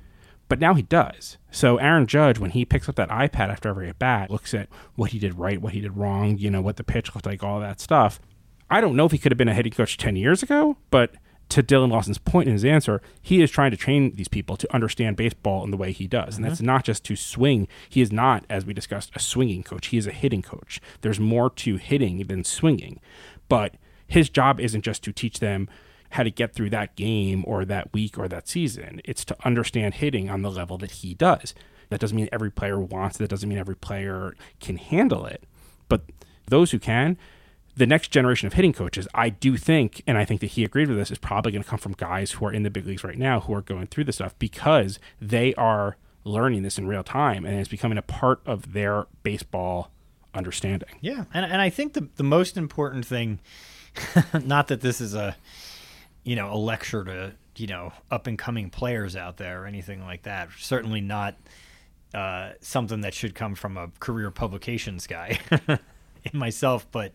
But 0.48 0.60
now 0.60 0.74
he 0.74 0.82
does. 0.82 1.36
So 1.50 1.76
Aaron 1.76 2.06
Judge, 2.06 2.38
when 2.38 2.50
he 2.50 2.64
picks 2.64 2.88
up 2.88 2.96
that 2.96 3.10
iPad 3.10 3.50
after 3.50 3.68
every 3.68 3.88
at 3.88 3.98
bat, 3.98 4.30
looks 4.30 4.54
at 4.54 4.68
what 4.94 5.10
he 5.10 5.18
did 5.18 5.38
right, 5.38 5.60
what 5.60 5.74
he 5.74 5.80
did 5.80 5.96
wrong, 5.96 6.38
you 6.38 6.50
know, 6.50 6.62
what 6.62 6.76
the 6.76 6.84
pitch 6.84 7.14
looked 7.14 7.26
like, 7.26 7.42
all 7.42 7.60
that 7.60 7.80
stuff. 7.80 8.18
I 8.70 8.80
don't 8.80 8.96
know 8.96 9.06
if 9.06 9.12
he 9.12 9.18
could 9.18 9.32
have 9.32 9.38
been 9.38 9.48
a 9.48 9.54
hitting 9.54 9.72
coach 9.72 9.96
10 9.96 10.16
years 10.16 10.42
ago, 10.42 10.76
but 10.90 11.14
to 11.50 11.62
Dillon 11.62 11.90
Lawson's 11.90 12.18
point 12.18 12.46
in 12.46 12.52
his 12.52 12.64
answer, 12.64 13.00
he 13.22 13.40
is 13.40 13.50
trying 13.50 13.70
to 13.70 13.76
train 13.76 14.14
these 14.14 14.28
people 14.28 14.56
to 14.56 14.74
understand 14.74 15.16
baseball 15.16 15.64
in 15.64 15.70
the 15.70 15.76
way 15.76 15.92
he 15.92 16.06
does. 16.06 16.36
And 16.36 16.44
that's 16.44 16.56
mm-hmm. 16.56 16.66
not 16.66 16.84
just 16.84 17.04
to 17.04 17.16
swing. 17.16 17.68
He 17.88 18.02
is 18.02 18.12
not, 18.12 18.44
as 18.50 18.66
we 18.66 18.74
discussed, 18.74 19.10
a 19.14 19.20
swinging 19.20 19.62
coach. 19.62 19.86
He 19.88 19.96
is 19.96 20.06
a 20.06 20.12
hitting 20.12 20.42
coach. 20.42 20.80
There's 21.00 21.20
more 21.20 21.48
to 21.50 21.76
hitting 21.76 22.26
than 22.26 22.44
swinging. 22.44 23.00
But 23.48 23.74
his 24.06 24.28
job 24.28 24.60
isn't 24.60 24.82
just 24.82 25.02
to 25.04 25.12
teach 25.12 25.40
them 25.40 25.68
how 26.10 26.22
to 26.22 26.30
get 26.30 26.54
through 26.54 26.70
that 26.70 26.96
game 26.96 27.44
or 27.46 27.64
that 27.64 27.92
week 27.92 28.18
or 28.18 28.28
that 28.28 28.48
season. 28.48 29.00
It's 29.04 29.24
to 29.26 29.36
understand 29.44 29.94
hitting 29.94 30.30
on 30.30 30.42
the 30.42 30.50
level 30.50 30.78
that 30.78 30.90
he 30.90 31.14
does. 31.14 31.54
That 31.90 32.00
doesn't 32.00 32.16
mean 32.16 32.28
every 32.32 32.50
player 32.50 32.78
wants 32.78 33.16
it. 33.16 33.20
That 33.20 33.30
doesn't 33.30 33.48
mean 33.48 33.58
every 33.58 33.76
player 33.76 34.34
can 34.60 34.76
handle 34.76 35.26
it. 35.26 35.44
But 35.88 36.02
those 36.46 36.70
who 36.70 36.78
can, 36.78 37.16
the 37.76 37.86
next 37.86 38.08
generation 38.08 38.46
of 38.46 38.54
hitting 38.54 38.72
coaches, 38.72 39.06
I 39.14 39.28
do 39.30 39.56
think, 39.56 40.02
and 40.06 40.18
I 40.18 40.24
think 40.24 40.40
that 40.40 40.48
he 40.48 40.64
agreed 40.64 40.88
with 40.88 40.98
this, 40.98 41.10
is 41.10 41.18
probably 41.18 41.52
going 41.52 41.62
to 41.62 41.68
come 41.68 41.78
from 41.78 41.92
guys 41.92 42.32
who 42.32 42.46
are 42.46 42.52
in 42.52 42.62
the 42.62 42.70
big 42.70 42.86
leagues 42.86 43.04
right 43.04 43.18
now 43.18 43.40
who 43.40 43.54
are 43.54 43.62
going 43.62 43.86
through 43.86 44.04
this 44.04 44.16
stuff 44.16 44.38
because 44.38 44.98
they 45.20 45.54
are 45.54 45.96
learning 46.24 46.62
this 46.62 46.76
in 46.78 46.86
real 46.86 47.04
time 47.04 47.46
and 47.46 47.58
it's 47.58 47.68
becoming 47.68 47.96
a 47.96 48.02
part 48.02 48.40
of 48.44 48.72
their 48.72 49.06
baseball 49.22 49.90
understanding. 50.34 50.90
Yeah, 51.00 51.24
and 51.32 51.44
and 51.44 51.60
I 51.60 51.70
think 51.70 51.94
the 51.94 52.08
the 52.16 52.22
most 52.22 52.56
important 52.56 53.06
thing, 53.06 53.40
not 54.44 54.68
that 54.68 54.80
this 54.80 55.00
is 55.00 55.14
a, 55.14 55.36
you 56.28 56.36
know, 56.36 56.52
a 56.52 56.58
lecture 56.58 57.04
to 57.04 57.32
you 57.56 57.66
know 57.66 57.90
up 58.10 58.26
and 58.26 58.38
coming 58.38 58.68
players 58.68 59.16
out 59.16 59.38
there 59.38 59.62
or 59.62 59.66
anything 59.66 60.04
like 60.04 60.24
that. 60.24 60.50
Certainly 60.58 61.00
not 61.00 61.36
uh, 62.12 62.50
something 62.60 63.00
that 63.00 63.14
should 63.14 63.34
come 63.34 63.54
from 63.54 63.78
a 63.78 63.88
career 63.98 64.30
publications 64.30 65.06
guy, 65.06 65.40
in 66.32 66.38
myself, 66.38 66.86
but 66.92 67.12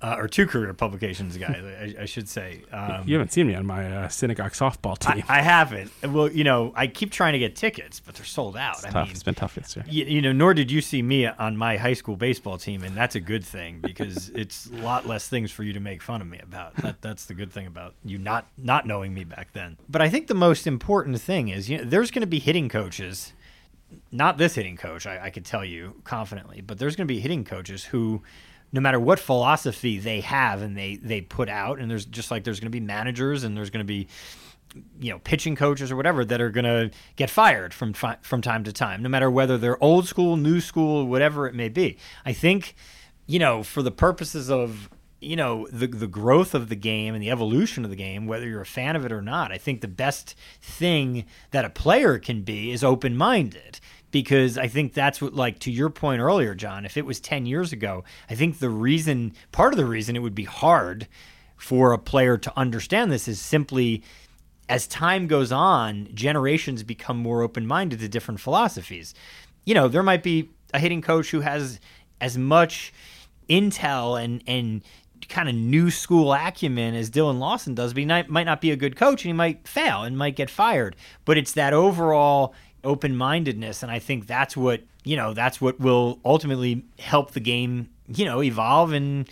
uh, 0.00 0.16
or 0.18 0.26
two 0.26 0.48
career 0.48 0.74
publications 0.74 1.36
guy, 1.36 1.94
I, 1.98 2.02
I 2.02 2.04
should 2.06 2.28
say. 2.28 2.62
Um, 2.72 3.04
You 3.06 3.14
haven't 3.14 3.30
seen 3.32 3.46
me 3.46 3.54
on 3.54 3.64
my 3.64 3.86
uh, 3.98 4.08
synagogue 4.08 4.50
softball 4.50 4.98
team. 4.98 5.22
I, 5.28 5.38
I 5.38 5.42
haven't. 5.42 5.92
Well, 6.02 6.28
you 6.28 6.42
know, 6.42 6.72
I 6.74 6.88
keep 6.88 7.12
trying 7.12 7.34
to 7.34 7.38
get 7.38 7.54
tickets, 7.54 8.00
but 8.00 8.16
they're 8.16 8.24
sold 8.24 8.56
out. 8.56 8.78
it's 8.78 8.86
I 8.86 8.90
tough. 8.90 9.06
mean, 9.06 9.12
it's 9.14 9.22
been 9.22 9.36
tough 9.36 9.54
this 9.54 9.76
year. 9.76 9.84
you, 9.88 10.04
you 10.06 10.20
know, 10.20 10.32
nor 10.32 10.54
did 10.54 10.72
you 10.72 10.80
see 10.80 11.02
me 11.02 11.26
on 11.26 11.56
my 11.56 11.76
high 11.76 11.92
school 11.92 12.16
baseball 12.16 12.58
team, 12.58 12.82
and 12.82 12.96
that's 12.96 13.14
a 13.14 13.20
good 13.20 13.44
thing 13.44 13.78
because 13.80 14.28
it's 14.34 14.66
a 14.66 14.74
lot 14.78 15.06
less 15.06 15.28
things 15.28 15.52
for 15.52 15.62
you 15.62 15.72
to 15.72 15.78
make 15.80 16.02
fun 16.02 16.20
of 16.20 16.26
me 16.26 16.40
about. 16.42 16.74
That, 16.78 17.00
that's 17.00 17.26
the 17.26 17.34
good 17.34 17.52
thing 17.52 17.68
about 17.68 17.94
you 18.04 18.18
not 18.18 18.48
not 18.58 18.86
knowing 18.88 19.14
me 19.14 19.22
back 19.22 19.52
then. 19.52 19.76
But 19.88 20.02
I 20.02 20.08
think 20.08 20.26
the 20.26 20.34
most 20.34 20.66
important 20.66 21.20
thing 21.20 21.46
is, 21.46 21.70
you 21.70 21.78
know, 21.78 21.84
there's 21.84 22.10
going 22.10 22.22
to 22.22 22.26
be 22.26 22.40
hitting 22.40 22.68
coaches, 22.68 23.34
not 24.10 24.36
this 24.36 24.56
hitting 24.56 24.76
coach, 24.76 25.06
I, 25.06 25.26
I 25.26 25.30
could 25.30 25.44
tell 25.44 25.64
you 25.64 26.00
confidently, 26.02 26.60
but 26.60 26.80
there's 26.80 26.96
going 26.96 27.06
to 27.06 27.14
be 27.14 27.20
hitting 27.20 27.44
coaches 27.44 27.84
who. 27.84 28.24
No 28.72 28.80
matter 28.80 28.98
what 28.98 29.20
philosophy 29.20 29.98
they 29.98 30.20
have 30.20 30.62
and 30.62 30.76
they, 30.76 30.96
they 30.96 31.20
put 31.20 31.48
out, 31.48 31.78
and 31.78 31.90
there's 31.90 32.06
just 32.06 32.30
like 32.30 32.44
there's 32.44 32.58
going 32.58 32.70
to 32.72 32.78
be 32.78 32.80
managers 32.80 33.44
and 33.44 33.56
there's 33.56 33.70
going 33.70 33.84
to 33.84 33.92
be 33.92 34.08
you 35.00 35.10
know 35.10 35.18
pitching 35.18 35.54
coaches 35.54 35.92
or 35.92 35.96
whatever 35.96 36.24
that 36.24 36.40
are 36.40 36.50
going 36.50 36.64
to 36.64 36.90
get 37.16 37.28
fired 37.28 37.74
from 37.74 37.92
from 37.92 38.40
time 38.40 38.64
to 38.64 38.72
time 38.72 39.02
no 39.02 39.08
matter 39.10 39.30
whether 39.30 39.58
they're 39.58 39.82
old 39.84 40.06
school 40.06 40.36
new 40.36 40.60
school 40.60 41.06
whatever 41.06 41.46
it 41.46 41.54
may 41.54 41.68
be. 41.68 41.98
I 42.24 42.32
think 42.32 42.74
you 43.26 43.38
know 43.38 43.62
for 43.62 43.82
the 43.82 43.90
purposes 43.90 44.50
of 44.50 44.88
you 45.22 45.36
know 45.36 45.66
the 45.70 45.86
the 45.86 46.06
growth 46.06 46.54
of 46.54 46.68
the 46.68 46.76
game 46.76 47.14
and 47.14 47.22
the 47.22 47.30
evolution 47.30 47.84
of 47.84 47.90
the 47.90 47.96
game 47.96 48.26
whether 48.26 48.46
you're 48.46 48.60
a 48.60 48.66
fan 48.66 48.96
of 48.96 49.04
it 49.04 49.12
or 49.12 49.22
not 49.22 49.52
i 49.52 49.58
think 49.58 49.80
the 49.80 49.88
best 49.88 50.34
thing 50.60 51.24
that 51.52 51.64
a 51.64 51.70
player 51.70 52.18
can 52.18 52.42
be 52.42 52.72
is 52.72 52.82
open 52.82 53.16
minded 53.16 53.78
because 54.12 54.56
I 54.58 54.68
think 54.68 54.92
that's 54.92 55.20
what, 55.20 55.34
like, 55.34 55.58
to 55.60 55.72
your 55.72 55.90
point 55.90 56.20
earlier, 56.20 56.54
John, 56.54 56.84
if 56.84 56.96
it 56.96 57.04
was 57.04 57.18
10 57.18 57.46
years 57.46 57.72
ago, 57.72 58.04
I 58.30 58.36
think 58.36 58.58
the 58.58 58.70
reason, 58.70 59.32
part 59.50 59.72
of 59.72 59.78
the 59.78 59.86
reason 59.86 60.14
it 60.14 60.20
would 60.20 60.34
be 60.34 60.44
hard 60.44 61.08
for 61.56 61.92
a 61.92 61.98
player 61.98 62.36
to 62.36 62.52
understand 62.56 63.10
this 63.10 63.26
is 63.26 63.40
simply 63.40 64.02
as 64.68 64.86
time 64.86 65.26
goes 65.26 65.50
on, 65.50 66.08
generations 66.14 66.82
become 66.82 67.16
more 67.16 67.42
open 67.42 67.66
minded 67.66 67.98
to 68.00 68.08
different 68.08 68.40
philosophies. 68.40 69.14
You 69.64 69.74
know, 69.74 69.88
there 69.88 70.02
might 70.02 70.22
be 70.22 70.50
a 70.72 70.78
hitting 70.78 71.02
coach 71.02 71.30
who 71.30 71.40
has 71.40 71.80
as 72.20 72.38
much 72.38 72.92
intel 73.48 74.22
and, 74.22 74.42
and, 74.46 74.82
kind 75.28 75.48
of 75.48 75.54
new 75.54 75.88
school 75.90 76.32
acumen 76.32 76.94
as 76.94 77.08
Dillon 77.08 77.38
Lawson 77.38 77.74
does, 77.74 77.92
but 77.92 78.00
he 78.00 78.06
might, 78.06 78.28
might 78.28 78.44
not 78.44 78.60
be 78.60 78.72
a 78.72 78.76
good 78.76 78.96
coach 78.96 79.24
and 79.24 79.28
he 79.28 79.32
might 79.32 79.66
fail 79.68 80.02
and 80.02 80.18
might 80.18 80.34
get 80.34 80.50
fired. 80.50 80.96
But 81.24 81.38
it's 81.38 81.52
that 81.52 81.72
overall 81.72 82.54
open 82.84 83.16
mindedness. 83.16 83.82
And 83.82 83.90
I 83.90 83.98
think 83.98 84.26
that's 84.26 84.56
what, 84.56 84.82
you 85.04 85.16
know, 85.16 85.34
that's 85.34 85.60
what 85.60 85.78
will 85.80 86.18
ultimately 86.24 86.84
help 86.98 87.32
the 87.32 87.40
game, 87.40 87.88
you 88.08 88.24
know, 88.24 88.42
evolve 88.42 88.92
and, 88.92 89.28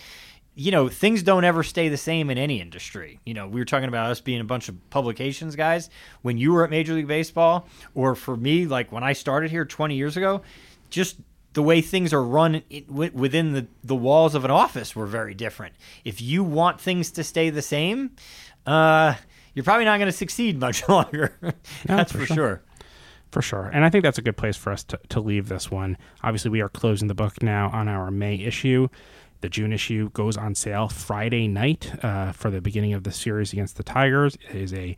you 0.55 0.71
know, 0.71 0.89
things 0.89 1.23
don't 1.23 1.43
ever 1.43 1.63
stay 1.63 1.89
the 1.89 1.97
same 1.97 2.29
in 2.29 2.37
any 2.37 2.59
industry. 2.59 3.19
You 3.25 3.33
know, 3.33 3.47
we 3.47 3.59
were 3.59 3.65
talking 3.65 3.87
about 3.87 4.11
us 4.11 4.19
being 4.19 4.41
a 4.41 4.45
bunch 4.45 4.69
of 4.69 4.89
publications 4.89 5.55
guys. 5.55 5.89
When 6.21 6.37
you 6.37 6.53
were 6.53 6.63
at 6.63 6.69
Major 6.69 6.93
League 6.93 7.07
Baseball, 7.07 7.67
or 7.95 8.15
for 8.15 8.35
me, 8.35 8.65
like 8.65 8.91
when 8.91 9.03
I 9.03 9.13
started 9.13 9.51
here 9.51 9.65
20 9.65 9.95
years 9.95 10.17
ago, 10.17 10.41
just 10.89 11.17
the 11.53 11.63
way 11.63 11.81
things 11.81 12.13
are 12.13 12.23
run 12.23 12.63
within 12.89 13.53
the, 13.53 13.67
the 13.83 13.95
walls 13.95 14.35
of 14.35 14.45
an 14.45 14.51
office 14.51 14.95
were 14.95 15.05
very 15.05 15.33
different. 15.33 15.75
If 16.05 16.21
you 16.21 16.43
want 16.43 16.79
things 16.79 17.11
to 17.11 17.23
stay 17.23 17.49
the 17.49 17.61
same, 17.61 18.11
uh, 18.65 19.15
you're 19.53 19.63
probably 19.63 19.85
not 19.85 19.97
going 19.97 20.11
to 20.11 20.17
succeed 20.17 20.59
much 20.59 20.87
longer. 20.89 21.37
That's 21.85 22.11
for 22.11 22.19
for 22.19 22.25
sure. 22.25 22.35
sure. 22.35 22.63
For 23.31 23.41
sure. 23.41 23.69
And 23.73 23.85
I 23.85 23.89
think 23.89 24.03
that's 24.03 24.17
a 24.17 24.21
good 24.21 24.35
place 24.35 24.57
for 24.57 24.71
us 24.71 24.83
to, 24.85 24.99
to 25.09 25.21
leave 25.21 25.47
this 25.47 25.71
one. 25.71 25.97
Obviously, 26.21 26.51
we 26.51 26.61
are 26.61 26.69
closing 26.69 27.07
the 27.07 27.15
book 27.15 27.41
now 27.41 27.69
on 27.69 27.87
our 27.87 28.11
May 28.11 28.35
issue. 28.35 28.89
The 29.39 29.49
June 29.49 29.73
issue 29.73 30.09
goes 30.11 30.37
on 30.37 30.53
sale 30.53 30.87
Friday 30.87 31.47
night 31.47 31.91
uh, 32.03 32.31
for 32.31 32.51
the 32.51 32.61
beginning 32.61 32.93
of 32.93 33.03
the 33.03 33.11
series 33.11 33.53
against 33.53 33.75
the 33.77 33.83
Tigers. 33.83 34.37
It 34.49 34.55
is 34.55 34.73
a 34.73 34.95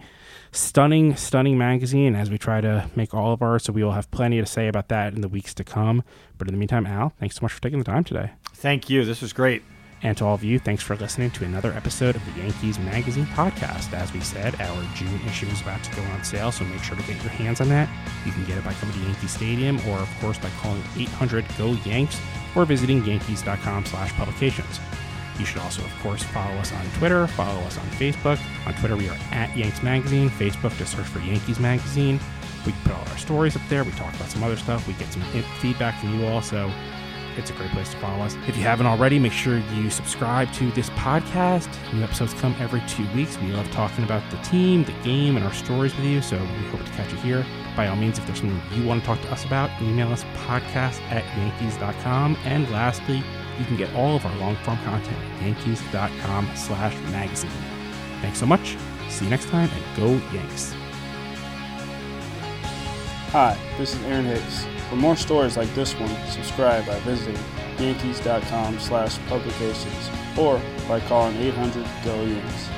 stunning, 0.51 1.15
stunning 1.15 1.57
magazine 1.57 2.13
as 2.15 2.29
we 2.29 2.38
try 2.38 2.59
to 2.59 2.89
make 2.95 3.13
all 3.13 3.31
of 3.31 3.41
ours. 3.41 3.63
So 3.63 3.71
we 3.71 3.84
will 3.84 3.93
have 3.93 4.11
plenty 4.11 4.41
to 4.41 4.45
say 4.45 4.67
about 4.67 4.89
that 4.89 5.13
in 5.13 5.21
the 5.21 5.29
weeks 5.29 5.53
to 5.53 5.63
come. 5.63 6.03
But 6.38 6.49
in 6.49 6.53
the 6.53 6.57
meantime, 6.57 6.86
Al, 6.86 7.13
thanks 7.19 7.38
so 7.38 7.39
much 7.43 7.53
for 7.53 7.61
taking 7.61 7.79
the 7.79 7.86
time 7.86 8.03
today. 8.03 8.31
Thank 8.53 8.89
you. 8.89 9.05
This 9.05 9.21
was 9.21 9.31
great. 9.31 9.63
And 10.03 10.17
to 10.17 10.25
all 10.25 10.35
of 10.35 10.43
you, 10.43 10.59
thanks 10.59 10.83
for 10.83 10.97
listening 10.97 11.31
to 11.31 11.45
another 11.45 11.71
episode 11.71 12.17
of 12.17 12.25
the 12.25 12.41
Yankees 12.41 12.77
Magazine 12.77 13.25
podcast. 13.27 13.93
As 13.93 14.11
we 14.11 14.19
said, 14.19 14.59
our 14.59 14.83
June 14.95 15.19
issue 15.25 15.47
is 15.47 15.61
about 15.61 15.81
to 15.85 15.95
go 15.95 16.01
on 16.01 16.23
sale, 16.25 16.51
so 16.51 16.65
make 16.65 16.83
sure 16.83 16.97
to 16.97 17.03
get 17.03 17.21
your 17.23 17.31
hands 17.31 17.61
on 17.61 17.69
that. 17.69 17.87
You 18.25 18.33
can 18.33 18.43
get 18.43 18.57
it 18.57 18.65
by 18.65 18.73
coming 18.73 18.93
to 18.95 19.01
Yankee 19.01 19.27
Stadium 19.27 19.77
or, 19.87 19.99
of 19.99 20.09
course, 20.19 20.37
by 20.37 20.49
calling 20.59 20.83
800 20.97 21.45
GO 21.57 21.71
Yanks 21.85 22.19
or 22.53 22.65
visiting 22.65 23.03
yankees.com 23.05 23.85
slash 23.85 24.11
publications. 24.13 24.81
You 25.39 25.45
should 25.45 25.61
also, 25.61 25.83
of 25.83 25.99
course, 26.01 26.21
follow 26.21 26.53
us 26.55 26.73
on 26.73 26.85
Twitter, 26.97 27.25
follow 27.25 27.61
us 27.61 27.77
on 27.77 27.85
Facebook. 27.91 28.39
On 28.67 28.73
Twitter, 28.75 28.97
we 28.97 29.07
are 29.09 29.17
at 29.31 29.55
Yanks 29.55 29.81
Magazine. 29.81 30.29
Facebook, 30.29 30.77
just 30.77 30.91
search 30.91 31.07
for 31.07 31.19
Yankees 31.19 31.59
Magazine. 31.59 32.19
We 32.65 32.73
put 32.83 32.91
all 32.91 33.07
our 33.07 33.17
stories 33.17 33.55
up 33.55 33.61
there. 33.69 33.83
We 33.83 33.91
talk 33.91 34.13
about 34.13 34.29
some 34.29 34.43
other 34.43 34.57
stuff. 34.57 34.87
We 34.87 34.93
get 34.93 35.11
some 35.11 35.23
feedback 35.59 35.99
from 35.99 36.19
you 36.19 36.27
all. 36.27 36.41
So 36.41 36.71
it's 37.38 37.49
a 37.49 37.53
great 37.53 37.69
place 37.71 37.89
to 37.91 37.97
follow 37.97 38.23
us. 38.23 38.36
If 38.47 38.55
you 38.57 38.63
haven't 38.63 38.86
already, 38.86 39.19
make 39.19 39.31
sure 39.31 39.57
you 39.57 39.89
subscribe 39.89 40.51
to 40.53 40.71
this 40.71 40.89
podcast. 40.91 41.69
New 41.93 42.03
episodes 42.03 42.34
come 42.36 42.55
every 42.59 42.81
two 42.88 43.07
weeks. 43.13 43.38
We 43.39 43.51
love 43.51 43.69
talking 43.71 44.03
about 44.03 44.29
the 44.31 44.38
team, 44.38 44.84
the 44.84 44.93
game, 45.03 45.36
and 45.36 45.45
our 45.45 45.53
stories 45.53 45.95
with 45.95 46.05
you. 46.05 46.21
So 46.21 46.38
we 46.38 46.67
hope 46.69 46.84
to 46.84 46.91
catch 46.91 47.11
you 47.11 47.17
here. 47.19 47.45
By 47.75 47.88
all 47.88 47.95
means, 47.95 48.19
if 48.19 48.25
there's 48.25 48.39
something 48.39 48.61
you 48.79 48.88
want 48.88 49.01
to 49.01 49.05
talk 49.05 49.21
to 49.21 49.31
us 49.31 49.45
about, 49.45 49.69
email 49.81 50.11
us 50.11 50.23
podcast 50.45 51.01
at 51.11 51.23
yankees.com. 51.38 52.38
And 52.45 52.69
lastly, 52.71 53.23
you 53.59 53.65
can 53.65 53.77
get 53.77 53.93
all 53.93 54.15
of 54.15 54.25
our 54.25 54.36
long 54.38 54.55
form 54.57 54.77
content 54.79 55.17
at 55.17 55.41
yankees.com 55.41 56.49
slash 56.55 56.95
magazine. 57.11 57.51
Thanks 58.21 58.39
so 58.39 58.45
much. 58.45 58.77
See 59.09 59.25
you 59.25 59.31
next 59.31 59.49
time 59.49 59.69
and 59.69 59.97
go 59.97 60.09
Yanks. 60.34 60.73
Hi, 63.31 63.57
this 63.79 63.95
is 63.95 64.03
Aaron 64.03 64.25
Hicks. 64.25 64.67
For 64.93 64.99
more 64.99 65.15
stories 65.15 65.57
like 65.57 65.73
this 65.73 65.95
one, 65.95 66.15
subscribe 66.27 66.85
by 66.85 66.99
visiting 66.99 67.41
yankees.com 67.79 68.79
slash 68.79 69.17
publications 69.25 70.11
or 70.37 70.61
by 70.87 70.99
calling 70.99 71.35
800 71.37 71.83
GO 72.03 72.23
Yanks. 72.23 72.72